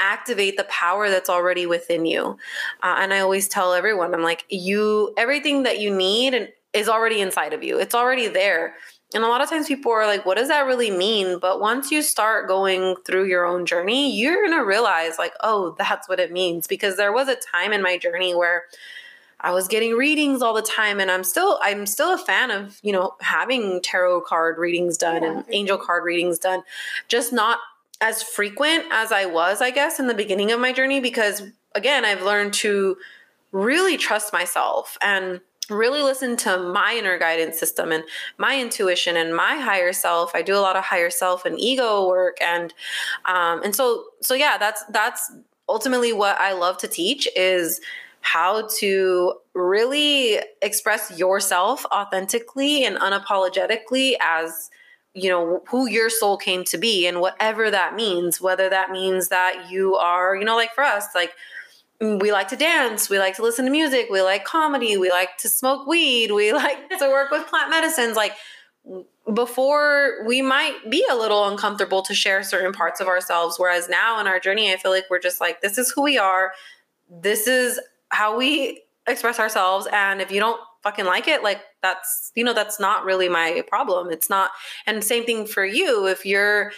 activate 0.00 0.56
the 0.56 0.64
power 0.64 1.08
that's 1.08 1.30
already 1.30 1.66
within 1.66 2.04
you. 2.04 2.36
Uh, 2.82 2.96
and 2.98 3.14
I 3.14 3.20
always 3.20 3.46
tell 3.46 3.72
everyone, 3.72 4.12
I'm 4.12 4.22
like, 4.22 4.44
you, 4.48 5.14
everything 5.16 5.62
that 5.62 5.78
you 5.78 5.94
need 5.94 6.52
is 6.72 6.88
already 6.88 7.20
inside 7.20 7.52
of 7.52 7.62
you. 7.62 7.78
It's 7.78 7.94
already 7.94 8.26
there. 8.26 8.74
And 9.14 9.24
a 9.24 9.28
lot 9.28 9.40
of 9.42 9.50
times 9.50 9.68
people 9.68 9.92
are 9.92 10.06
like, 10.06 10.24
what 10.24 10.36
does 10.36 10.48
that 10.48 10.66
really 10.66 10.90
mean? 10.90 11.38
But 11.38 11.60
once 11.60 11.90
you 11.90 12.02
start 12.02 12.48
going 12.48 12.96
through 13.04 13.26
your 13.26 13.44
own 13.44 13.66
journey, 13.66 14.16
you're 14.16 14.46
going 14.46 14.58
to 14.58 14.64
realize, 14.64 15.18
like, 15.18 15.34
oh, 15.40 15.74
that's 15.78 16.08
what 16.08 16.20
it 16.20 16.32
means. 16.32 16.66
Because 16.66 16.96
there 16.96 17.12
was 17.12 17.28
a 17.28 17.36
time 17.36 17.72
in 17.72 17.82
my 17.82 17.98
journey 17.98 18.34
where 18.34 18.64
I 19.42 19.50
was 19.50 19.68
getting 19.68 19.94
readings 19.94 20.40
all 20.40 20.54
the 20.54 20.62
time 20.62 21.00
and 21.00 21.10
I'm 21.10 21.24
still 21.24 21.58
I'm 21.62 21.84
still 21.86 22.14
a 22.14 22.18
fan 22.18 22.50
of, 22.50 22.78
you 22.82 22.92
know, 22.92 23.16
having 23.20 23.80
tarot 23.82 24.22
card 24.22 24.56
readings 24.56 24.96
done 24.96 25.22
yeah. 25.22 25.30
and 25.30 25.44
angel 25.50 25.78
card 25.78 26.04
readings 26.04 26.38
done. 26.38 26.62
Just 27.08 27.32
not 27.32 27.58
as 28.00 28.22
frequent 28.22 28.84
as 28.92 29.10
I 29.10 29.26
was, 29.26 29.60
I 29.60 29.70
guess, 29.70 29.98
in 29.98 30.06
the 30.06 30.14
beginning 30.14 30.52
of 30.52 30.60
my 30.60 30.72
journey 30.72 31.00
because 31.00 31.42
again, 31.74 32.04
I've 32.04 32.22
learned 32.22 32.54
to 32.54 32.96
really 33.50 33.96
trust 33.96 34.32
myself 34.32 34.96
and 35.02 35.40
really 35.72 36.02
listen 36.02 36.36
to 36.38 36.58
my 36.58 36.94
inner 36.98 37.18
guidance 37.18 37.58
system 37.58 37.92
and 37.92 38.04
my 38.38 38.60
intuition 38.60 39.16
and 39.16 39.34
my 39.34 39.56
higher 39.56 39.92
self. 39.92 40.34
I 40.34 40.42
do 40.42 40.56
a 40.56 40.60
lot 40.60 40.76
of 40.76 40.84
higher 40.84 41.10
self 41.10 41.44
and 41.44 41.58
ego 41.58 42.06
work 42.06 42.36
and 42.40 42.74
um 43.26 43.62
and 43.62 43.74
so 43.74 44.04
so 44.20 44.34
yeah 44.34 44.58
that's 44.58 44.84
that's 44.90 45.32
ultimately 45.68 46.12
what 46.12 46.38
i 46.40 46.52
love 46.52 46.76
to 46.78 46.88
teach 46.88 47.28
is 47.36 47.80
how 48.20 48.68
to 48.78 49.34
really 49.54 50.38
express 50.60 51.16
yourself 51.18 51.84
authentically 51.86 52.84
and 52.84 52.96
unapologetically 52.98 54.14
as 54.20 54.70
you 55.14 55.28
know 55.28 55.62
who 55.68 55.88
your 55.88 56.08
soul 56.08 56.36
came 56.36 56.64
to 56.64 56.78
be 56.78 57.06
and 57.06 57.20
whatever 57.20 57.70
that 57.70 57.94
means 57.94 58.40
whether 58.40 58.68
that 58.68 58.90
means 58.90 59.28
that 59.28 59.70
you 59.70 59.94
are 59.96 60.36
you 60.36 60.44
know 60.44 60.56
like 60.56 60.74
for 60.74 60.84
us 60.84 61.06
like 61.14 61.32
we 62.02 62.32
like 62.32 62.48
to 62.48 62.56
dance, 62.56 63.08
we 63.08 63.18
like 63.20 63.36
to 63.36 63.42
listen 63.42 63.64
to 63.64 63.70
music, 63.70 64.08
we 64.10 64.20
like 64.22 64.44
comedy, 64.44 64.96
we 64.96 65.10
like 65.10 65.36
to 65.38 65.48
smoke 65.48 65.86
weed, 65.86 66.32
we 66.32 66.52
like 66.52 66.88
to 66.98 67.08
work 67.08 67.30
with 67.30 67.46
plant 67.46 67.70
medicines. 67.70 68.16
Like 68.16 68.32
before, 69.32 70.24
we 70.26 70.42
might 70.42 70.90
be 70.90 71.04
a 71.10 71.14
little 71.14 71.46
uncomfortable 71.46 72.02
to 72.02 72.14
share 72.14 72.42
certain 72.42 72.72
parts 72.72 73.00
of 73.00 73.06
ourselves. 73.06 73.56
Whereas 73.56 73.88
now 73.88 74.20
in 74.20 74.26
our 74.26 74.40
journey, 74.40 74.72
I 74.72 74.76
feel 74.76 74.90
like 74.90 75.04
we're 75.08 75.20
just 75.20 75.40
like, 75.40 75.60
this 75.60 75.78
is 75.78 75.92
who 75.92 76.02
we 76.02 76.18
are, 76.18 76.52
this 77.08 77.46
is 77.46 77.80
how 78.08 78.36
we 78.36 78.82
express 79.06 79.38
ourselves. 79.38 79.86
And 79.92 80.20
if 80.20 80.32
you 80.32 80.40
don't 80.40 80.60
fucking 80.82 81.04
like 81.04 81.28
it, 81.28 81.44
like 81.44 81.60
that's, 81.82 82.32
you 82.34 82.42
know, 82.42 82.52
that's 82.52 82.80
not 82.80 83.04
really 83.04 83.28
my 83.28 83.62
problem. 83.68 84.10
It's 84.10 84.28
not, 84.28 84.50
and 84.86 85.04
same 85.04 85.24
thing 85.24 85.46
for 85.46 85.64
you. 85.64 86.08
If 86.08 86.26
you're, 86.26 86.72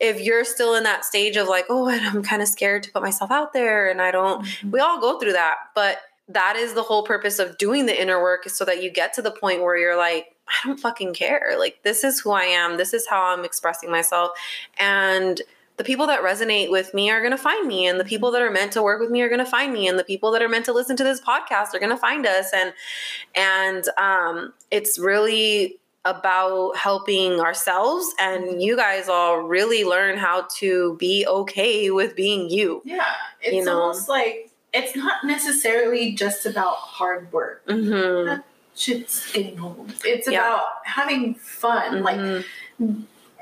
if 0.00 0.20
you're 0.20 0.44
still 0.44 0.74
in 0.74 0.84
that 0.84 1.04
stage 1.04 1.36
of 1.36 1.48
like, 1.48 1.66
oh, 1.68 1.88
and 1.88 2.04
I'm 2.06 2.22
kind 2.22 2.42
of 2.42 2.48
scared 2.48 2.82
to 2.84 2.92
put 2.92 3.02
myself 3.02 3.30
out 3.30 3.52
there 3.52 3.90
and 3.90 4.00
I 4.00 4.10
don't, 4.10 4.44
mm-hmm. 4.44 4.70
we 4.70 4.80
all 4.80 5.00
go 5.00 5.18
through 5.18 5.32
that. 5.32 5.56
But 5.74 5.98
that 6.28 6.56
is 6.56 6.74
the 6.74 6.82
whole 6.82 7.02
purpose 7.02 7.38
of 7.38 7.56
doing 7.58 7.86
the 7.86 8.00
inner 8.00 8.20
work 8.20 8.46
is 8.46 8.56
so 8.56 8.64
that 8.64 8.82
you 8.82 8.90
get 8.90 9.14
to 9.14 9.22
the 9.22 9.30
point 9.30 9.62
where 9.62 9.76
you're 9.76 9.96
like, 9.96 10.36
I 10.46 10.66
don't 10.66 10.80
fucking 10.80 11.14
care. 11.14 11.56
Like, 11.58 11.80
this 11.82 12.04
is 12.04 12.20
who 12.20 12.30
I 12.30 12.44
am. 12.44 12.76
This 12.76 12.94
is 12.94 13.06
how 13.06 13.22
I'm 13.22 13.44
expressing 13.44 13.90
myself. 13.90 14.30
And 14.78 15.40
the 15.78 15.84
people 15.84 16.06
that 16.08 16.20
resonate 16.20 16.70
with 16.70 16.92
me 16.92 17.10
are 17.10 17.20
going 17.20 17.30
to 17.30 17.38
find 17.38 17.66
me 17.66 17.86
and 17.86 17.98
the 17.98 18.04
people 18.04 18.30
that 18.32 18.42
are 18.42 18.50
meant 18.50 18.72
to 18.72 18.82
work 18.82 19.00
with 19.00 19.10
me 19.10 19.22
are 19.22 19.28
going 19.28 19.38
to 19.38 19.46
find 19.46 19.72
me 19.72 19.86
and 19.86 19.98
the 19.98 20.04
people 20.04 20.30
that 20.32 20.42
are 20.42 20.48
meant 20.48 20.64
to 20.64 20.72
listen 20.72 20.96
to 20.96 21.04
this 21.04 21.20
podcast 21.20 21.72
are 21.72 21.78
going 21.78 21.90
to 21.90 21.96
find 21.96 22.26
us 22.26 22.50
and 22.52 22.72
and 23.36 23.88
um 23.96 24.52
it's 24.72 24.98
really 24.98 25.78
about 26.04 26.76
helping 26.76 27.40
ourselves 27.40 28.06
and 28.18 28.62
you 28.62 28.76
guys 28.76 29.08
all 29.08 29.40
really 29.40 29.84
learn 29.84 30.16
how 30.16 30.46
to 30.56 30.96
be 30.96 31.26
okay 31.26 31.90
with 31.90 32.16
being 32.16 32.48
you. 32.48 32.82
Yeah. 32.84 33.04
It's 33.42 33.54
you 33.54 33.64
know? 33.64 33.80
almost 33.80 34.08
like 34.08 34.50
it's 34.72 34.96
not 34.96 35.24
necessarily 35.24 36.12
just 36.12 36.46
about 36.46 36.76
hard 36.76 37.32
work. 37.32 37.66
Mm-hmm. 37.66 38.26
That 38.26 38.44
shit's 38.74 39.30
getting 39.32 39.60
old. 39.60 39.92
It's 40.04 40.28
yeah. 40.28 40.38
about 40.38 40.66
having 40.84 41.34
fun. 41.34 42.02
Mm-hmm. 42.02 42.04
Like 42.04 42.94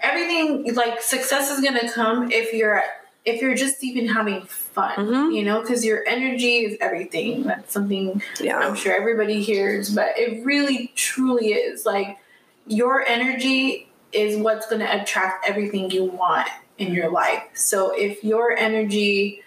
everything 0.02 0.74
like 0.74 1.02
success 1.02 1.50
is 1.50 1.62
gonna 1.62 1.90
come 1.90 2.30
if 2.30 2.52
you're 2.52 2.82
if 3.24 3.42
you're 3.42 3.56
just 3.56 3.82
even 3.82 4.06
having 4.06 4.42
fun, 4.42 4.94
mm-hmm. 4.94 5.32
you 5.32 5.44
know, 5.44 5.60
because 5.60 5.84
your 5.84 6.06
energy 6.06 6.58
is 6.58 6.78
everything. 6.80 7.42
That's 7.42 7.72
something 7.72 8.22
yeah. 8.40 8.58
I'm 8.58 8.76
sure 8.76 8.94
everybody 8.94 9.42
hears, 9.42 9.92
but 9.92 10.16
it 10.16 10.44
really 10.44 10.92
truly 10.94 11.48
is. 11.48 11.84
Like 11.84 12.18
your 12.66 13.04
energy 13.06 13.88
is 14.12 14.36
what's 14.36 14.66
going 14.66 14.80
to 14.80 15.02
attract 15.02 15.48
everything 15.48 15.90
you 15.90 16.04
want 16.04 16.48
in 16.78 16.92
your 16.92 17.10
life. 17.10 17.42
So 17.54 17.92
if 17.96 18.22
your 18.22 18.52
energy 18.52 19.42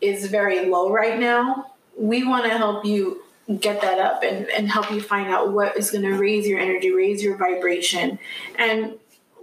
is 0.00 0.26
very 0.26 0.66
low 0.66 0.90
right 0.90 1.18
now, 1.18 1.72
we 1.96 2.24
want 2.24 2.44
to 2.44 2.50
help 2.50 2.84
you 2.84 3.22
get 3.60 3.80
that 3.80 3.98
up 3.98 4.22
and, 4.22 4.48
and 4.50 4.68
help 4.68 4.90
you 4.90 5.00
find 5.00 5.28
out 5.28 5.52
what 5.52 5.76
is 5.76 5.90
going 5.90 6.02
to 6.02 6.14
raise 6.14 6.46
your 6.46 6.58
energy, 6.58 6.90
raise 6.92 7.22
your 7.22 7.36
vibration. 7.36 8.18
And 8.58 8.94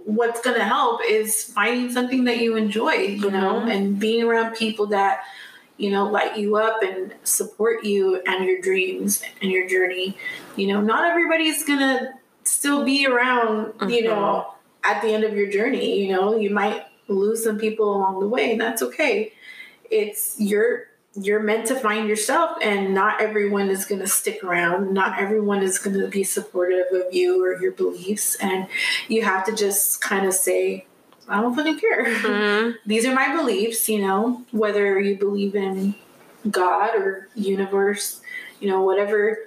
what's 0.04 0.40
going 0.42 0.56
to 0.56 0.64
help 0.64 1.00
is 1.08 1.42
finding 1.42 1.90
something 1.90 2.24
that 2.24 2.38
you 2.38 2.56
enjoy, 2.56 2.92
you 2.92 3.30
know, 3.30 3.54
mm-hmm. 3.54 3.70
and 3.70 3.98
being 3.98 4.24
around 4.24 4.54
people 4.54 4.86
that, 4.88 5.22
you 5.78 5.90
know, 5.90 6.08
light 6.08 6.36
you 6.36 6.56
up 6.56 6.82
and 6.82 7.14
support 7.24 7.84
you 7.84 8.22
and 8.26 8.44
your 8.44 8.60
dreams 8.60 9.22
and 9.40 9.50
your 9.50 9.66
journey. 9.68 10.16
You 10.56 10.68
know, 10.68 10.80
not 10.80 11.04
everybody's 11.04 11.64
going 11.64 11.80
to 11.80 12.12
still 12.64 12.82
be 12.82 13.06
around, 13.06 13.66
mm-hmm. 13.74 13.90
you 13.90 14.04
know, 14.04 14.54
at 14.84 15.02
the 15.02 15.08
end 15.12 15.22
of 15.22 15.36
your 15.36 15.50
journey. 15.50 16.00
You 16.00 16.14
know, 16.14 16.34
you 16.38 16.48
might 16.48 16.84
lose 17.08 17.44
some 17.44 17.58
people 17.58 17.94
along 17.94 18.20
the 18.20 18.28
way, 18.28 18.52
and 18.52 18.60
that's 18.60 18.80
okay. 18.80 19.34
It's 19.90 20.36
you're 20.38 20.86
you're 21.14 21.42
meant 21.42 21.66
to 21.66 21.76
find 21.76 22.08
yourself 22.08 22.56
and 22.60 22.92
not 22.92 23.20
everyone 23.20 23.68
is 23.68 23.84
going 23.84 24.00
to 24.00 24.06
stick 24.08 24.42
around 24.42 24.92
not 24.92 25.16
everyone 25.16 25.62
is 25.62 25.78
going 25.78 25.96
to 25.96 26.08
be 26.08 26.24
supportive 26.24 26.86
of 26.90 27.14
you 27.14 27.40
or 27.44 27.56
your 27.62 27.70
beliefs 27.70 28.34
and 28.40 28.66
you 29.06 29.22
have 29.22 29.46
to 29.46 29.54
just 29.54 30.00
kind 30.00 30.26
of 30.26 30.34
say 30.34 30.84
i 31.28 31.40
don't 31.40 31.54
fucking 31.54 31.78
care 31.78 32.04
Mm-hmm. 32.04 32.70
these 32.88 33.06
are 33.06 33.14
my 33.14 33.32
beliefs 33.36 33.88
you 33.88 34.00
know 34.04 34.42
whether 34.50 34.98
you 34.98 35.16
believe 35.16 35.54
in 35.54 35.94
god 36.50 36.96
or 36.96 37.28
universe 37.36 38.20
you 38.58 38.66
know 38.66 38.82
whatever 38.82 39.38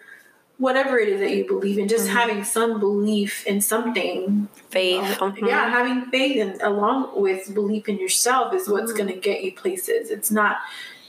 whatever 0.60 0.98
it 0.98 1.08
is 1.10 1.20
that 1.20 1.32
you 1.32 1.46
believe 1.46 1.78
in 1.78 1.88
just 1.88 2.08
Mhm. 2.08 2.14
having 2.14 2.44
some 2.44 2.80
belief 2.80 3.46
in 3.46 3.62
something 3.62 4.48
Faith. 4.70 5.22
uh, 5.22 5.30
mhm. 5.32 5.48
yeah 5.48 5.70
having 5.70 6.06
faith 6.10 6.42
and 6.42 6.60
along 6.62 7.20
with 7.22 7.54
belief 7.54 7.88
in 7.88 7.98
yourself 8.00 8.54
is 8.54 8.68
what's 8.68 8.92
Mhm. 8.92 8.98
going 8.98 9.10
to 9.10 9.16
get 9.20 9.44
you 9.44 9.52
places 9.52 10.10
it's 10.10 10.32
not 10.32 10.58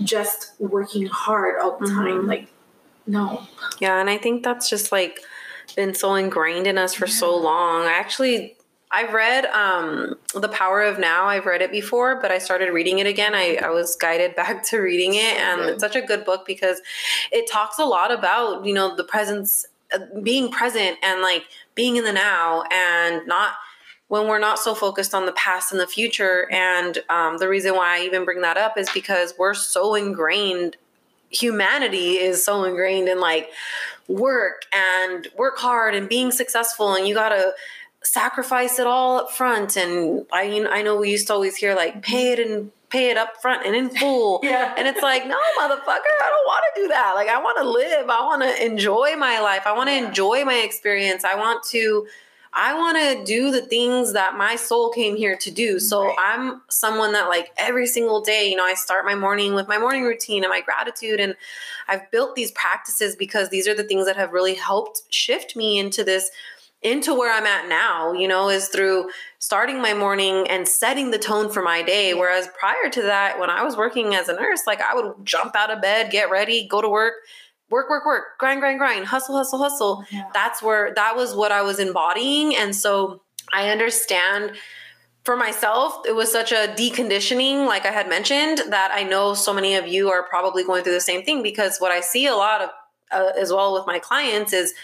just 0.02 0.52
working 0.58 1.06
hard 1.06 1.58
all 1.60 1.78
the 1.78 1.86
time 1.86 2.22
Mhm. 2.24 2.28
like 2.28 2.46
no 3.06 3.42
Yeah, 3.80 4.00
and 4.00 4.10
I 4.10 4.18
think 4.18 4.42
that's 4.42 4.68
just 4.68 4.92
like 4.92 5.18
been 5.76 5.94
so 5.94 6.14
ingrained 6.14 6.66
in 6.66 6.76
us 6.78 6.92
for 6.94 7.06
so 7.06 7.34
long. 7.36 7.86
I 7.86 7.92
actually 7.92 8.56
I've 8.90 9.12
read 9.12 9.46
um 9.46 10.16
The 10.34 10.48
Power 10.48 10.82
of 10.82 10.98
Now. 10.98 11.26
I've 11.26 11.46
read 11.46 11.62
it 11.62 11.70
before, 11.70 12.20
but 12.20 12.30
I 12.30 12.38
started 12.38 12.72
reading 12.72 12.98
it 12.98 13.06
again. 13.06 13.34
I, 13.34 13.58
I 13.62 13.70
was 13.70 13.96
guided 13.96 14.34
back 14.36 14.64
to 14.68 14.78
reading 14.78 15.14
it 15.14 15.36
and 15.38 15.62
it's 15.62 15.80
such 15.80 15.96
a 15.96 16.02
good 16.02 16.24
book 16.24 16.46
because 16.46 16.80
it 17.30 17.50
talks 17.50 17.78
a 17.78 17.84
lot 17.84 18.10
about, 18.10 18.64
you 18.64 18.72
know, 18.72 18.96
the 18.96 19.04
presence 19.04 19.66
uh, 19.92 19.98
being 20.22 20.50
present 20.50 20.98
and 21.02 21.22
like 21.22 21.44
being 21.74 21.96
in 21.96 22.04
the 22.04 22.12
now 22.12 22.62
and 22.70 23.26
not 23.26 23.54
when 24.08 24.26
we're 24.26 24.38
not 24.38 24.58
so 24.58 24.74
focused 24.74 25.14
on 25.14 25.26
the 25.26 25.32
past 25.32 25.70
and 25.70 25.80
the 25.80 25.86
future. 25.86 26.50
And 26.50 26.98
um, 27.10 27.36
the 27.38 27.48
reason 27.48 27.74
why 27.74 27.98
I 27.98 28.04
even 28.04 28.24
bring 28.24 28.40
that 28.40 28.56
up 28.56 28.78
is 28.78 28.88
because 28.90 29.34
we're 29.38 29.54
so 29.54 29.94
ingrained 29.94 30.76
humanity 31.30 32.12
is 32.12 32.42
so 32.42 32.64
ingrained 32.64 33.06
in 33.06 33.20
like 33.20 33.50
work 34.08 34.62
and 34.72 35.28
work 35.36 35.58
hard 35.58 35.94
and 35.94 36.08
being 36.08 36.30
successful 36.30 36.94
and 36.94 37.06
you 37.06 37.14
gotta 37.14 37.52
sacrifice 38.02 38.78
it 38.78 38.86
all 38.86 39.18
up 39.18 39.30
front 39.30 39.76
and 39.76 40.24
i 40.32 40.48
mean 40.48 40.66
i 40.66 40.82
know 40.82 40.96
we 40.96 41.10
used 41.10 41.26
to 41.26 41.32
always 41.32 41.56
hear 41.56 41.74
like 41.74 42.00
pay 42.02 42.32
it 42.32 42.38
and 42.38 42.70
pay 42.90 43.10
it 43.10 43.16
up 43.18 43.36
front 43.42 43.66
and 43.66 43.74
in 43.76 43.90
full 44.00 44.40
yeah 44.42 44.72
and 44.78 44.86
it's 44.88 45.02
like, 45.02 45.26
no, 45.26 45.36
motherfucker, 45.60 46.14
I 46.22 46.30
don't 46.30 46.46
want 46.46 46.64
to 46.74 46.80
do 46.82 46.88
that. 46.88 47.12
Like, 47.16 47.28
I 47.28 47.38
want 47.42 47.58
to 47.58 47.68
live. 47.68 48.08
I 48.08 48.20
want 48.22 48.42
to 48.42 48.64
enjoy 48.64 49.16
my 49.16 49.40
life. 49.40 49.66
I 49.66 49.72
want 49.76 49.88
to 49.90 49.94
Yeah. 49.94 50.06
enjoy 50.06 50.44
my 50.44 50.54
experience. 50.54 51.24
I 51.24 51.34
want 51.34 51.64
to, 51.70 52.06
I 52.52 52.74
want 52.74 52.96
to 52.96 53.24
do 53.24 53.50
the 53.50 53.60
things 53.60 54.12
that 54.12 54.36
my 54.36 54.54
soul 54.56 54.90
came 54.90 55.16
here 55.16 55.36
to 55.36 55.50
do. 55.50 55.80
So 55.80 56.04
Right. 56.06 56.16
I'm 56.18 56.62
someone 56.70 57.12
that, 57.12 57.28
like, 57.28 57.50
every 57.58 57.86
single 57.88 58.20
day, 58.20 58.48
you 58.48 58.56
know, 58.56 58.64
I 58.64 58.74
start 58.74 59.04
my 59.04 59.16
morning 59.16 59.52
with 59.54 59.66
my 59.68 59.78
morning 59.78 60.04
routine 60.04 60.44
and 60.44 60.50
my 60.50 60.60
gratitude. 60.60 61.18
And 61.20 61.34
I've 61.88 62.08
built 62.12 62.36
these 62.36 62.52
practices 62.52 63.16
because 63.16 63.48
these 63.50 63.66
are 63.68 63.74
the 63.74 63.84
things 63.84 64.06
that 64.06 64.16
have 64.16 64.32
really 64.32 64.54
helped 64.54 65.02
shift 65.10 65.56
me 65.56 65.78
into 65.78 66.04
this 66.04 66.30
into 66.82 67.14
where 67.14 67.32
I'm 67.32 67.46
at 67.46 67.68
now, 67.68 68.12
you 68.12 68.28
know, 68.28 68.48
is 68.48 68.68
through 68.68 69.10
starting 69.38 69.82
my 69.82 69.94
morning 69.94 70.46
and 70.48 70.66
setting 70.68 71.10
the 71.10 71.18
tone 71.18 71.50
for 71.50 71.62
my 71.62 71.82
day. 71.82 72.14
Whereas 72.14 72.48
prior 72.58 72.88
to 72.90 73.02
that, 73.02 73.38
when 73.40 73.50
I 73.50 73.64
was 73.64 73.76
working 73.76 74.14
as 74.14 74.28
a 74.28 74.34
nurse, 74.34 74.62
like 74.66 74.80
I 74.80 74.94
would 74.94 75.24
jump 75.24 75.56
out 75.56 75.70
of 75.70 75.82
bed, 75.82 76.10
get 76.10 76.30
ready, 76.30 76.68
go 76.68 76.80
to 76.80 76.88
work, 76.88 77.14
work, 77.68 77.90
work, 77.90 78.06
work, 78.06 78.38
grind, 78.38 78.60
grind, 78.60 78.78
grind, 78.78 79.06
hustle, 79.06 79.36
hustle, 79.36 79.58
hustle. 79.58 80.04
Yeah. 80.10 80.24
That's 80.32 80.62
where 80.62 80.94
that 80.94 81.16
was 81.16 81.34
what 81.34 81.50
I 81.50 81.62
was 81.62 81.80
embodying. 81.80 82.54
And 82.54 82.74
so 82.74 83.22
I 83.52 83.70
understand 83.70 84.52
for 85.24 85.36
myself, 85.36 86.06
it 86.06 86.14
was 86.14 86.30
such 86.30 86.52
a 86.52 86.72
deconditioning, 86.78 87.66
like 87.66 87.84
I 87.84 87.90
had 87.90 88.08
mentioned, 88.08 88.62
that 88.68 88.92
I 88.94 89.02
know 89.02 89.34
so 89.34 89.52
many 89.52 89.74
of 89.74 89.86
you 89.86 90.10
are 90.10 90.22
probably 90.22 90.64
going 90.64 90.84
through 90.84 90.94
the 90.94 91.00
same 91.00 91.24
thing 91.24 91.42
because 91.42 91.78
what 91.78 91.90
I 91.90 92.00
see 92.00 92.26
a 92.26 92.34
lot 92.34 92.62
of 92.62 92.70
uh, 93.10 93.32
as 93.38 93.52
well 93.52 93.74
with 93.74 93.86
my 93.86 93.98
clients 93.98 94.52
is 94.52 94.74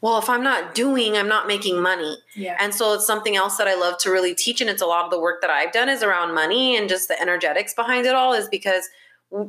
well, 0.00 0.18
if 0.18 0.30
I'm 0.30 0.42
not 0.42 0.74
doing, 0.74 1.16
I'm 1.16 1.28
not 1.28 1.46
making 1.46 1.82
money. 1.82 2.18
yeah 2.34 2.56
And 2.60 2.72
so 2.74 2.94
it's 2.94 3.06
something 3.06 3.36
else 3.36 3.56
that 3.56 3.66
I 3.66 3.74
love 3.74 3.98
to 3.98 4.10
really 4.10 4.34
teach. 4.34 4.60
And 4.60 4.70
it's 4.70 4.82
a 4.82 4.86
lot 4.86 5.04
of 5.04 5.10
the 5.10 5.20
work 5.20 5.40
that 5.40 5.50
I've 5.50 5.72
done 5.72 5.88
is 5.88 6.02
around 6.02 6.34
money 6.34 6.76
and 6.76 6.88
just 6.88 7.08
the 7.08 7.20
energetics 7.20 7.74
behind 7.74 8.06
it 8.06 8.14
all 8.14 8.32
is 8.32 8.48
because 8.48 8.88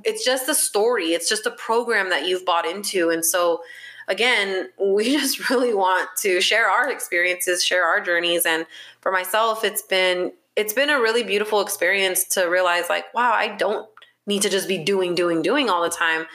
it's 0.03 0.25
just 0.25 0.49
a 0.49 0.55
story. 0.55 1.13
It's 1.13 1.29
just 1.29 1.45
a 1.45 1.51
program 1.51 2.09
that 2.09 2.27
you've 2.27 2.45
bought 2.45 2.65
into. 2.65 3.09
And 3.09 3.23
so 3.23 3.61
again, 4.07 4.69
we 4.79 5.11
just 5.11 5.49
really 5.49 5.73
want 5.73 6.09
to 6.21 6.41
share 6.41 6.67
our 6.67 6.89
experiences, 6.89 7.63
share 7.63 7.85
our 7.85 8.01
journeys. 8.01 8.45
And 8.45 8.65
for 9.01 9.11
myself, 9.11 9.63
it's 9.63 9.83
been 9.83 10.33
it's 10.55 10.73
been 10.73 10.89
a 10.89 10.99
really 10.99 11.23
beautiful 11.23 11.61
experience 11.61 12.25
to 12.25 12.45
realize 12.45 12.89
like, 12.89 13.13
wow, 13.13 13.31
I 13.31 13.55
don't 13.55 13.87
need 14.27 14.41
to 14.41 14.49
just 14.49 14.67
be 14.67 14.77
doing, 14.77 15.15
doing, 15.15 15.41
doing 15.41 15.69
all 15.69 15.81
the 15.81 15.89
time. 15.89 16.25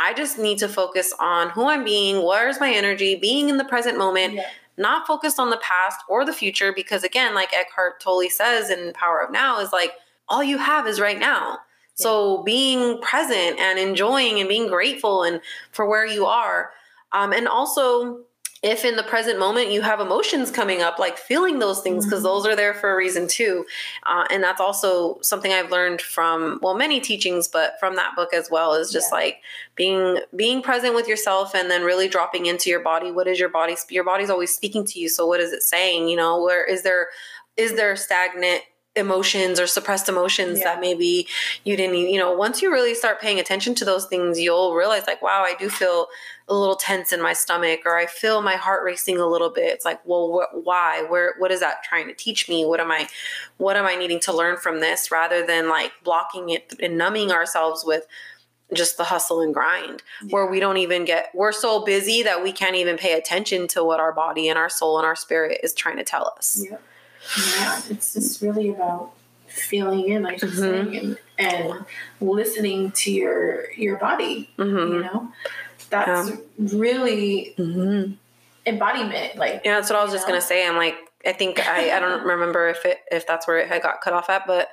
I 0.00 0.14
just 0.14 0.38
need 0.38 0.58
to 0.58 0.68
focus 0.68 1.12
on 1.20 1.50
who 1.50 1.68
I'm 1.68 1.84
being, 1.84 2.24
where's 2.24 2.58
my 2.58 2.72
energy, 2.72 3.16
being 3.16 3.50
in 3.50 3.58
the 3.58 3.64
present 3.64 3.98
moment, 3.98 4.34
yeah. 4.34 4.46
not 4.78 5.06
focused 5.06 5.38
on 5.38 5.50
the 5.50 5.58
past 5.58 6.00
or 6.08 6.24
the 6.24 6.32
future 6.32 6.72
because 6.74 7.04
again 7.04 7.34
like 7.34 7.52
eckhart 7.52 8.00
tolle 8.00 8.30
says 8.30 8.70
in 8.70 8.94
power 8.94 9.20
of 9.20 9.30
now 9.30 9.60
is 9.60 9.72
like 9.72 9.92
all 10.28 10.42
you 10.42 10.56
have 10.58 10.86
is 10.86 11.00
right 11.00 11.18
now. 11.18 11.58
So 11.94 12.42
being 12.44 12.98
present 13.02 13.58
and 13.58 13.78
enjoying 13.78 14.40
and 14.40 14.48
being 14.48 14.68
grateful 14.68 15.22
and 15.22 15.42
for 15.70 15.86
where 15.86 16.06
you 16.06 16.24
are 16.24 16.70
um, 17.12 17.32
and 17.32 17.46
also 17.46 18.20
if 18.62 18.84
in 18.84 18.94
the 18.96 19.02
present 19.02 19.38
moment 19.38 19.70
you 19.70 19.80
have 19.80 20.00
emotions 20.00 20.50
coming 20.50 20.82
up 20.82 20.98
like 20.98 21.16
feeling 21.16 21.58
those 21.60 21.80
things 21.80 22.04
because 22.04 22.20
Mhm. 22.20 22.24
those 22.24 22.46
are 22.46 22.54
there 22.54 22.74
for 22.74 22.92
a 22.92 22.96
reason 22.96 23.26
too 23.26 23.64
uh, 24.06 24.26
and 24.30 24.44
that's 24.44 24.60
also 24.60 25.18
something 25.22 25.50
i've 25.52 25.70
learned 25.70 26.02
from 26.02 26.58
well 26.62 26.74
many 26.74 27.00
teachings 27.00 27.48
but 27.48 27.76
from 27.80 27.96
that 27.96 28.14
book 28.16 28.34
as 28.34 28.50
well 28.50 28.74
is 28.74 28.92
just 28.92 29.10
Yeah. 29.10 29.16
like 29.18 29.36
being 29.76 30.18
being 30.36 30.60
present 30.60 30.94
with 30.94 31.08
yourself 31.08 31.54
and 31.54 31.70
then 31.70 31.82
really 31.84 32.06
dropping 32.08 32.46
into 32.46 32.68
your 32.68 32.80
body 32.80 33.10
what 33.10 33.26
is 33.26 33.38
your 33.40 33.48
body 33.48 33.76
your 33.88 34.04
body's 34.04 34.28
always 34.30 34.54
speaking 34.54 34.84
to 34.86 35.00
you 35.00 35.08
so 35.08 35.26
what 35.26 35.40
is 35.40 35.52
it 35.52 35.62
saying 35.62 36.08
you 36.08 36.16
know 36.16 36.42
where 36.42 36.64
is 36.64 36.82
there 36.82 37.08
is 37.56 37.74
there 37.74 37.96
stagnant 37.96 38.62
emotions 38.96 39.60
or 39.60 39.66
suppressed 39.68 40.08
emotions 40.08 40.58
Yeah. 40.58 40.64
that 40.64 40.80
maybe 40.80 41.28
you 41.62 41.76
didn't 41.76 41.94
you 41.96 42.18
know 42.18 42.32
once 42.32 42.60
you 42.60 42.72
really 42.72 42.94
start 42.94 43.20
paying 43.20 43.38
attention 43.38 43.72
to 43.76 43.84
those 43.84 44.06
things 44.06 44.40
you'll 44.40 44.74
realize 44.74 45.06
like 45.06 45.22
wow 45.22 45.44
i 45.46 45.54
do 45.60 45.68
feel 45.70 46.08
a 46.48 46.54
little 46.54 46.74
tense 46.74 47.12
in 47.12 47.22
my 47.22 47.32
stomach 47.32 47.80
or 47.86 47.96
i 47.96 48.06
feel 48.06 48.42
my 48.42 48.56
heart 48.56 48.82
racing 48.84 49.16
a 49.18 49.26
little 49.26 49.50
bit. 49.50 49.72
It's 49.72 49.84
like 49.84 50.00
well 50.04 50.40
wh- 50.52 50.66
why? 50.66 51.04
Where 51.08 51.34
what 51.38 51.52
is 51.52 51.60
that 51.60 51.84
trying 51.84 52.08
to 52.08 52.14
teach 52.14 52.48
me? 52.48 52.64
What 52.66 52.80
am 52.80 52.90
i 52.90 53.06
what 53.58 53.76
am 53.76 53.86
i 53.86 53.94
needing 53.94 54.18
to 54.20 54.32
learn 54.36 54.56
from 54.56 54.80
this? 54.80 55.12
Rather 55.12 55.46
than 55.46 55.68
like 55.68 55.92
blocking 56.02 56.48
it 56.50 56.74
and 56.82 56.98
numbing 56.98 57.30
ourselves 57.30 57.84
with 57.86 58.08
just 58.74 58.96
the 58.96 59.04
hustle 59.04 59.40
and 59.40 59.54
grind 59.54 60.02
where 60.30 60.46
we 60.46 60.58
don't 60.58 60.76
even 60.78 61.04
get 61.04 61.30
we're 61.34 61.52
so 61.52 61.84
busy 61.84 62.22
that 62.24 62.42
we 62.42 62.50
can't 62.52 62.74
even 62.76 62.96
pay 62.96 63.12
attention 63.12 63.68
to 63.68 63.84
what 63.84 64.00
our 64.00 64.12
body 64.12 64.48
and 64.48 64.58
our 64.58 64.68
soul 64.68 64.96
and 64.98 65.06
our 65.06 65.16
spirit 65.16 65.60
is 65.62 65.72
trying 65.74 65.96
to 65.96 66.04
tell 66.04 66.32
us. 66.36 66.64
Yeah 66.68 66.78
yeah 67.38 67.80
it's 67.90 68.14
just 68.14 68.42
really 68.42 68.70
about 68.70 69.12
feeling 69.46 70.08
in 70.08 70.22
like 70.22 70.40
you're 70.42 70.50
Mhm. 70.50 70.56
saying 70.56 70.96
and, 70.96 71.18
and 71.38 71.84
listening 72.20 72.90
to 72.92 73.10
your 73.10 73.70
your 73.72 73.96
body 73.98 74.48
hmm 74.56 74.64
you 74.76 75.02
know 75.02 75.32
that's 75.90 76.30
really 76.58 77.54
hmm 77.56 78.12
embodiment 78.66 79.36
like 79.36 79.62
Yeah, 79.64 79.76
that's 79.76 79.90
what 79.90 79.98
I 79.98 80.02
was 80.04 80.12
just 80.12 80.26
know? 80.26 80.32
gonna 80.34 80.40
say. 80.42 80.66
I'm 80.66 80.76
like, 80.76 80.96
I 81.26 81.32
think 81.32 81.58
I, 81.66 81.96
I 81.96 82.00
don't 82.00 82.24
remember 82.26 82.68
if 82.68 82.84
it 82.84 82.98
if 83.10 83.26
that's 83.26 83.46
where 83.48 83.58
it 83.58 83.68
had 83.68 83.82
got 83.82 84.00
cut 84.02 84.12
off 84.12 84.28
at, 84.30 84.46
but 84.46 84.68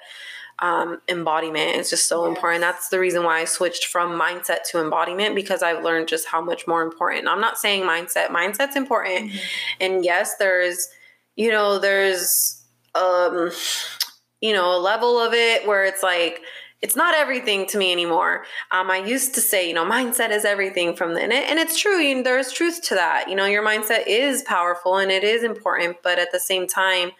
um, 0.59 0.99
embodiment 1.07 1.75
is 1.77 1.89
just 1.89 2.07
so 2.07 2.25
Yes. 2.25 2.35
important. 2.35 2.61
That's 2.61 2.89
the 2.89 2.99
reason 2.99 3.23
why 3.23 3.39
I 3.39 3.45
switched 3.45 3.85
from 3.85 4.19
mindset 4.19 4.63
to 4.71 4.79
embodiment 4.81 5.35
because 5.35 5.63
I've 5.63 5.83
learned 5.83 6.07
just 6.07 6.27
how 6.27 6.41
much 6.41 6.67
more 6.67 6.81
important. 6.81 7.27
I'm 7.27 7.39
not 7.41 7.57
saying 7.59 7.83
mindset. 7.83 8.27
Mindset's 8.27 8.75
important, 8.75 9.31
Mhm. 9.31 9.39
and 9.79 10.05
yes, 10.05 10.35
there's 10.37 10.89
you 11.37 11.49
know 11.49 11.79
there's 11.79 12.65
um 12.95 13.51
you 14.41 14.51
know 14.51 14.75
a 14.75 14.81
level 14.81 15.17
of 15.19 15.33
it 15.33 15.65
where 15.65 15.85
it's 15.85 16.03
like 16.03 16.41
it's 16.81 16.95
not 16.95 17.15
everything 17.15 17.65
to 17.67 17.77
me 17.77 17.91
anymore. 17.91 18.45
Um, 18.71 18.91
I 18.91 18.97
used 18.97 19.33
to 19.33 19.41
say, 19.41 19.67
you 19.67 19.73
know, 19.73 19.83
mindset 19.83 20.29
is 20.29 20.45
everything 20.45 20.95
from 20.95 21.15
the, 21.15 21.21
and, 21.23 21.33
it, 21.33 21.49
and 21.49 21.57
it's 21.57 21.79
true. 21.79 21.97
You 21.97 22.15
know, 22.15 22.23
there's 22.23 22.51
truth 22.51 22.83
to 22.83 22.95
that. 22.95 23.25
You 23.27 23.35
know, 23.35 23.45
your 23.45 23.65
mindset 23.65 24.03
is 24.05 24.43
powerful 24.43 24.97
and 24.97 25.09
it 25.11 25.23
is 25.23 25.43
important, 25.43 25.97
but 26.03 26.19
at 26.19 26.31
the 26.31 26.39
same 26.39 26.67
time, 26.67 27.11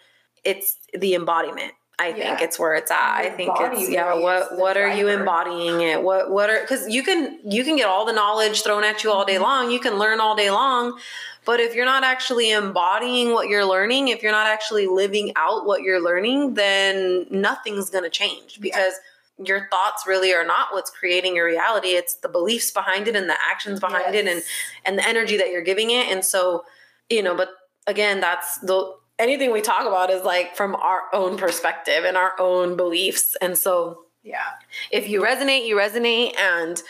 it's 0.44 0.78
the 0.96 1.14
embodiment. 1.14 1.72
I 2.00 2.12
think 2.12 2.24
Yeah. 2.38 2.42
it's 2.44 2.58
where 2.58 2.74
it's 2.74 2.90
at. 2.92 3.16
I 3.16 3.30
think 3.30 3.52
it's 3.58 3.90
yeah. 3.90 4.14
What 4.14 4.56
what 4.56 4.76
are 4.76 4.88
you 4.88 5.08
embodying 5.08 5.80
it? 5.80 6.02
What 6.02 6.30
what 6.30 6.48
are 6.48 6.60
because 6.60 6.88
you 6.88 7.02
can 7.02 7.38
you 7.44 7.64
can 7.64 7.76
get 7.76 7.86
all 7.88 8.04
the 8.04 8.12
knowledge 8.12 8.62
thrown 8.62 8.84
at 8.84 9.02
you 9.02 9.10
all 9.10 9.24
day 9.24 9.36
Mhm. 9.36 9.42
long. 9.42 9.70
You 9.70 9.80
can 9.80 9.98
learn 9.98 10.20
all 10.20 10.36
day 10.36 10.50
long, 10.50 10.98
but 11.44 11.58
if 11.58 11.74
you're 11.74 11.84
not 11.84 12.04
actually 12.04 12.50
embodying 12.52 13.32
what 13.32 13.48
you're 13.48 13.64
learning, 13.64 14.08
if 14.08 14.22
you're 14.22 14.32
not 14.32 14.46
actually 14.46 14.86
living 14.86 15.32
out 15.34 15.66
what 15.66 15.82
you're 15.82 16.00
learning, 16.00 16.54
then 16.54 17.26
nothing's 17.30 17.90
gonna 17.90 18.10
change 18.10 18.58
Yeah. 18.58 18.62
because 18.62 18.94
your 19.40 19.68
thoughts 19.70 20.06
really 20.06 20.32
are 20.34 20.44
not 20.44 20.72
what's 20.72 20.90
creating 20.90 21.34
your 21.36 21.46
reality. 21.46 21.90
It's 21.90 22.14
the 22.14 22.28
beliefs 22.28 22.70
behind 22.70 23.08
it 23.08 23.16
and 23.16 23.28
the 23.28 23.36
actions 23.50 23.80
behind 23.80 24.14
it 24.14 24.26
and 24.26 24.42
and 24.84 24.98
the 24.98 25.06
energy 25.06 25.36
that 25.36 25.50
you're 25.50 25.62
giving 25.62 25.90
it. 25.90 26.06
And 26.08 26.24
so, 26.24 26.64
you 27.10 27.22
know, 27.22 27.34
but 27.34 27.50
again, 27.88 28.20
that's 28.20 28.58
the 28.58 28.94
anything 29.18 29.52
we 29.52 29.60
talk 29.60 29.86
about 29.86 30.10
is 30.10 30.22
like 30.22 30.56
from 30.56 30.74
our 30.76 31.02
own 31.12 31.36
perspective 31.36 32.04
and 32.04 32.16
our 32.16 32.32
own 32.38 32.76
beliefs. 32.76 33.36
And 33.40 33.56
so 33.58 34.04
Yeah. 34.22 34.44
if 34.90 35.08
you 35.08 35.22
resonate, 35.22 35.66
you 35.66 35.76
resonate 35.76 36.38
and 36.38 36.82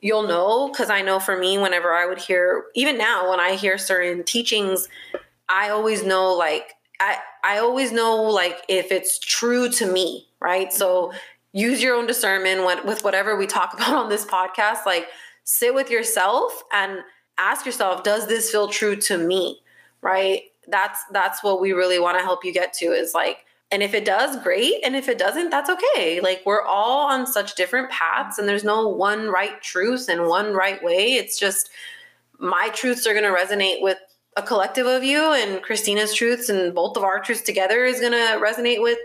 you'll 0.00 0.26
know 0.26 0.68
because 0.68 0.90
I 0.90 1.02
know 1.02 1.18
for 1.18 1.36
me 1.36 1.58
whenever 1.58 1.94
I 1.94 2.06
would 2.06 2.18
hear 2.18 2.66
even 2.74 2.98
now 2.98 3.30
when 3.30 3.40
I 3.40 3.54
hear 3.54 3.78
certain 3.78 4.24
teachings, 4.24 4.88
I 5.48 5.70
always 5.70 6.04
know 6.04 6.32
like 6.34 6.74
I 7.00 7.18
I 7.44 7.58
always 7.58 7.92
know 7.92 8.16
like 8.22 8.62
if 8.68 8.90
it's 8.90 9.18
true 9.18 9.68
to 9.70 9.86
me, 9.86 10.28
right? 10.40 10.72
So 10.72 11.08
mm-hmm. 11.08 11.16
use 11.52 11.82
your 11.82 11.94
own 11.94 12.06
discernment 12.06 12.64
when, 12.64 12.84
with 12.86 13.04
whatever 13.04 13.36
we 13.36 13.46
talk 13.46 13.74
about 13.74 13.94
on 13.94 14.08
this 14.08 14.24
podcast, 14.24 14.86
like 14.86 15.06
sit 15.44 15.74
with 15.74 15.90
yourself 15.90 16.62
and 16.72 17.00
ask 17.38 17.66
yourself, 17.66 18.02
does 18.02 18.26
this 18.26 18.50
feel 18.50 18.68
true 18.68 18.96
to 18.96 19.18
me? 19.18 19.60
Right? 20.02 20.44
That's 20.68 21.00
that's 21.12 21.42
what 21.42 21.60
we 21.60 21.72
really 21.72 21.98
want 21.98 22.18
to 22.18 22.24
help 22.24 22.44
you 22.44 22.52
get 22.52 22.72
to 22.74 22.86
is 22.86 23.14
like 23.14 23.46
and 23.72 23.82
if 23.82 23.94
it 23.94 24.04
does, 24.04 24.40
great. 24.42 24.74
And 24.84 24.94
if 24.94 25.08
it 25.08 25.18
doesn't, 25.18 25.50
that's 25.50 25.68
okay. 25.68 26.20
Like 26.20 26.42
we're 26.46 26.62
all 26.62 27.08
on 27.08 27.26
such 27.26 27.56
different 27.56 27.90
paths 27.90 28.38
and 28.38 28.48
there's 28.48 28.62
no 28.62 28.86
one 28.88 29.28
right 29.28 29.60
truth 29.60 30.08
and 30.08 30.28
one 30.28 30.52
right 30.52 30.82
way. 30.84 31.14
It's 31.14 31.38
just 31.38 31.70
my 32.38 32.68
truths 32.74 33.06
are 33.06 33.12
going 33.12 33.24
to 33.24 33.30
resonate 33.30 33.82
with 33.82 33.98
a 34.36 34.42
collective 34.42 34.86
of 34.86 35.02
you 35.02 35.32
and 35.32 35.62
Christina's 35.62 36.14
truths 36.14 36.48
and 36.48 36.74
both 36.74 36.96
of 36.96 37.02
our 37.02 37.20
truths 37.20 37.42
together 37.42 37.84
is 37.84 38.00
going 38.00 38.12
to 38.12 38.38
resonate 38.40 38.82
with 38.82 38.98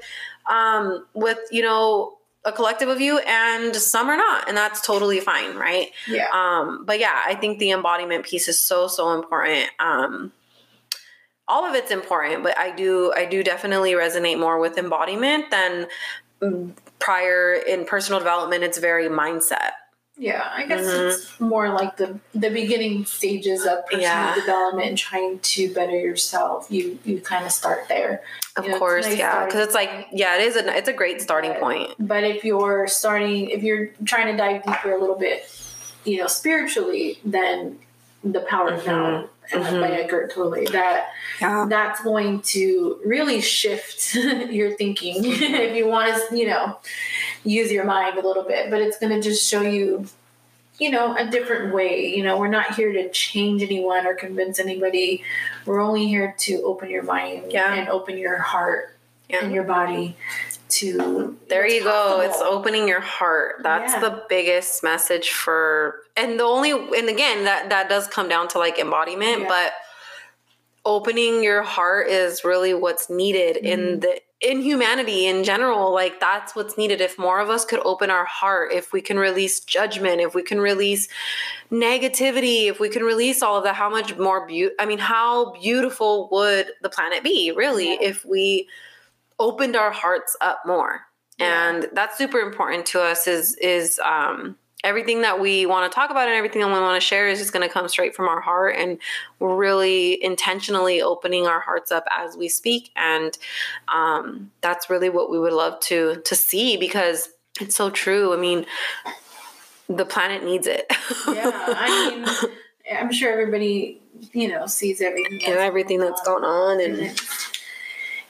um 0.49 1.05
with 1.13 1.37
you 1.51 1.61
know 1.61 2.17
a 2.43 2.51
collective 2.51 2.89
of 2.89 2.99
you 2.99 3.19
and 3.19 3.75
some 3.75 4.09
are 4.09 4.17
not 4.17 4.47
and 4.47 4.57
that's 4.57 4.85
totally 4.85 5.21
fine, 5.21 5.55
right? 5.55 5.89
Yeah. 6.07 6.27
Um, 6.33 6.85
but 6.85 6.99
yeah, 6.99 7.21
I 7.25 7.35
think 7.35 7.59
the 7.59 7.71
embodiment 7.71 8.25
piece 8.25 8.47
is 8.47 8.59
so 8.59 8.87
so 8.87 9.13
important. 9.13 9.69
Um, 9.79 10.31
all 11.51 11.65
of 11.65 11.75
it's 11.75 11.91
important, 11.91 12.43
but 12.43 12.57
I 12.57 12.71
do 12.71 13.11
I 13.15 13.25
do 13.25 13.43
definitely 13.43 13.91
resonate 13.91 14.39
more 14.39 14.57
with 14.59 14.77
embodiment 14.77 15.51
than 15.51 15.87
prior 16.99 17.53
in 17.53 17.85
personal 17.85 18.19
development. 18.19 18.63
It's 18.63 18.77
very 18.77 19.07
mindset. 19.09 19.71
Yeah, 20.17 20.47
I 20.53 20.65
guess 20.65 20.85
Mhm. 20.85 21.09
it's 21.09 21.39
more 21.39 21.69
like 21.69 21.97
the 21.97 22.19
the 22.33 22.49
beginning 22.49 23.05
stages 23.05 23.65
of 23.65 23.85
personal 23.85 24.01
Yeah. 24.01 24.35
development 24.35 24.87
and 24.89 24.97
trying 24.97 25.39
to 25.39 25.73
better 25.73 25.97
yourself. 26.09 26.67
You 26.69 26.99
you 27.03 27.19
kind 27.21 27.45
of 27.45 27.51
start 27.51 27.87
there. 27.87 28.21
Of 28.55 28.65
You 28.65 28.71
know, 28.71 28.79
course, 28.79 29.07
nice 29.07 29.17
yeah, 29.17 29.45
because 29.45 29.61
it's 29.65 29.73
like 29.73 30.07
yeah, 30.11 30.37
it 30.37 30.43
is 30.49 30.55
a 30.55 30.77
it's 30.77 30.89
a 30.89 30.93
great 30.93 31.21
starting 31.21 31.51
Right. 31.51 31.59
point. 31.59 31.89
But 31.99 32.23
if 32.23 32.43
you're 32.45 32.87
starting, 32.87 33.49
if 33.49 33.63
you're 33.63 33.87
trying 34.05 34.27
to 34.31 34.37
dive 34.37 34.63
deeper 34.63 34.91
a 34.91 34.99
little 34.99 35.15
bit, 35.27 35.49
you 36.03 36.17
know, 36.19 36.27
spiritually, 36.27 37.19
then 37.25 37.79
the 38.23 38.41
power 38.41 38.69
of 38.73 38.85
now 38.85 39.27
Mhm. 39.51 39.81
by 39.81 39.91
Eckhart 39.91 40.31
Tolle 40.33 40.65
that 40.71 41.09
Yeah, 41.39 41.65
that's 41.69 42.01
going 42.03 42.41
to 42.41 42.99
really 43.05 43.41
shift 43.41 44.15
your 44.49 44.71
thinking 44.71 45.15
if 45.25 45.75
you 45.75 45.87
want 45.87 46.13
to, 46.29 46.37
you 46.37 46.47
know, 46.47 46.77
use 47.43 47.71
your 47.71 47.83
mind 47.85 48.17
a 48.17 48.25
little 48.25 48.43
bit. 48.43 48.69
But 48.69 48.81
it's 48.81 48.97
going 48.99 49.13
to 49.13 49.21
just 49.21 49.47
show 49.49 49.61
you, 49.61 50.05
you 50.79 50.89
know, 50.91 51.15
a 51.15 51.25
different 51.29 51.73
way. 51.73 52.07
You 52.15 52.23
know, 52.23 52.37
we're 52.37 52.47
not 52.47 52.75
here 52.75 52.91
to 52.93 53.09
change 53.11 53.61
anyone 53.61 54.05
or 54.05 54.13
convince 54.13 54.59
anybody. 54.59 55.23
We're 55.65 55.79
only 55.81 56.07
here 56.07 56.35
to 56.39 56.61
open 56.63 56.89
your 56.89 57.03
mind 57.03 57.51
Yeah. 57.51 57.73
and 57.73 57.89
open 57.89 58.17
your 58.17 58.37
heart 58.37 58.95
yeah. 59.29 59.43
and 59.43 59.53
your 59.53 59.63
body 59.63 60.15
to. 60.71 61.37
There 61.49 61.67
you 61.67 61.83
go. 61.83 62.21
It's 62.21 62.41
opening 62.41 62.87
your 62.87 63.01
heart. 63.01 63.61
That's 63.63 63.93
Yeah. 63.93 63.99
the 63.99 64.23
biggest 64.29 64.83
message 64.83 65.31
for 65.31 66.03
and 66.17 66.39
the 66.39 66.43
only 66.43 66.71
and 66.71 67.09
again 67.09 67.43
that 67.45 67.69
that 67.69 67.89
does 67.89 68.07
come 68.07 68.27
down 68.29 68.47
to 68.49 68.57
like 68.59 68.79
embodiment, 68.79 69.41
Yeah. 69.43 69.47
but 69.47 69.73
opening 70.83 71.43
your 71.43 71.61
heart 71.61 72.07
is 72.07 72.43
really 72.43 72.73
what's 72.73 73.09
needed 73.09 73.57
in 73.57 73.79
Mm-hmm. 73.79 73.99
the 73.99 74.21
in 74.41 74.59
humanity 74.63 75.27
in 75.27 75.43
general. 75.43 75.93
Like 75.93 76.19
that's 76.19 76.55
what's 76.55 76.75
needed. 76.75 76.99
If 76.99 77.19
more 77.19 77.39
of 77.39 77.51
us 77.51 77.63
could 77.63 77.79
open 77.85 78.09
our 78.09 78.25
heart, 78.25 78.73
if 78.73 78.91
we 78.91 78.99
can 78.99 79.19
release 79.19 79.59
judgment, 79.59 80.19
if 80.19 80.33
we 80.33 80.41
can 80.41 80.59
release 80.59 81.07
negativity, 81.71 82.65
if 82.67 82.79
we 82.79 82.89
can 82.89 83.03
release 83.03 83.43
all 83.43 83.57
of 83.57 83.63
that, 83.65 83.75
how 83.75 83.89
much 83.89 84.17
more 84.17 84.47
beautiful 84.47 84.75
I 84.79 84.87
mean, 84.87 84.97
how 84.97 85.51
beautiful 85.51 86.27
would 86.31 86.71
the 86.81 86.89
planet 86.89 87.23
be, 87.23 87.51
really, 87.55 87.89
Yeah. 87.93 87.97
if 88.09 88.25
we 88.25 88.67
opened 89.41 89.75
our 89.75 89.91
hearts 89.91 90.37
up 90.41 90.59
more. 90.65 91.01
Yeah. 91.39 91.69
and 91.69 91.89
that's 91.93 92.17
super 92.17 92.39
important 92.39 92.85
to 92.87 93.01
us 93.01 93.25
is 93.27 93.55
is 93.55 93.99
um 93.99 94.55
everything 94.83 95.21
that 95.21 95.39
we 95.39 95.65
want 95.65 95.91
to 95.91 95.93
talk 95.95 96.09
about 96.11 96.27
and 96.27 96.35
everything 96.35 96.61
that 96.61 96.67
we 96.67 96.73
want 96.73 96.99
to 97.01 97.05
share 97.07 97.27
is 97.27 97.39
just 97.39 97.53
going 97.53 97.67
to 97.67 97.71
come 97.71 97.87
straight 97.87 98.15
from 98.15 98.27
our 98.27 98.41
heart. 98.41 98.75
And 98.75 98.97
we're 99.39 99.55
really 99.55 100.23
intentionally 100.23 101.01
opening 101.03 101.45
our 101.45 101.59
hearts 101.59 101.91
up 101.91 102.05
as 102.11 102.35
we 102.35 102.47
speak. 102.49 102.89
And 102.95 103.37
um, 103.87 104.49
that's 104.61 104.89
really 104.89 105.09
what 105.09 105.29
we 105.31 105.37
would 105.39 105.53
love 105.53 105.79
to 105.81 106.21
to 106.25 106.35
see 106.35 106.77
because 106.77 107.29
it's 107.59 107.75
so 107.75 107.89
true. 107.89 108.33
I 108.33 108.37
mean 108.37 108.65
the 109.89 110.05
planet 110.05 110.43
needs 110.43 110.67
it. 110.67 110.85
Yeah, 111.27 111.51
I 111.53 112.09
mean, 112.09 112.51
I'm 112.99 113.11
sure 113.11 113.31
everybody, 113.31 113.99
you 114.33 114.47
know, 114.47 114.65
sees 114.67 115.01
everything. 115.01 115.43
and 115.45 115.57
everything 115.59 115.99
that's 115.99 116.21
going 116.23 116.43
on 116.43 116.79
And 116.81 116.95
and 116.99 117.19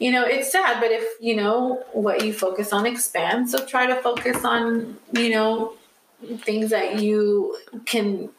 you 0.02 0.12
know, 0.12 0.24
it's 0.26 0.52
sad, 0.52 0.82
but 0.82 0.92
if, 0.92 1.06
you 1.22 1.36
know, 1.36 1.84
what 1.94 2.26
you 2.26 2.34
focus 2.34 2.74
on 2.74 2.88
expands, 2.88 3.52
so 3.52 3.64
try 3.64 3.86
to 3.86 3.96
focus 4.02 4.44
on, 4.44 4.98
you 5.14 5.30
know, 5.30 5.74
things 6.40 6.72
that 6.72 7.00
you 7.00 7.56
can 7.86 8.30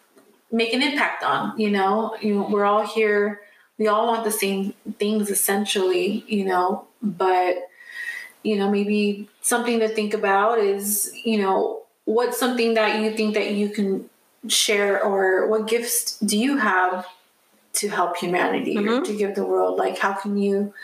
make 0.50 0.74
an 0.74 0.82
impact 0.82 1.22
on, 1.22 1.58
you 1.58 1.70
know, 1.70 2.16
you 2.20 2.42
we're 2.42 2.64
all 2.64 2.84
here, 2.84 3.42
we 3.78 3.86
all 3.86 4.08
want 4.08 4.24
the 4.24 4.30
same 4.32 4.74
things 4.98 5.30
essentially, 5.30 6.24
you 6.26 6.44
know, 6.44 6.84
but 7.00 7.68
you 8.42 8.56
know, 8.56 8.68
maybe 8.68 9.28
something 9.40 9.78
to 9.78 9.88
think 9.88 10.14
about 10.14 10.58
is, 10.58 11.12
you 11.24 11.38
know, 11.40 11.82
what's 12.06 12.40
something 12.40 12.74
that 12.74 13.00
you 13.00 13.16
think 13.16 13.34
that 13.34 13.52
you 13.52 13.68
can 13.68 14.10
share 14.48 15.00
or 15.00 15.46
what 15.46 15.68
gifts 15.68 16.18
do 16.18 16.36
you 16.36 16.56
have 16.56 17.06
to 17.74 17.88
help 17.88 18.16
humanity 18.16 18.76
or 18.76 18.82
Mhm. 18.82 19.04
to 19.04 19.16
give 19.16 19.36
the 19.36 19.46
world? 19.46 19.78
Like 19.78 19.98
how 19.98 20.12
can 20.14 20.36
you 20.36 20.74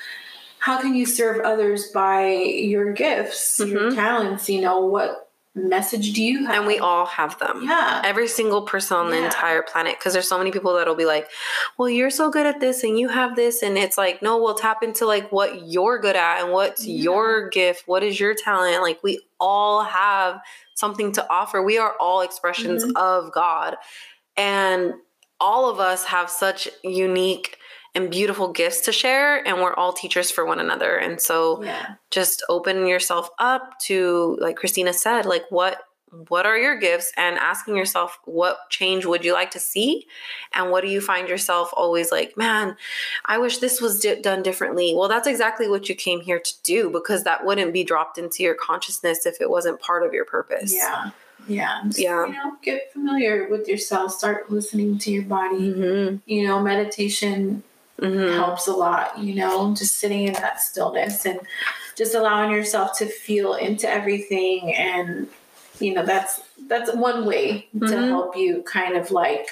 how 0.69 0.81
can 0.81 0.95
you 0.95 1.07
serve 1.07 1.41
others 1.45 1.89
by 1.93 2.29
your 2.33 2.93
gifts 2.93 3.59
your 3.61 3.91
Mhm. 3.91 3.95
talents 3.95 4.49
you 4.49 4.61
know 4.61 4.81
what 4.81 5.25
message 5.55 6.13
do 6.13 6.23
you 6.23 6.47
have 6.47 6.55
and 6.57 6.67
we 6.69 6.79
all 6.79 7.05
have 7.07 7.37
them 7.41 7.63
yeah 7.65 8.01
every 8.05 8.29
single 8.29 8.63
person 8.63 8.97
on 8.97 9.11
the 9.11 9.17
Yeah. 9.17 9.25
entire 9.25 9.63
planet 9.63 9.99
because 9.99 10.13
there's 10.13 10.29
so 10.29 10.39
many 10.39 10.53
people 10.53 10.75
that'll 10.75 10.95
be 10.95 11.05
like 11.07 11.29
well 11.79 11.89
you're 11.89 12.11
so 12.11 12.31
good 12.31 12.47
at 12.47 12.61
this 12.61 12.85
and 12.85 12.97
you 12.99 13.09
have 13.09 13.35
this 13.35 13.63
and 13.63 13.77
it's 13.77 13.99
like 13.99 14.23
no 14.23 14.37
we'll 14.41 14.55
tap 14.55 14.83
into 14.85 15.05
like 15.05 15.33
what 15.33 15.67
you're 15.67 15.99
good 15.99 16.15
at 16.17 16.43
and 16.43 16.53
what's 16.53 16.87
Yeah. 16.87 17.03
your 17.03 17.49
gift 17.49 17.85
what 17.89 18.05
is 18.05 18.21
your 18.21 18.35
talent 18.35 18.83
like 18.83 19.03
we 19.03 19.21
all 19.41 19.83
have 19.83 20.41
something 20.77 21.11
to 21.13 21.27
offer 21.29 21.61
we 21.63 21.77
are 21.79 21.95
all 21.99 22.21
expressions 22.21 22.85
Mm-hmm. 22.85 22.97
of 22.97 23.33
god 23.33 23.77
and 24.37 24.95
all 25.41 25.69
of 25.71 25.79
us 25.81 26.05
have 26.05 26.31
such 26.31 26.69
unique 26.83 27.58
and 27.99 28.11
beautiful 28.11 28.53
gifts 28.53 28.83
to 28.83 28.93
share 28.93 29.47
and 29.47 29.61
we're 29.61 29.75
all 29.75 29.93
teachers 29.93 30.31
for 30.31 30.47
one 30.47 30.61
another. 30.61 30.97
And 30.97 31.21
so 31.21 31.63
yeah. 31.65 31.95
just 32.11 32.45
open 32.49 32.87
yourself 32.87 33.29
up 33.39 33.79
to 33.81 34.39
like 34.41 34.57
christina 34.57 34.93
said 34.93 35.27
like 35.27 35.45
what 35.51 35.83
what 36.29 36.47
are 36.47 36.57
your 36.57 36.79
gifts? 36.79 37.13
And 37.19 37.37
asking 37.37 37.77
yourself 37.77 38.19
what 38.25 38.57
change 38.71 39.05
would 39.05 39.27
you 39.27 39.35
like 39.35 39.51
to 39.51 39.61
see? 39.61 40.07
And 40.55 40.71
what 40.71 40.83
do 40.83 40.89
you 40.89 41.03
find 41.03 41.29
yourself 41.29 41.71
always 41.77 42.11
like 42.11 42.37
man 42.37 42.77
i 43.27 43.37
wish 43.37 43.59
this 43.59 43.81
was 43.81 44.01
di- 44.01 44.23
done 44.23 44.43
differently. 44.43 44.95
Well 44.97 45.09
that's 45.09 45.27
exactly 45.29 45.69
what 45.69 45.89
you 45.89 45.95
came 45.95 46.21
here 46.21 46.39
to 46.39 46.53
do 46.63 46.89
because 46.91 47.25
that 47.25 47.45
wouldn't 47.45 47.73
be 47.73 47.85
dropped 47.85 48.17
into 48.17 48.43
your 48.43 48.55
consciousness 48.55 49.27
if 49.27 49.41
it 49.41 49.51
wasn't 49.51 49.81
part 49.81 50.07
of 50.07 50.15
your 50.15 50.25
purpose. 50.25 50.73
Yeah. 50.75 51.11
Yeah. 51.47 51.81
Just, 51.87 51.99
Yeah. 51.99 52.27
you 52.27 52.33
know 52.33 52.57
get 52.63 52.93
familiar 52.93 53.49
with 53.49 53.69
yourself. 53.69 54.13
Start 54.13 54.51
listening 54.51 54.99
to 54.99 55.11
your 55.11 55.25
body. 55.25 55.73
Mm-hmm. 55.73 56.17
you 56.27 56.47
know 56.47 56.61
meditation 56.63 57.63
Mm-hmm. 58.01 58.37
helps 58.37 58.69
a 58.69 58.73
lot, 58.73 59.19
you 59.19 59.35
know, 59.35 59.75
just 59.75 59.97
sitting 59.99 60.25
in 60.29 60.35
that 60.35 60.61
stillness 60.61 61.27
and 61.27 61.41
just 61.97 62.15
allowing 62.15 62.53
yourself 62.53 62.97
to 62.99 63.07
feel 63.07 63.55
into 63.55 63.89
everything 63.91 64.73
and 64.75 65.27
you 65.81 65.95
know 65.95 66.05
that's 66.07 66.41
that's 66.69 66.95
one 66.95 67.27
way 67.27 67.69
to 67.73 67.79
Mhm. 67.87 68.09
help 68.09 68.37
you 68.37 68.63
kind 68.63 68.97
of 68.97 69.11
like 69.11 69.49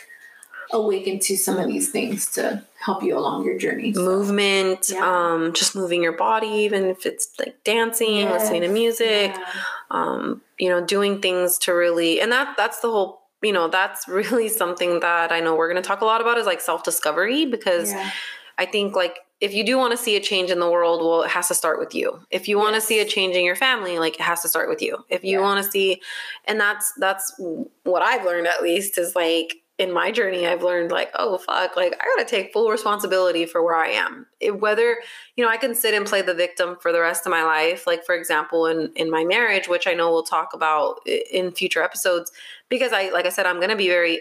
awaken 0.72 1.18
to 1.20 1.36
some 1.36 1.58
of 1.58 1.66
these 1.68 1.90
things 1.90 2.30
to 2.34 2.62
help 2.84 3.02
you 3.02 3.16
along 3.16 3.44
your 3.44 3.56
journey. 3.58 3.92
So, 3.92 4.00
movement 4.02 4.90
Yeah. 4.90 5.04
um 5.32 5.52
just 5.52 5.74
moving 5.76 6.02
your 6.02 6.12
body 6.12 6.48
even 6.66 6.84
if 6.84 7.06
it's 7.06 7.28
like 7.38 7.62
dancing 7.64 8.28
listening 8.30 8.62
to 8.62 8.68
music 8.68 9.32
yeah. 9.34 9.52
um, 9.90 10.40
you 10.58 10.68
know, 10.68 10.84
doing 10.84 11.20
things 11.20 11.58
to 11.58 11.72
really, 11.72 12.20
and 12.20 12.32
that 12.32 12.56
that's 12.56 12.80
the 12.80 12.90
whole, 12.90 13.22
you 13.42 13.52
know, 13.52 13.68
that's 13.68 14.08
really 14.20 14.48
something 14.48 15.00
that 15.00 15.32
I 15.32 15.40
know 15.40 15.54
we're 15.54 15.70
going 15.70 15.82
to 15.82 15.86
talk 15.86 16.00
a 16.00 16.04
lot 16.04 16.20
about 16.20 16.38
is 16.38 16.46
like 16.46 16.60
self 16.60 16.82
discovery 16.82 17.46
because 17.46 17.92
Yeah. 17.92 18.10
I 18.58 18.64
think 18.64 18.96
like 18.96 19.18
if 19.40 19.52
you 19.52 19.64
do 19.66 19.76
want 19.76 19.90
to 19.90 19.98
see 19.98 20.16
a 20.16 20.20
change 20.20 20.50
in 20.50 20.60
the 20.60 20.70
world, 20.70 21.02
well, 21.02 21.22
it 21.22 21.28
has 21.30 21.48
to 21.48 21.54
start 21.54 21.78
with 21.78 21.94
you. 21.94 22.20
If 22.30 22.48
you 22.48 22.56
want 22.56 22.74
to 22.74 22.80
see 22.80 23.00
a 23.00 23.04
change 23.04 23.36
in 23.36 23.44
your 23.44 23.54
family, 23.56 23.98
like 23.98 24.14
it 24.14 24.22
has 24.22 24.40
to 24.42 24.48
start 24.48 24.70
with 24.70 24.80
you. 24.80 25.04
If 25.10 25.24
you 25.24 25.38
Yeah. 25.38 25.44
want 25.44 25.62
to 25.62 25.70
see, 25.70 26.00
and 26.46 26.58
that's 26.58 26.92
that's 26.96 27.34
what 27.82 28.00
I've 28.02 28.24
learned 28.24 28.46
at 28.46 28.62
least 28.62 28.96
is 28.96 29.14
like 29.14 29.56
in 29.78 29.92
my 29.92 30.10
journey 30.10 30.46
I've 30.46 30.62
learned 30.62 30.90
like, 30.90 31.10
oh 31.14 31.36
fuck, 31.38 31.76
like 31.76 31.94
I 32.00 32.16
got 32.16 32.26
to 32.26 32.36
take 32.36 32.52
full 32.52 32.70
responsibility 32.70 33.44
for 33.44 33.62
where 33.62 33.76
I 33.76 33.88
am. 33.88 34.26
It, 34.40 34.60
whether, 34.60 34.96
you 35.36 35.44
know, 35.44 35.50
I 35.50 35.58
can 35.58 35.74
sit 35.74 35.92
and 35.92 36.06
play 36.06 36.22
the 36.22 36.34
victim 36.34 36.76
for 36.80 36.92
the 36.92 37.00
rest 37.00 37.26
of 37.26 37.30
my 37.30 37.42
life, 37.42 37.86
like 37.86 38.04
for 38.04 38.14
example 38.14 38.66
in 38.66 38.90
in 38.96 39.10
my 39.10 39.24
marriage, 39.24 39.68
which 39.68 39.86
I 39.86 39.92
know 39.94 40.10
we'll 40.10 40.22
talk 40.22 40.54
about 40.54 41.00
in 41.06 41.52
future 41.52 41.82
episodes 41.82 42.32
because 42.68 42.92
I 42.92 43.10
like 43.10 43.26
I 43.26 43.30
said 43.30 43.46
I'm 43.46 43.60
to 43.60 43.76
be 43.76 43.88
very 43.88 44.20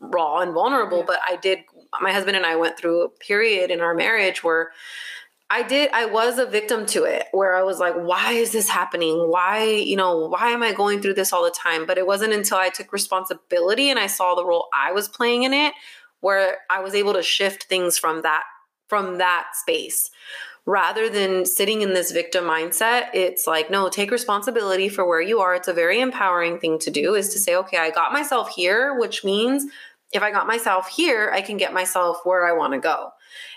raw 0.00 0.40
and 0.40 0.52
vulnerable, 0.52 0.98
yeah. 0.98 1.04
but 1.06 1.18
I 1.28 1.36
did 1.36 1.60
my 2.00 2.12
husband 2.12 2.36
and 2.36 2.46
I 2.46 2.56
went 2.56 2.78
through 2.78 3.02
a 3.02 3.08
period 3.08 3.70
in 3.70 3.80
our 3.80 3.94
marriage 3.94 4.44
where 4.44 4.70
I 5.50 5.62
did, 5.62 5.90
I 5.92 6.06
was 6.06 6.38
a 6.38 6.46
victim 6.46 6.86
to 6.86 7.04
it 7.04 7.26
where 7.32 7.54
I 7.54 7.62
was 7.62 7.78
like, 7.78 7.94
why 7.94 8.32
is 8.32 8.52
this 8.52 8.68
happening? 8.68 9.30
Why, 9.30 9.64
you 9.64 9.94
know, 9.94 10.26
why 10.28 10.48
am 10.48 10.62
I 10.62 10.72
going 10.72 11.00
through 11.00 11.14
this 11.14 11.32
all 11.32 11.44
the 11.44 11.50
time? 11.50 11.86
But 11.86 11.98
it 11.98 12.06
wasn't 12.06 12.32
until 12.32 12.56
I 12.58 12.70
took 12.70 12.92
responsibility 12.92 13.90
and 13.90 13.98
I 13.98 14.06
saw 14.06 14.34
the 14.34 14.44
role 14.44 14.68
I 14.74 14.92
was 14.92 15.06
playing 15.06 15.42
in 15.42 15.52
it 15.52 15.74
where 16.20 16.58
I 16.70 16.80
was 16.80 16.94
able 16.94 17.12
to 17.12 17.22
shift 17.22 17.64
things 17.64 17.98
from 17.98 18.22
that, 18.22 18.44
from 18.88 19.18
that 19.18 19.48
space. 19.52 20.10
Rather 20.66 21.10
than 21.10 21.44
sitting 21.44 21.82
in 21.82 21.92
this 21.92 22.10
victim 22.10 22.44
mindset, 22.44 23.08
it's 23.12 23.46
like, 23.46 23.70
no, 23.70 23.90
take 23.90 24.10
responsibility 24.10 24.88
for 24.88 25.06
where 25.06 25.20
you 25.20 25.40
are. 25.40 25.54
It's 25.54 25.68
a 25.68 25.74
very 25.74 26.00
empowering 26.00 26.58
thing 26.58 26.78
to 26.78 26.90
do 26.90 27.14
is 27.14 27.28
to 27.34 27.38
say, 27.38 27.54
okay, 27.56 27.76
I 27.76 27.90
got 27.90 28.14
myself 28.14 28.48
here, 28.48 28.98
which 28.98 29.22
means 29.24 29.66
if 30.14 30.22
I 30.22 30.30
got 30.30 30.46
myself 30.46 30.88
here, 30.88 31.30
I 31.34 31.42
can 31.42 31.58
get 31.58 31.74
myself 31.74 32.20
where 32.24 32.46
I 32.46 32.52
want 32.52 32.72
to 32.72 32.78
go. 32.78 33.10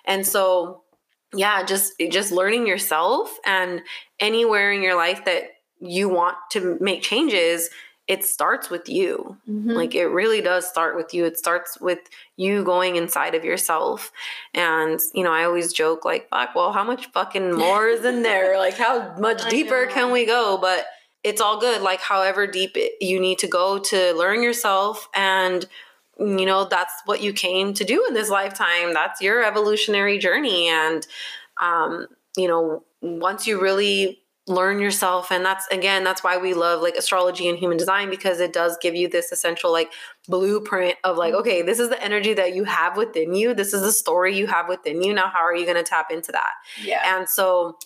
And 0.03 0.27
so, 0.27 0.83
yeah 1.33 1.63
just 1.63 1.93
just 2.09 2.31
learning 2.31 2.67
yourself 2.67 3.37
and 3.45 3.81
anywhere 4.19 4.71
in 4.71 4.81
your 4.81 4.95
life 4.95 5.25
that 5.25 5.43
you 5.79 6.09
want 6.09 6.37
to 6.51 6.77
make 6.79 7.01
changes 7.01 7.69
it 8.07 8.23
starts 8.23 8.69
with 8.69 8.87
you. 8.87 9.37
Mm-hmm. 9.49 9.71
like 9.71 9.93
it 9.93 10.05
really 10.07 10.41
does 10.41 10.65
start 10.67 10.95
with 10.95 11.13
you. 11.13 11.25
It 11.25 11.37
starts 11.37 11.79
with 11.79 11.99
you 12.37 12.63
going 12.63 12.95
inside 12.95 13.35
of 13.35 13.43
yourself. 13.43 14.11
And 14.53 14.99
you 15.13 15.23
know 15.23 15.33
i 15.33 15.43
always 15.43 15.73
joke 15.73 16.05
like 16.05 16.29
fuck 16.29 16.55
well 16.55 16.71
how 16.71 16.83
much 16.83 17.07
fucking 17.07 17.53
more 17.53 17.87
is 17.87 18.05
in 18.05 18.23
there? 18.23 18.57
Like 18.57 18.77
how 18.77 19.15
much 19.19 19.47
deeper 19.49 19.87
can 19.87 20.11
we 20.11 20.25
go? 20.25 20.57
But 20.59 20.85
it's 21.23 21.41
all 21.41 21.59
good. 21.59 21.81
Like 21.81 21.99
however 21.99 22.47
deep 22.47 22.77
it, 22.77 22.93
you 23.01 23.19
need 23.19 23.39
to 23.39 23.47
go 23.47 23.77
to 23.79 24.13
learn 24.13 24.41
yourself 24.41 25.09
and 25.13 25.65
you 26.19 26.45
know 26.45 26.65
that's 26.65 26.93
what 27.05 27.21
you 27.21 27.33
came 27.33 27.73
to 27.75 27.83
do 27.83 28.05
in 28.07 28.13
this 28.13 28.29
lifetime. 28.29 28.93
That's 28.93 29.21
your 29.21 29.43
evolutionary 29.43 30.17
journey. 30.17 30.67
And 30.67 31.05
um, 31.61 32.07
you 32.35 32.47
know 32.47 32.83
once 33.01 33.47
you 33.47 33.61
really 33.61 34.21
learn 34.47 34.79
yourself 34.79 35.29
and 35.29 35.43
that's 35.43 35.67
again 35.67 36.05
that's 36.05 36.23
why 36.23 36.37
we 36.37 36.53
love 36.53 36.81
like 36.81 36.95
astrology 36.95 37.49
and 37.49 37.59
human 37.59 37.77
design 37.77 38.09
because 38.09 38.39
it 38.39 38.53
does 38.53 38.77
give 38.81 38.95
you 38.95 39.09
this 39.09 39.33
essential 39.33 39.73
like 39.73 39.91
blueprint 40.29 40.95
of 41.03 41.17
like 41.17 41.33
okay 41.33 41.61
this 41.61 41.79
is 41.79 41.89
the 41.89 42.01
energy 42.01 42.33
that 42.33 42.55
you 42.55 42.63
have 42.63 42.95
within 42.95 43.35
you. 43.35 43.53
This 43.53 43.73
is 43.73 43.81
the 43.81 43.91
story 43.91 44.35
you 44.37 44.47
have 44.47 44.69
within 44.69 45.03
you. 45.03 45.13
Now 45.13 45.27
how 45.27 45.41
are 45.41 45.55
you 45.55 45.65
going 45.65 45.77
to 45.77 45.83
tap 45.83 46.11
into 46.11 46.31
that? 46.31 46.51
Yeah. 46.81 47.17
And 47.17 47.27
so 47.27 47.77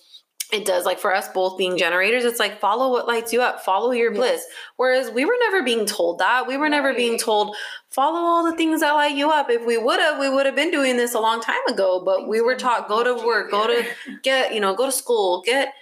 it 0.51 0.65
does 0.65 0.85
like 0.85 0.99
for 0.99 1.13
us 1.13 1.27
both 1.29 1.57
being 1.57 1.77
generators 1.77 2.25
it's 2.25 2.39
like 2.39 2.59
follow 2.59 2.91
what 2.91 3.07
lights 3.07 3.31
you 3.31 3.41
up 3.41 3.61
follow 3.61 3.91
your 3.91 4.11
yes. 4.11 4.17
bliss. 4.19 4.45
Whereas 4.77 5.11
we 5.11 5.25
were 5.25 5.37
never 5.39 5.63
being 5.63 5.85
told 5.85 6.19
that. 6.19 6.47
We 6.47 6.57
were 6.57 6.63
right. 6.63 6.71
never 6.71 6.93
being 6.93 7.17
told 7.17 7.55
follow 7.89 8.19
all 8.19 8.43
the 8.43 8.55
things 8.55 8.81
that 8.81 8.91
light 8.91 9.15
you 9.15 9.29
up. 9.31 9.49
If 9.49 9.65
we 9.65 9.77
would 9.77 9.99
have 9.99 10.19
we 10.19 10.29
would 10.29 10.45
have 10.45 10.55
been 10.55 10.71
doing 10.71 10.97
this 10.97 11.13
a 11.13 11.19
long 11.19 11.41
time 11.41 11.65
ago 11.67 12.01
but 12.03 12.27
we 12.27 12.41
were 12.41 12.55
taught 12.55 12.87
go 12.87 13.03
to 13.03 13.25
work 13.25 13.51
go 13.51 13.67
to 13.67 13.85
get 14.23 14.53
you 14.53 14.59
know 14.59 14.75
go 14.75 14.85
to 14.85 14.91
school 14.91 15.41
get 15.45 15.73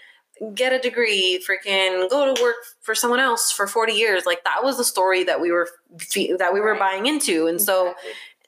get 0.54 0.72
a 0.74 0.80
degree 0.80 1.44
freaking 1.46 2.10
go 2.10 2.34
to 2.34 2.42
work 2.42 2.56
for 2.82 2.96
someone 2.96 3.20
else 3.20 3.52
for 3.52 3.68
40 3.68 3.94
years. 3.94 4.26
Like 4.26 4.44
that 4.46 4.64
was 4.64 4.78
the 4.78 4.84
story 4.84 5.24
that 5.26 5.42
we 5.42 5.52
were 5.52 5.70
that 6.38 6.52
we 6.54 6.60
were 6.60 6.72
right. 6.72 6.80
buying 6.80 7.06
into. 7.06 7.48
And 7.48 7.62
so 7.62 7.94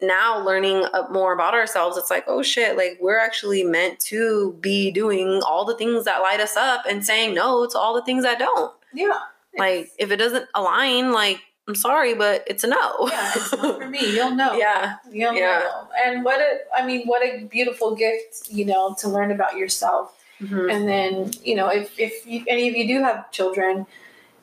now 0.01 0.43
learning 0.43 0.85
more 1.11 1.33
about 1.33 1.53
ourselves 1.53 1.97
it's 1.97 2.09
like 2.09 2.23
oh 2.27 2.41
shit 2.41 2.75
like 2.75 2.97
we're 3.01 3.19
actually 3.19 3.63
meant 3.63 3.99
to 3.99 4.57
be 4.59 4.91
doing 4.91 5.41
all 5.45 5.65
the 5.65 5.77
things 5.77 6.05
that 6.05 6.19
light 6.19 6.39
us 6.39 6.57
up 6.57 6.83
and 6.89 7.05
saying 7.05 7.33
no 7.33 7.67
to 7.67 7.77
all 7.77 7.93
the 7.93 8.03
things 8.03 8.23
that 8.23 8.39
don't. 8.39 8.73
Yeah. 8.93 9.19
Like 9.57 9.91
if 9.97 10.11
it 10.11 10.17
doesn't 10.17 10.47
align 10.55 11.11
like 11.11 11.41
i'm 11.67 11.75
sorry 11.75 12.15
but 12.15 12.43
it's 12.47 12.63
a 12.63 12.67
no. 12.67 13.07
Yeah 13.09 13.31
it's 13.35 13.51
not 13.53 13.79
for 13.79 13.89
me. 13.89 14.15
You'll 14.15 14.35
know. 14.35 14.53
Yeah. 14.57 14.95
You'll 15.11 15.35
yeah. 15.35 15.59
know. 15.59 15.87
And 16.05 16.25
what 16.25 16.39
a 16.39 16.59
i 16.75 16.85
mean 16.85 17.05
what 17.07 17.21
a 17.23 17.45
beautiful 17.45 17.95
gift 17.95 18.49
you 18.49 18.65
know 18.65 18.95
to 18.99 19.09
learn 19.09 19.31
about 19.31 19.57
yourself. 19.57 20.17
Mm-hmm. 20.41 20.69
and 20.71 20.87
then 20.87 21.31
you 21.43 21.53
know 21.53 21.67
if 21.67 21.99
if 21.99 22.25
you, 22.25 22.43
any 22.47 22.67
of 22.67 22.75
you 22.75 22.87
do 22.87 23.03
have 23.03 23.31
children 23.31 23.85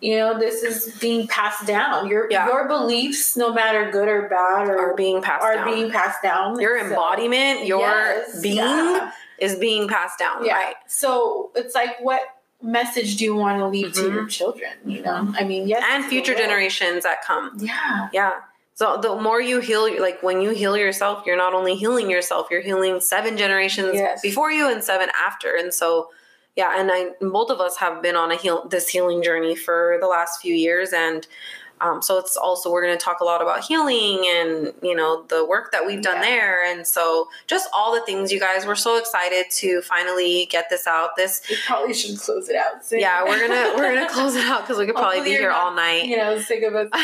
you 0.01 0.17
know 0.17 0.39
this 0.39 0.63
is 0.63 0.95
being 0.99 1.27
passed 1.27 1.67
down 1.67 2.07
your 2.07 2.31
yeah. 2.31 2.47
your 2.47 2.69
beliefs 2.69 3.37
no 3.37 3.53
matter 3.53 3.91
good 3.91 4.09
or 4.09 4.29
bad 4.29 4.69
or 4.69 4.79
are 4.79 4.95
being 4.95 5.21
passed 5.21 5.45
are 5.45 5.57
down. 5.57 5.75
being 5.75 5.91
passed 5.91 6.23
down 6.23 6.59
your 6.61 6.79
so, 6.79 6.87
embodiment 6.87 7.67
your 7.67 7.81
yes, 7.81 8.41
being 8.41 8.57
yeah. 8.57 9.13
is 9.39 9.57
being 9.57 9.89
passed 9.89 10.19
down 10.19 10.45
yeah. 10.45 10.55
right 10.55 10.77
so 10.87 11.51
it's 11.55 11.75
like 11.75 11.99
what 12.01 12.21
message 12.63 13.17
do 13.17 13.25
you 13.25 13.35
want 13.35 13.59
to 13.59 13.67
leave 13.67 13.93
mm-hmm. 13.93 14.07
to 14.07 14.13
your 14.13 14.27
children 14.27 14.71
you 14.85 15.03
know 15.03 15.33
i 15.37 15.45
mean 15.45 15.67
yes 15.67 15.83
and 15.91 16.05
future 16.05 16.35
generations 16.35 17.05
that 17.05 17.23
come 17.25 17.53
yeah 17.59 18.09
yeah 18.13 18.33
so 18.75 18.97
the 18.97 19.21
more 19.21 19.41
you 19.41 19.61
heal 19.61 20.01
like 20.01 20.23
when 20.23 20.41
you 20.41 20.51
heal 20.51 20.77
yourself 20.77 21.25
you're 21.27 21.37
not 21.37 21.55
only 21.55 21.75
healing 21.77 22.11
yourself 22.11 22.49
you're 22.51 22.61
healing 22.61 23.01
seven 23.01 23.37
generations 23.37 23.95
yes. 23.95 24.21
before 24.21 24.51
you 24.51 24.71
and 24.71 24.83
seven 24.83 25.09
after 25.21 25.57
and 25.57 25.73
so 25.73 26.09
yeah, 26.59 26.73
and 26.77 26.91
I 26.93 27.11
both 27.21 27.51
of 27.51 27.61
us 27.61 27.77
have 27.77 28.03
been 28.03 28.17
on 28.17 28.33
a 28.33 28.37
heal 28.37 28.67
this 28.69 28.89
healing 28.89 29.23
journey 29.23 29.55
for 29.55 29.97
the 30.01 30.09
last 30.09 30.43
few 30.43 30.53
years, 30.53 30.93
and 30.93 31.25
um, 31.81 32.03
so 32.03 32.19
it's 32.19 32.37
also 32.37 32.71
we're 32.71 32.83
going 32.83 32.97
to 32.97 33.03
talk 33.03 33.21
a 33.21 33.25
lot 33.25 33.41
about 33.43 33.65
healing 33.65 34.25
and 34.27 34.73
you 34.83 34.95
know 34.95 35.25
the 35.29 35.45
work 35.45 35.73
that 35.73 35.87
we've 35.87 36.03
done 36.03 36.17
yeah. 36.17 36.23
there, 36.23 36.65
and 36.71 36.87
so 36.87 37.29
just 37.47 37.69
all 37.75 37.95
the 37.95 38.01
things 38.03 38.33
you 38.33 38.41
guys. 38.41 38.67
We're 38.67 38.75
so 38.75 38.99
excited 38.99 39.47
to 39.51 39.81
finally 39.83 40.47
get 40.51 40.71
this 40.71 40.87
out. 40.87 41.11
This 41.17 41.43
we 41.49 41.57
probably 41.67 41.95
should 41.95 42.19
close 42.19 42.49
it 42.49 42.57
out. 42.57 42.85
Soon. 42.85 43.01
Yeah, 43.01 43.25
we're 43.25 43.47
gonna 43.47 43.75
we're 43.77 43.95
gonna 43.95 44.09
close 44.13 44.35
it 44.35 44.45
out 44.47 44.63
because 44.63 44.79
we 44.79 44.87
could 44.87 44.95
probably 44.95 45.23
be 45.23 45.31
here 45.31 45.51
not, 45.51 45.61
all 45.61 45.75
night. 45.75 46.07
You 46.07 46.17
know, 46.17 46.39
sick 46.39 46.63
of 46.63 46.75
us. 46.75 46.89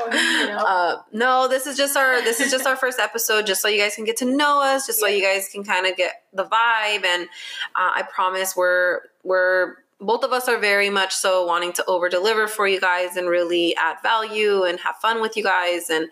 Or, 0.00 0.14
you 0.14 0.46
know. 0.46 0.56
uh, 0.56 1.02
no, 1.12 1.46
this 1.48 1.66
is 1.66 1.76
just 1.76 1.96
our 1.96 2.22
this 2.22 2.40
is 2.40 2.50
just 2.50 2.66
our 2.66 2.76
first 2.76 2.98
episode, 2.98 3.46
just 3.46 3.60
so 3.60 3.68
you 3.68 3.78
guys 3.78 3.94
can 3.94 4.04
get 4.04 4.16
to 4.18 4.24
know 4.24 4.62
us, 4.62 4.86
just 4.86 4.98
so 4.98 5.06
you 5.06 5.22
guys 5.22 5.48
can 5.48 5.62
kind 5.62 5.86
of 5.86 5.96
get 5.96 6.22
the 6.32 6.44
vibe. 6.44 7.04
And 7.04 7.24
uh, 7.74 7.92
I 7.94 8.04
promise 8.10 8.56
we're 8.56 9.00
we're 9.22 9.76
both 10.00 10.24
of 10.24 10.32
us 10.32 10.48
are 10.48 10.58
very 10.58 10.90
much 10.90 11.14
so 11.14 11.44
wanting 11.44 11.72
to 11.74 11.84
over 11.86 12.08
deliver 12.08 12.46
for 12.46 12.66
you 12.66 12.80
guys 12.80 13.16
and 13.16 13.28
really 13.28 13.76
add 13.76 13.96
value 14.02 14.64
and 14.64 14.80
have 14.80 14.96
fun 14.96 15.20
with 15.20 15.36
you 15.36 15.42
guys 15.42 15.90
and 15.90 16.08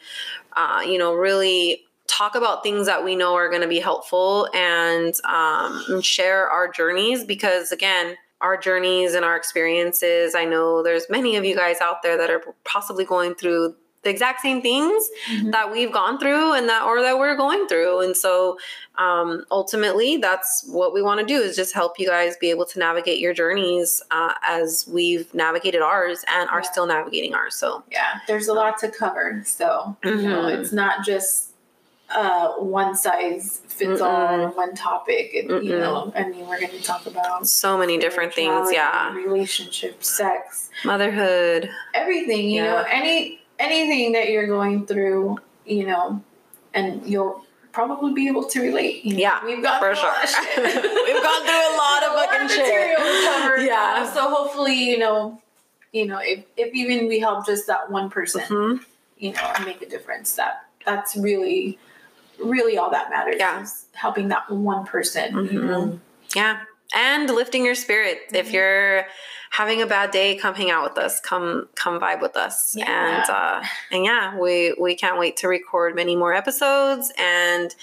uh, 0.56 0.82
you 0.84 0.98
know 0.98 1.14
really 1.14 1.82
talk 2.06 2.34
about 2.34 2.62
things 2.62 2.86
that 2.86 3.04
we 3.04 3.14
know 3.14 3.34
are 3.34 3.48
going 3.48 3.60
to 3.60 3.68
be 3.68 3.78
helpful 3.78 4.48
and, 4.54 5.14
um, 5.24 5.84
and 5.88 6.04
share 6.04 6.48
our 6.48 6.70
journeys 6.70 7.24
because 7.24 7.70
again 7.72 8.16
our 8.40 8.56
journeys 8.56 9.14
and 9.14 9.24
our 9.24 9.36
experiences 9.36 10.34
i 10.34 10.44
know 10.44 10.82
there's 10.82 11.06
many 11.10 11.36
of 11.36 11.44
you 11.44 11.56
guys 11.56 11.80
out 11.80 12.02
there 12.02 12.16
that 12.16 12.30
are 12.30 12.42
possibly 12.64 13.04
going 13.04 13.34
through 13.34 13.74
the 14.02 14.10
exact 14.10 14.40
same 14.40 14.62
things 14.62 15.08
mm-hmm. 15.30 15.50
that 15.50 15.70
we've 15.70 15.92
gone 15.92 16.18
through 16.18 16.54
and 16.54 16.68
that 16.68 16.84
or 16.84 17.02
that 17.02 17.18
we're 17.18 17.36
going 17.36 17.66
through 17.66 18.00
and 18.00 18.16
so 18.16 18.58
um, 18.96 19.44
ultimately 19.50 20.16
that's 20.16 20.64
what 20.68 20.94
we 20.94 21.02
want 21.02 21.20
to 21.20 21.26
do 21.26 21.40
is 21.40 21.56
just 21.56 21.74
help 21.74 21.98
you 21.98 22.06
guys 22.06 22.36
be 22.36 22.50
able 22.50 22.64
to 22.64 22.78
navigate 22.78 23.18
your 23.18 23.34
journeys 23.34 24.02
uh, 24.10 24.34
as 24.46 24.88
we've 24.92 25.32
navigated 25.34 25.82
ours 25.82 26.24
and 26.28 26.48
are 26.50 26.62
still 26.62 26.86
navigating 26.86 27.34
ours 27.34 27.54
so 27.54 27.82
yeah 27.90 28.20
there's 28.26 28.48
a 28.48 28.54
lot 28.54 28.78
to 28.78 28.88
cover 28.88 29.42
so 29.44 29.96
mm-hmm. 30.02 30.20
you 30.20 30.28
know 30.28 30.42
mm-hmm. 30.42 30.60
it's 30.60 30.72
not 30.72 31.04
just 31.04 31.46
uh, 32.10 32.52
one 32.52 32.96
size 32.96 33.60
fits 33.66 34.00
Mm-mm. 34.00 34.02
all 34.02 34.48
one 34.52 34.74
topic 34.74 35.30
it, 35.34 35.62
you 35.62 35.78
know 35.78 36.10
i 36.16 36.26
mean 36.26 36.46
we're 36.46 36.58
going 36.58 36.72
to 36.72 36.82
talk 36.82 37.04
about 37.04 37.46
so 37.46 37.76
many 37.76 37.98
different 37.98 38.32
things 38.32 38.72
yeah 38.72 39.12
relationships 39.12 40.08
sex 40.08 40.70
motherhood 40.86 41.68
everything 41.94 42.48
you 42.48 42.62
yeah. 42.62 42.64
know 42.64 42.84
any 42.90 43.37
anything 43.58 44.12
that 44.12 44.30
you're 44.30 44.46
going 44.46 44.86
through, 44.86 45.38
you 45.64 45.86
know, 45.86 46.22
and 46.74 47.04
you'll 47.06 47.44
probably 47.72 48.12
be 48.12 48.28
able 48.28 48.44
to 48.44 48.60
relate. 48.60 49.04
You 49.04 49.14
know? 49.14 49.18
Yeah, 49.20 49.44
we've 49.44 49.62
gone 49.62 49.80
for 49.80 49.94
sure. 49.94 50.12
we've 50.56 51.22
gone 51.22 51.42
through 51.46 51.66
a 51.68 51.76
lot 51.76 52.02
of 52.02 52.14
fucking 52.14 52.48
shit. 52.48 52.96
Covered, 52.96 53.62
yeah. 53.66 54.10
So 54.12 54.28
hopefully, 54.28 54.74
you 54.74 54.98
know, 54.98 55.40
you 55.92 56.06
know, 56.06 56.18
if 56.22 56.44
if 56.56 56.74
even 56.74 57.08
we 57.08 57.18
help 57.18 57.46
just 57.46 57.66
that 57.66 57.90
one 57.90 58.10
person, 58.10 58.42
mm-hmm. 58.42 58.82
you 59.18 59.32
know, 59.32 59.52
make 59.64 59.82
a 59.82 59.88
difference, 59.88 60.34
that 60.34 60.66
that's 60.84 61.16
really, 61.16 61.78
really 62.42 62.76
all 62.78 62.90
that 62.90 63.10
matters. 63.10 63.36
Yeah, 63.38 63.66
helping 63.92 64.28
that 64.28 64.50
one 64.50 64.84
person. 64.84 65.34
Mm-hmm. 65.34 65.54
You 65.54 65.64
know? 65.64 66.00
Yeah, 66.34 66.60
and 66.94 67.28
lifting 67.30 67.64
your 67.64 67.74
spirit. 67.74 68.18
Mm-hmm. 68.26 68.36
If 68.36 68.52
you're 68.52 69.06
having 69.50 69.82
a 69.82 69.86
bad 69.86 70.10
day, 70.10 70.36
come 70.36 70.54
hang 70.54 70.70
out 70.70 70.88
with 70.88 70.98
us. 70.98 71.20
Come 71.20 71.68
come 71.74 72.00
vibe 72.00 72.20
with 72.22 72.36
us. 72.36 72.74
Yeah. 72.76 73.20
And 73.22 73.30
uh, 73.30 73.66
and 73.90 74.04
yeah, 74.04 74.38
we 74.38 74.74
we 74.80 74.94
can't 74.94 75.18
wait 75.18 75.36
to 75.38 75.48
record 75.48 75.94
many 75.94 76.16
more 76.16 76.32
episodes. 76.34 77.12
And 77.18 77.74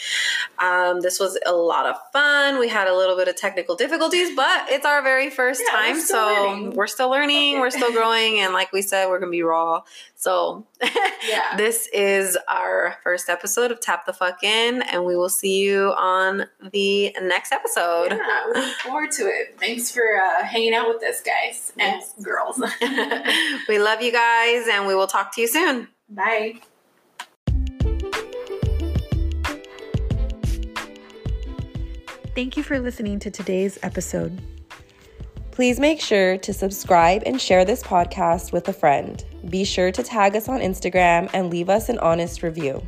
um, 0.59 1.01
this 1.01 1.19
was 1.19 1.37
a 1.45 1.51
lot 1.53 1.85
of 1.85 1.95
fun. 2.13 2.59
We 2.59 2.67
had 2.69 2.87
a 2.87 2.95
little 2.95 3.15
bit 3.17 3.27
of 3.27 3.35
technical 3.35 3.75
difficulties, 3.75 4.35
but 4.35 4.69
it's 4.69 4.85
our 4.85 5.01
very 5.01 5.29
first 5.29 5.61
Yeah, 5.65 5.73
we're 5.73 5.93
time, 5.93 5.99
so 6.01 6.15
learning. 6.25 6.71
we're 6.75 6.87
still 6.87 7.09
learning. 7.09 7.59
We're 7.59 7.69
still 7.71 7.91
growing, 7.91 8.39
and 8.39 8.53
like 8.53 8.71
we 8.71 8.81
said, 8.81 9.07
we're 9.09 9.19
gonna 9.19 9.31
be 9.31 9.43
raw. 9.43 9.81
So 10.15 10.65
Yeah. 11.27 11.55
this 11.57 11.87
is 11.93 12.37
our 12.49 12.95
first 13.03 13.29
episode 13.29 13.71
of 13.71 13.79
Tap 13.79 14.05
the 14.05 14.13
Fuck 14.13 14.43
In, 14.43 14.81
and 14.83 15.05
we 15.05 15.15
will 15.15 15.29
see 15.29 15.59
you 15.61 15.93
on 15.97 16.45
the 16.71 17.15
next 17.21 17.51
episode. 17.51 18.11
Yeah, 18.11 18.43
look 18.53 18.73
forward 18.77 19.11
to 19.13 19.23
it. 19.23 19.57
Thanks 19.59 19.91
for 19.91 20.03
uh, 20.17 20.43
hanging 20.43 20.73
out 20.73 20.87
with 20.87 21.03
us, 21.03 21.21
guys 21.55 21.73
and 21.77 22.01
Yes. 22.01 22.13
girls. 22.23 22.59
we 23.69 23.79
love 23.79 24.01
you 24.01 24.11
guys, 24.11 24.67
and 24.71 24.87
we 24.87 24.95
will 24.95 25.07
talk 25.07 25.33
to 25.35 25.41
you 25.41 25.47
soon. 25.47 25.87
Bye. 26.09 26.55
Thank 32.35 32.57
you 32.57 32.63
for 32.63 32.79
listening 32.79 33.19
to 33.19 33.31
today's 33.31 33.79
episode. 33.81 34.41
Please 35.51 35.79
make 35.79 36.01
sure 36.01 36.37
to 36.39 36.51
subscribe 36.51 37.23
and 37.25 37.39
share 37.39 37.63
this 37.63 37.81
podcast 37.81 38.51
with 38.51 38.67
a 38.67 38.73
friend. 38.73 39.23
Be 39.49 39.63
sure 39.63 39.89
to 39.89 40.03
tag 40.03 40.35
us 40.35 40.49
on 40.49 40.59
Instagram 40.59 41.29
and 41.33 41.49
leave 41.49 41.69
us 41.69 41.87
an 41.87 41.97
honest 41.99 42.43
review. 42.43 42.85